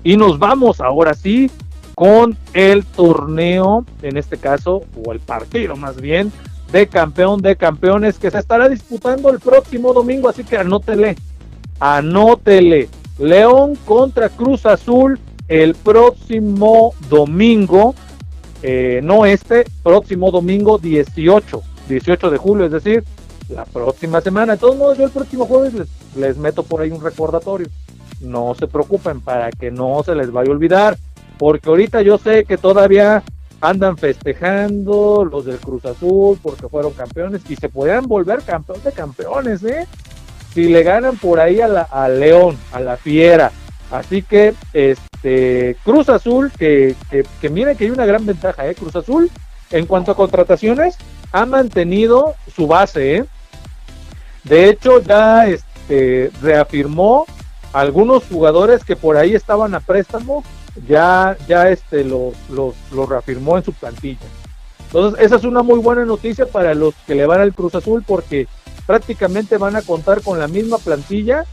[0.04, 1.50] Y nos vamos ahora sí
[1.94, 6.32] con el torneo, en este caso, o el partido más bien,
[6.72, 11.16] de campeón de campeones que se estará disputando el próximo domingo, así que anótele,
[11.82, 12.88] anótele.
[13.18, 15.18] León contra Cruz Azul
[15.48, 17.94] el próximo domingo,
[18.62, 23.04] eh, no este, próximo domingo 18, 18 de julio, es decir,
[23.48, 24.52] la próxima semana.
[24.52, 27.66] De todos modos, yo el próximo jueves les, meto por ahí un recordatorio.
[28.20, 30.96] No se preocupen para que no se les vaya a olvidar,
[31.36, 33.24] porque ahorita yo sé que todavía
[33.60, 38.92] andan festejando los del Cruz Azul porque fueron campeones y se podrían volver campeón de
[38.92, 39.86] campeones, ¿eh?
[40.54, 43.52] Si le ganan por ahí a, la, León, a la Fiera.
[43.90, 48.74] Así que, este, Cruz Azul, que, que, que que hay una gran ventaja, ¿eh?
[48.74, 49.30] Cruz Azul,
[49.70, 50.96] en cuanto a contrataciones,
[51.32, 53.24] ha mantenido su base, ¿eh?
[54.44, 57.26] De hecho, ya este, reafirmó
[57.72, 60.44] algunos jugadores que por ahí estaban a préstamo,
[60.86, 64.26] ya, ya este, los, los, los reafirmó en su plantilla.
[64.86, 68.04] Entonces, esa es una muy buena noticia para los que le van al Cruz Azul
[68.06, 68.46] porque
[68.86, 71.44] prácticamente van a contar con la misma plantilla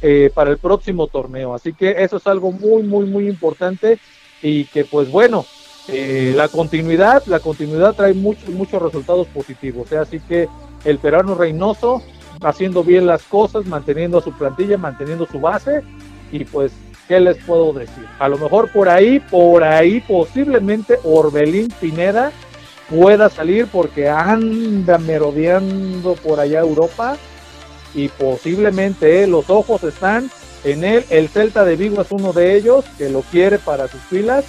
[0.00, 1.54] eh, para el próximo torneo.
[1.54, 3.98] Así que eso es algo muy, muy, muy importante
[4.42, 5.44] y que pues bueno,
[5.88, 9.90] eh, la continuidad, la continuidad trae muchos, muchos resultados positivos.
[9.92, 9.98] ¿eh?
[9.98, 10.48] Así que
[10.84, 12.02] el peruano Reynoso
[12.42, 15.82] haciendo bien las cosas, manteniendo su plantilla, manteniendo su base
[16.30, 16.72] y pues
[17.08, 18.04] ¿qué les puedo decir?
[18.18, 22.30] A lo mejor por ahí, por ahí posiblemente Orbelín Pineda
[22.88, 27.16] pueda salir porque anda merodeando por allá Europa
[27.94, 30.30] y posiblemente eh, los ojos están
[30.64, 31.04] en él.
[31.10, 34.44] El Celta de Vigo es uno de ellos que lo quiere para sus filas.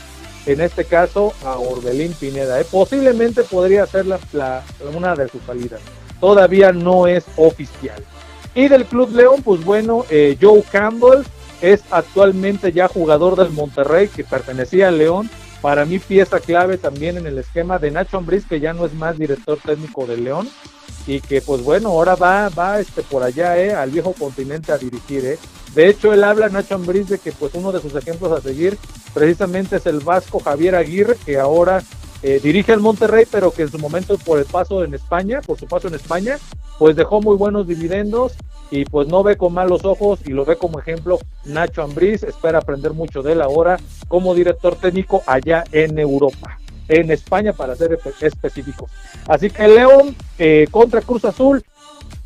[0.46, 2.60] En este caso a Orbelín Pineda.
[2.60, 2.66] eh.
[2.70, 4.64] Posiblemente podría ser la,
[4.96, 5.82] una de sus salidas.
[6.20, 8.04] Todavía no es oficial.
[8.56, 11.24] Y del Club León, pues bueno, eh, Joe Campbell
[11.62, 15.30] es actualmente ya jugador del Monterrey que pertenecía al León.
[15.62, 18.94] Para mí pieza clave también en el esquema de Nacho Ambriz, que ya no es
[18.94, 20.50] más director técnico del León
[21.06, 24.78] y que pues bueno, ahora va, va este por allá, eh, al viejo continente a
[24.78, 25.40] dirigir, eh.
[25.74, 28.78] De hecho, él habla Nacho Ambriz de que pues uno de sus ejemplos a seguir
[29.14, 31.84] precisamente es el vasco Javier Aguirre, que ahora
[32.24, 35.58] eh, dirige al Monterrey, pero que en su momento por el paso en España, por
[35.58, 36.38] su paso en España,
[36.78, 38.34] pues dejó muy buenos dividendos
[38.72, 42.60] y pues no ve con malos ojos y lo ve como ejemplo Nacho Ambriz, espera
[42.60, 43.78] aprender mucho de él ahora
[44.08, 48.92] como director técnico allá en Europa, en España para ser espe- específicos.
[49.28, 51.64] Así que León eh, contra Cruz Azul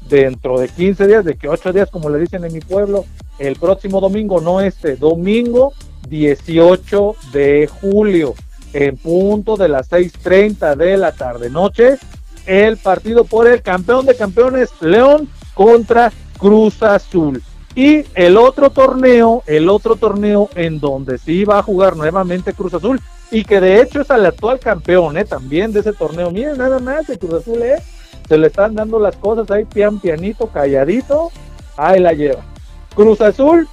[0.09, 3.05] dentro de 15 días, de que 8 días como le dicen en mi pueblo,
[3.39, 5.73] el próximo domingo, no este, domingo
[6.09, 8.35] 18 de julio,
[8.73, 11.97] en punto de las 6.30 de la tarde noche,
[12.45, 17.41] el partido por el campeón de campeones León contra Cruz Azul.
[17.75, 22.73] Y el otro torneo, el otro torneo en donde sí va a jugar nuevamente Cruz
[22.73, 23.01] Azul
[23.31, 25.25] y que de hecho es el actual campeón ¿eh?
[25.25, 26.29] también de ese torneo.
[26.29, 27.81] Miren nada más, el Cruz Azul ¿eh?
[28.27, 31.31] se le están dando las cosas ahí pian pianito, calladito,
[31.77, 32.43] ahí la lleva.
[32.95, 33.67] Cruz Azul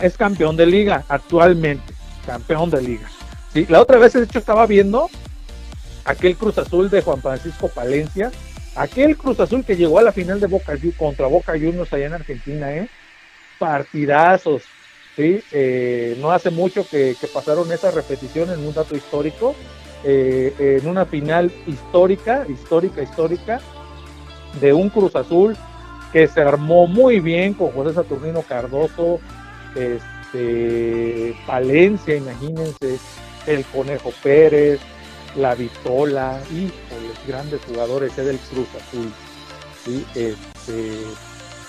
[0.00, 1.94] es campeón de liga actualmente,
[2.26, 3.08] campeón de liga.
[3.52, 5.08] Sí, la otra vez de hecho estaba viendo
[6.04, 8.30] aquel Cruz Azul de Juan Francisco Palencia,
[8.76, 12.14] aquel Cruz Azul que llegó a la final de Boca contra Boca Juniors allá en
[12.14, 12.88] Argentina, ¿eh?
[13.58, 14.62] partidazos,
[15.16, 15.42] ¿sí?
[15.52, 19.54] Eh, no hace mucho que, que pasaron esa repetición en un dato histórico,
[20.04, 23.60] eh, en una final histórica, histórica, histórica,
[24.60, 25.56] de un Cruz Azul
[26.12, 29.20] que se armó muy bien con José Saturnino Cardoso,
[29.74, 32.98] este, Palencia, imagínense,
[33.46, 34.80] el Conejo Pérez,
[35.36, 39.12] la Vitola, híjoles, grandes jugadores eh, del Cruz Azul,
[40.14, 40.92] este,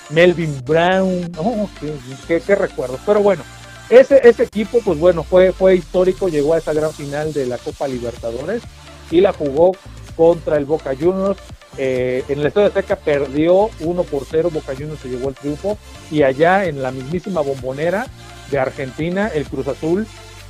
[0.10, 1.32] Melvin Brown,
[1.80, 1.94] qué,
[2.28, 3.44] qué- qué recuerdos, pero bueno,
[3.90, 7.58] ese, ese equipo, pues bueno, fue, fue histórico, llegó a esa gran final de la
[7.58, 8.62] Copa Libertadores
[9.10, 9.74] y la jugó
[10.16, 11.40] contra el Boca Juniors.
[11.78, 15.78] Eh, en el Estadio Azteca perdió 1 por 0, Boca Juniors se llevó el triunfo.
[16.10, 18.06] Y allá en la mismísima bombonera
[18.50, 20.06] de Argentina, el Cruz Azul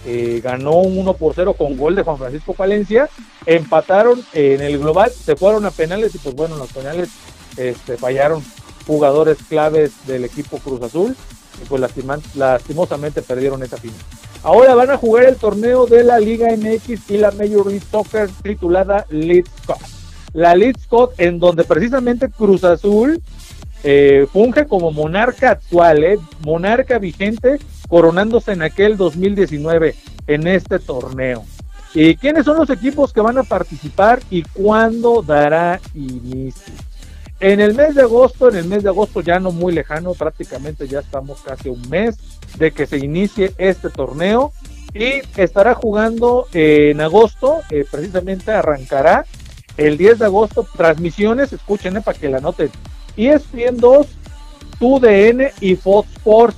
[0.05, 3.09] eh, ganó un 1 por 0 con gol de Juan Francisco Palencia,
[3.45, 7.09] empataron en el global, se fueron a penales y pues bueno, en los penales
[7.57, 8.43] este, fallaron
[8.87, 11.15] jugadores claves del equipo Cruz Azul
[11.61, 11.81] y pues
[12.35, 13.99] lastimosamente perdieron esa final.
[14.43, 18.29] Ahora van a jugar el torneo de la Liga MX y la Major League Soccer
[18.41, 19.77] titulada Leeds Cup.
[20.33, 23.21] La Leeds Cup en donde precisamente Cruz Azul
[23.83, 29.95] eh, funge como monarca actual, eh, monarca vigente, coronándose en aquel 2019
[30.27, 31.43] en este torneo.
[31.93, 36.73] ¿Y quiénes son los equipos que van a participar y cuándo dará inicio?
[37.41, 40.87] En el mes de agosto, en el mes de agosto ya no muy lejano, prácticamente
[40.87, 42.17] ya estamos casi un mes
[42.57, 44.53] de que se inicie este torneo
[44.93, 49.25] y estará jugando eh, en agosto, eh, precisamente arrancará
[49.77, 52.69] el 10 de agosto, transmisiones, escuchen para que la noten,
[53.17, 54.07] ESPN 2,
[54.79, 56.57] TUDN y Fox Sports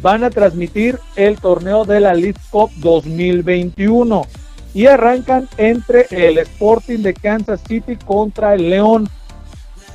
[0.00, 4.26] van a transmitir el torneo de la League Cup 2021
[4.74, 9.08] y arrancan entre el Sporting de Kansas City contra el León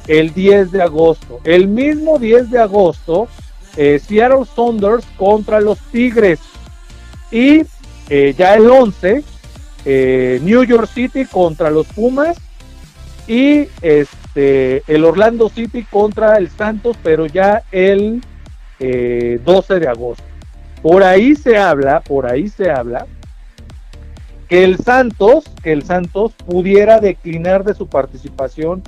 [0.08, 1.40] el 10 de agosto.
[1.44, 3.28] El mismo 10 de agosto,
[3.78, 6.40] eh, Seattle Saunders contra los Tigres.
[7.32, 7.64] Y
[8.10, 9.24] eh, ya el 11,
[9.86, 12.38] eh, New York City contra los Pumas.
[13.28, 18.22] Y este, el Orlando City contra el Santos, pero ya el
[18.80, 20.24] eh, 12 de agosto.
[20.82, 23.06] Por ahí se habla, por ahí se habla
[24.50, 28.84] que el Santos, que el Santos pudiera declinar de su participación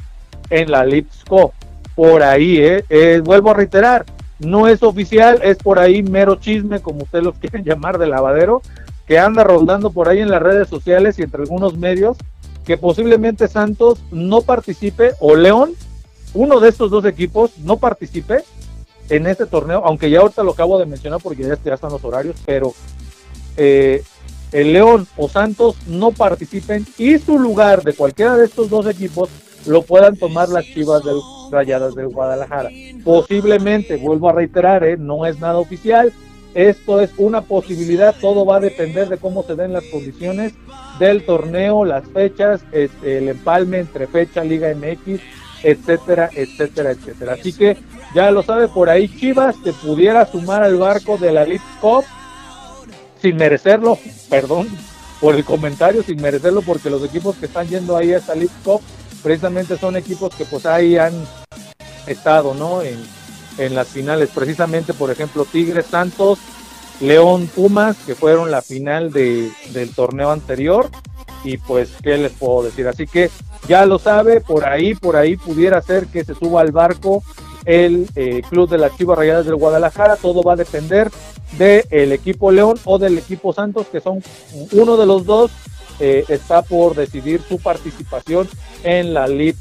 [0.49, 1.53] en la Lipsco.
[1.95, 4.05] Por ahí, eh, eh, vuelvo a reiterar,
[4.39, 8.61] no es oficial, es por ahí mero chisme, como ustedes los quieren llamar, de lavadero,
[9.07, 12.17] que anda rondando por ahí en las redes sociales y entre algunos medios,
[12.65, 15.73] que posiblemente Santos no participe, o León,
[16.33, 18.43] uno de estos dos equipos, no participe
[19.09, 22.35] en este torneo, aunque ya ahorita lo acabo de mencionar porque ya, están los horarios,
[22.45, 22.73] pero
[23.55, 24.03] eh,
[24.51, 29.29] el León o Santos no participen y su lugar de cualquiera de estos dos equipos
[29.65, 31.17] lo puedan tomar las chivas del
[31.51, 32.69] Rayadas del Guadalajara.
[33.03, 34.97] Posiblemente, vuelvo a reiterar, ¿eh?
[34.97, 36.11] no es nada oficial.
[36.56, 40.53] Esto es una posibilidad, todo va a depender de cómo se den las condiciones
[40.99, 45.19] del torneo, las fechas, este, el empalme entre fecha, Liga MX,
[45.64, 47.34] etcétera, etcétera, etcétera.
[47.34, 47.77] Así que
[48.15, 52.06] ya lo sabe por ahí Chivas, se pudiera sumar al barco de la League Cup
[53.22, 53.99] sin merecerlo,
[54.30, 54.69] perdón
[55.19, 58.53] por el comentario, sin merecerlo, porque los equipos que están yendo ahí a esta League
[58.64, 58.80] Cup
[59.22, 61.14] precisamente son equipos que pues ahí han
[62.07, 62.82] estado, ¿no?
[62.82, 62.98] En,
[63.57, 66.40] en las finales, precisamente, por ejemplo, Tigres Santos,
[66.99, 70.90] León Pumas, que fueron la final de, del torneo anterior,
[71.44, 72.88] y pues, ¿qué les puedo decir?
[72.88, 73.30] Así que
[73.68, 77.23] ya lo sabe, por ahí, por ahí pudiera ser que se suba al barco
[77.65, 81.10] el eh, Club de las Chivas Rayadas del Guadalajara, todo va a depender
[81.57, 84.23] del equipo León o del equipo Santos, que son
[84.72, 85.52] uno de los dos,
[85.99, 88.48] eh, está por decidir su participación
[88.84, 89.57] en la League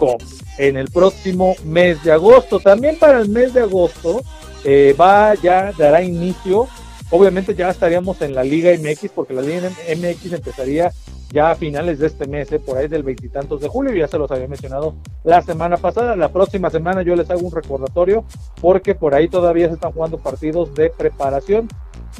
[0.00, 0.22] Cup
[0.58, 2.58] en el próximo mes de agosto.
[2.58, 4.22] También para el mes de agosto
[4.64, 6.66] eh, va ya dará inicio.
[7.10, 10.90] Obviamente ya estaríamos en la Liga MX porque la Liga MX empezaría
[11.32, 14.18] ya a finales de este mes, eh, por ahí del veintitantos de julio, ya se
[14.18, 16.16] los había mencionado la semana pasada.
[16.16, 18.24] La próxima semana yo les hago un recordatorio
[18.60, 21.68] porque por ahí todavía se están jugando partidos de preparación.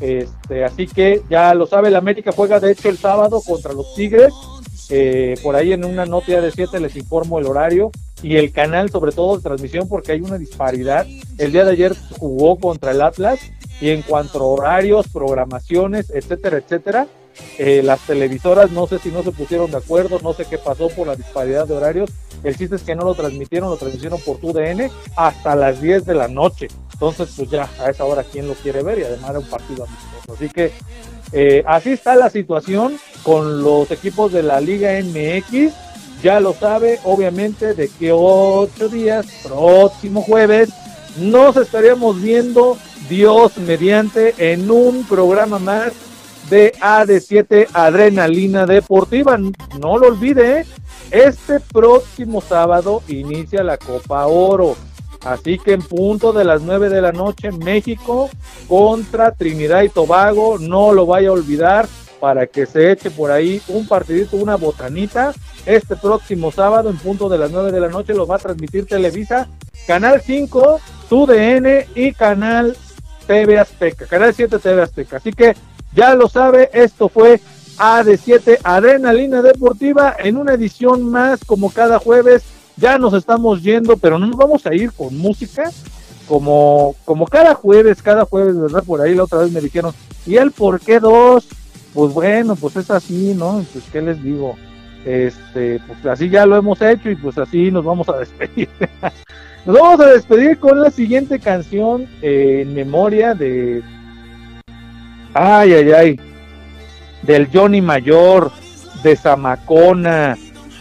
[0.00, 3.94] Este, así que ya lo sabe, la América juega de hecho el sábado contra los
[3.94, 4.32] Tigres.
[4.90, 7.90] Eh, por ahí en una nota de 7 les informo el horario
[8.22, 11.06] y el canal, sobre todo de transmisión, porque hay una disparidad.
[11.38, 13.40] El día de ayer jugó contra el Atlas
[13.80, 17.06] y en cuanto a horarios, programaciones, etcétera, etcétera,
[17.58, 20.88] eh, las televisoras no sé si no se pusieron de acuerdo, no sé qué pasó
[20.88, 22.10] por la disparidad de horarios.
[22.42, 26.14] El chiste es que no lo transmitieron, lo transmitieron por TUDN hasta las 10 de
[26.14, 26.68] la noche.
[26.92, 28.98] Entonces, pues ya a esa hora, ¿quién lo quiere ver?
[28.98, 30.32] Y además era un partido amistoso.
[30.34, 30.72] Así que
[31.32, 35.72] eh, así está la situación con los equipos de la Liga MX.
[36.22, 40.70] Ya lo sabe, obviamente, de que ocho días, próximo jueves,
[41.18, 42.76] nos estaríamos viendo,
[43.08, 45.92] Dios mediante, en un programa más
[46.50, 49.38] de AD7 Adrenalina Deportiva.
[49.38, 50.66] No lo olvide, ¿eh?
[51.10, 54.76] este próximo sábado inicia la Copa Oro.
[55.24, 58.30] Así que en punto de las 9 de la noche, México
[58.68, 60.58] contra Trinidad y Tobago.
[60.58, 61.86] No lo vaya a olvidar
[62.20, 65.32] para que se eche por ahí un partidito, una botanita.
[65.66, 68.86] Este próximo sábado, en punto de las 9 de la noche, lo va a transmitir
[68.86, 69.48] Televisa,
[69.86, 72.76] Canal 5, TUDN y Canal
[73.26, 75.16] TV Azteca, Canal 7 TV Azteca.
[75.16, 75.54] Así que
[75.92, 77.40] ya lo sabe, esto fue
[77.78, 82.42] AD7 Adrenalina Deportiva en una edición más como cada jueves.
[82.80, 85.70] Ya nos estamos yendo, pero no nos vamos a ir con música.
[86.26, 88.84] Como, como cada jueves, cada jueves, ¿verdad?
[88.84, 89.92] Por ahí la otra vez me dijeron,
[90.24, 91.48] ¿y el por qué dos?
[91.92, 93.64] Pues bueno, pues es así, ¿no?
[93.72, 94.56] Pues qué les digo.
[95.04, 98.68] Este, pues así ya lo hemos hecho y pues así nos vamos a despedir.
[99.66, 103.82] nos vamos a despedir con la siguiente canción en memoria de
[105.34, 106.20] Ay, ay, ay.
[107.22, 108.50] Del Johnny Mayor,
[109.02, 110.36] de Zamacona,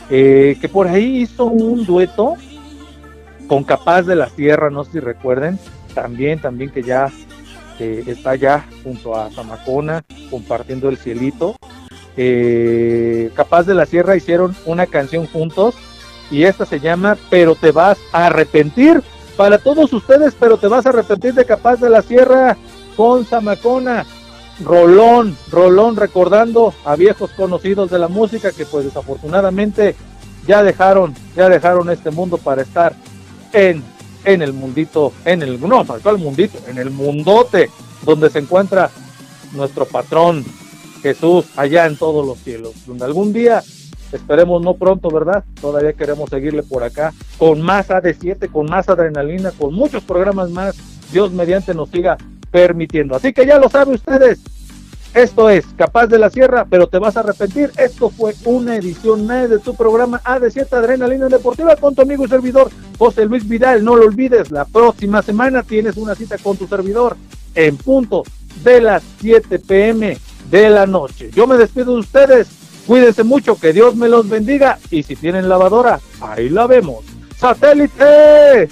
[0.09, 2.35] eh, que por ahí hizo un dueto
[3.47, 5.59] con Capaz de la Sierra, no sé si recuerden.
[5.93, 7.11] También, también que ya
[7.79, 11.55] está ya junto a Zamacona compartiendo el cielito.
[12.17, 15.75] Eh, Capaz de la Sierra hicieron una canción juntos
[16.29, 19.01] y esta se llama Pero te vas a arrepentir.
[19.37, 22.57] Para todos ustedes, pero te vas a arrepentir de Capaz de la Sierra
[22.97, 24.05] con Zamacona.
[24.63, 29.95] Rolón, Rolón recordando a viejos conocidos de la música que pues desafortunadamente
[30.47, 32.93] ya dejaron, ya dejaron este mundo para estar
[33.53, 33.83] en,
[34.25, 36.59] en el mundito, en el, no, ¿cuál mundito?
[36.67, 37.69] En el mundote
[38.03, 38.89] donde se encuentra
[39.53, 40.45] nuestro patrón
[41.01, 43.63] Jesús allá en todos los cielos, donde algún día,
[44.11, 45.43] esperemos no pronto, ¿verdad?
[45.61, 50.75] Todavía queremos seguirle por acá con más AD7, con más adrenalina, con muchos programas más,
[51.11, 52.17] Dios mediante nos siga
[52.51, 53.15] permitiendo.
[53.15, 54.39] Así que ya lo saben ustedes,
[55.13, 57.71] esto es Capaz de la Sierra, pero te vas a arrepentir.
[57.77, 62.29] Esto fue una edición más de tu programa AD7 Adrenalina Deportiva con tu amigo y
[62.29, 63.83] servidor José Luis Vidal.
[63.83, 67.17] No lo olvides, la próxima semana tienes una cita con tu servidor
[67.55, 68.23] en punto
[68.63, 70.17] de las 7 pm
[70.51, 71.31] de la noche.
[71.31, 72.47] Yo me despido de ustedes.
[72.85, 74.79] Cuídense mucho, que Dios me los bendiga.
[74.91, 77.05] Y si tienen lavadora, ahí la vemos.
[77.37, 78.69] ¡Satélite!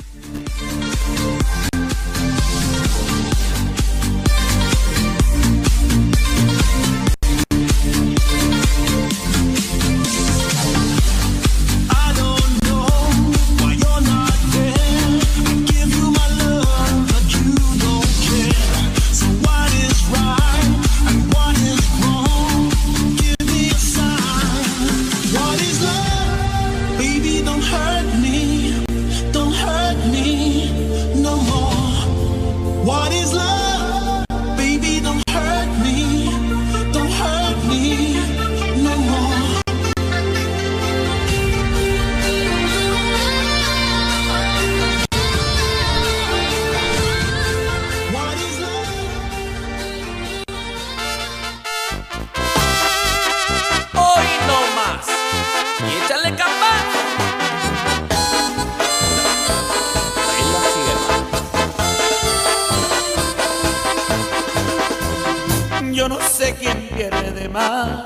[65.98, 68.04] Yo no sé quién pierde más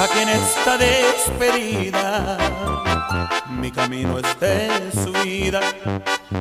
[0.00, 2.38] aquí en esta despedida.
[3.50, 5.60] Mi camino es de subida,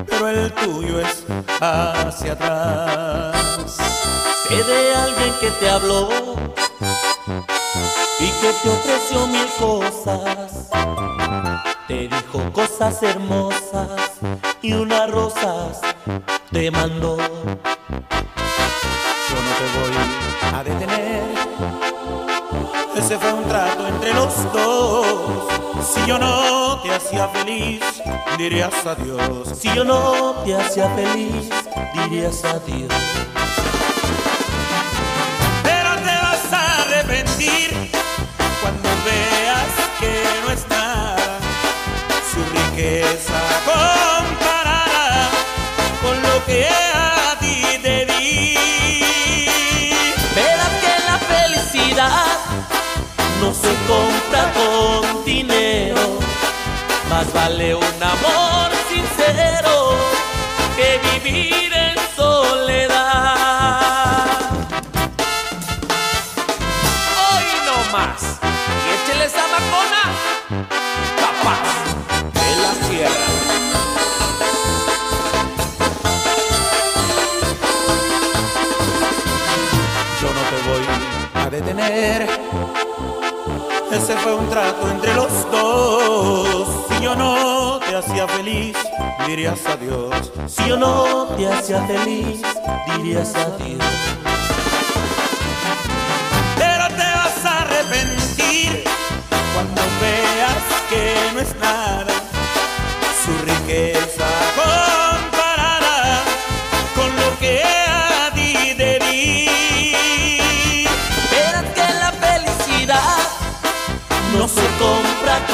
[0.07, 1.25] pero el tuyo es
[1.59, 3.75] hacia atrás.
[4.47, 6.35] Sé de alguien que te habló
[8.21, 10.69] y que te ofreció mil cosas.
[11.89, 14.21] Te dijo cosas hermosas
[14.61, 15.81] y unas rosas
[16.49, 17.44] te mandó.
[20.65, 21.23] Detener.
[22.97, 25.43] Ese fue un trato entre los dos.
[25.93, 27.81] Si yo no te hacía feliz,
[28.37, 29.49] dirías adiós.
[29.59, 31.49] Si yo no te hacía feliz,
[31.93, 32.93] dirías adiós.
[35.63, 37.91] Pero te vas a arrepentir
[38.61, 41.39] cuando veas que no es nada
[42.31, 45.29] su riqueza comparada
[46.01, 46.94] con lo que a
[53.45, 56.01] no se compra con dinero.
[57.09, 59.95] Más vale un amor sincero
[60.75, 63.45] que vivir en soledad.
[67.21, 68.21] Hoy no más.
[68.83, 70.03] Y échele esa macona.
[71.23, 71.67] Capaz
[72.37, 73.27] de la sierra.
[80.19, 80.85] Yo no te voy
[81.43, 82.74] a detener.
[83.95, 86.67] Ese fue un trato entre los dos.
[86.89, 88.75] Si yo no te hacía feliz,
[89.25, 90.33] dirías adiós.
[90.47, 92.41] Si yo no te hacía feliz,
[92.97, 93.79] dirías adiós.
[96.57, 98.83] Pero te vas a arrepentir
[99.53, 102.14] cuando veas que no es nada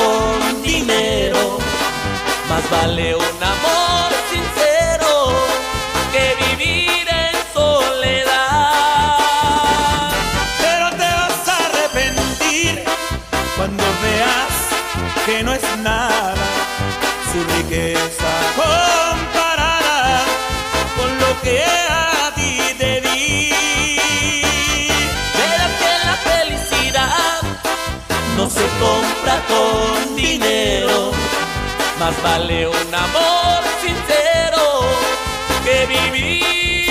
[0.02, 1.58] con dinero.
[2.50, 5.12] Más vale un amor sincero
[6.12, 9.20] que vivir en soledad.
[10.64, 12.84] Pero te vas a arrepentir
[13.56, 14.54] cuando veas
[15.26, 16.36] que no es nada
[17.32, 18.91] su riqueza
[28.82, 31.12] compra con dinero.
[32.00, 34.64] Más vale un amor sincero
[35.64, 36.91] que vivir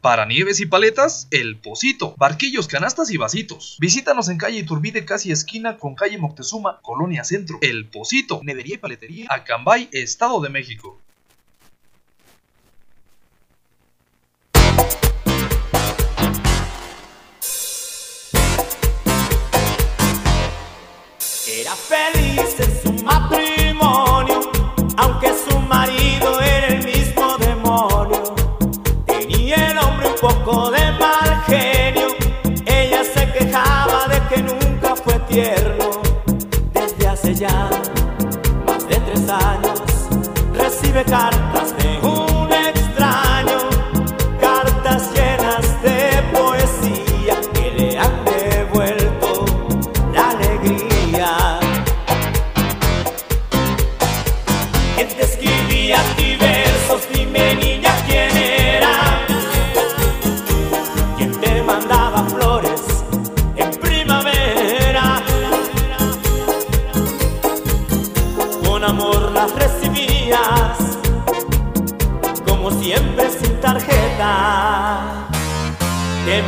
[0.00, 2.14] Para nieves y paletas, El Pocito.
[2.16, 3.76] Barquillos, canastas y vasitos.
[3.80, 7.58] Visítanos en calle Iturbide, casi esquina con calle Moctezuma, Colonia Centro.
[7.62, 8.40] El Pocito.
[8.44, 9.26] Nedería y paletería.
[9.28, 11.00] Acambay, Estado de México.
[21.48, 24.52] Era feliz en su matrimonio,
[24.96, 25.97] aunque su marido
[30.20, 32.08] poco de mal genio,
[32.66, 36.00] ella se quejaba de que nunca fue tierno.
[36.72, 37.70] Desde hace ya
[38.88, 39.82] de tres años
[40.54, 41.37] recibe cartas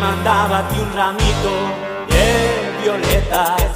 [0.00, 1.54] mandaba a ti un ramito
[2.08, 3.72] de violetas.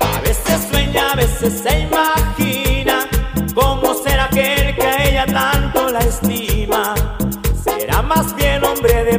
[0.00, 3.06] A veces sueña, a veces se imagina
[3.54, 6.94] cómo será aquel que a ella tanto la estima.
[7.64, 9.18] Será más bien hombre de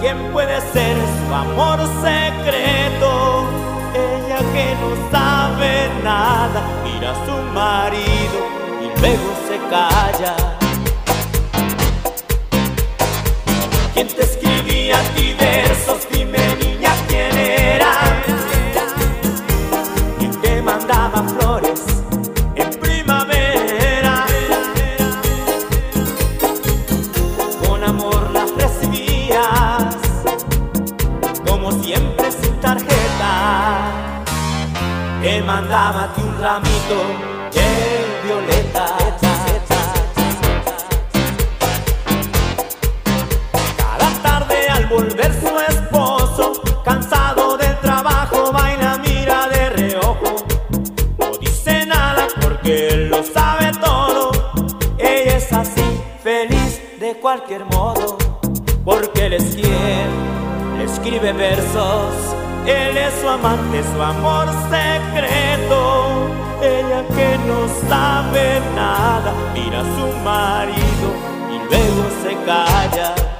[0.00, 3.44] ¿Quién puede ser su amor secreto?
[3.94, 8.38] Ella que no sabe nada, mira a su marido
[8.80, 10.34] y luego se calla.
[13.92, 16.06] ¿Quién te escribía a ti versos?
[35.50, 36.98] Te mandaba a ti un ramito
[37.50, 37.68] de
[38.22, 38.92] violetas.
[43.76, 46.52] Cada tarde al volver su esposo,
[46.84, 50.36] cansado del trabajo, baila, mira de reojo.
[51.18, 54.30] No dice nada porque él lo sabe todo.
[54.98, 58.16] Ella es así, feliz de cualquier modo,
[58.84, 62.14] porque él es quien le escribe versos.
[62.66, 66.28] Él es su amante, su amor secreto.
[66.62, 71.08] Ella que no sabe nada, mira a su marido
[71.50, 73.39] y luego se calla.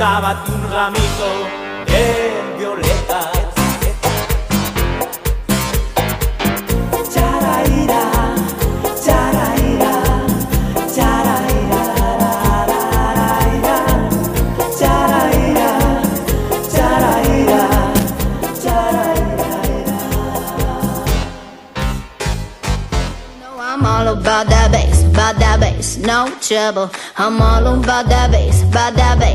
[0.00, 1.49] Mandaba un ramito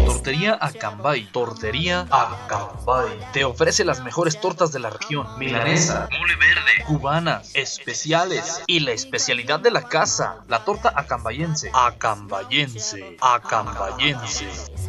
[0.05, 1.25] Tortería Acambay.
[1.31, 3.07] Tortería Acambay.
[3.31, 5.25] Te ofrece las mejores tortas de la región.
[5.39, 11.71] Milanesa, mole verde, cubanas, especiales y la especialidad de la casa, la torta acambayense.
[11.73, 14.49] Acambayense, acambayense.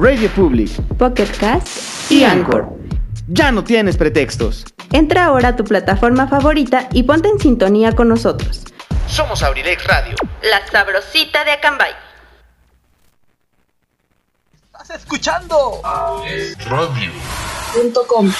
[0.00, 2.66] Radio Public Pocket Cast y Anchor.
[3.28, 4.64] Ya no tienes pretextos.
[4.92, 8.64] Entra ahora a tu plataforma favorita y ponte en sintonía con nosotros.
[9.06, 10.14] Somos Abrilex Radio.
[10.42, 11.92] La sabrosita de Acambay.
[14.72, 15.82] ¿Estás escuchando?
[15.84, 17.12] Radio.
[17.74, 18.32] Punto com.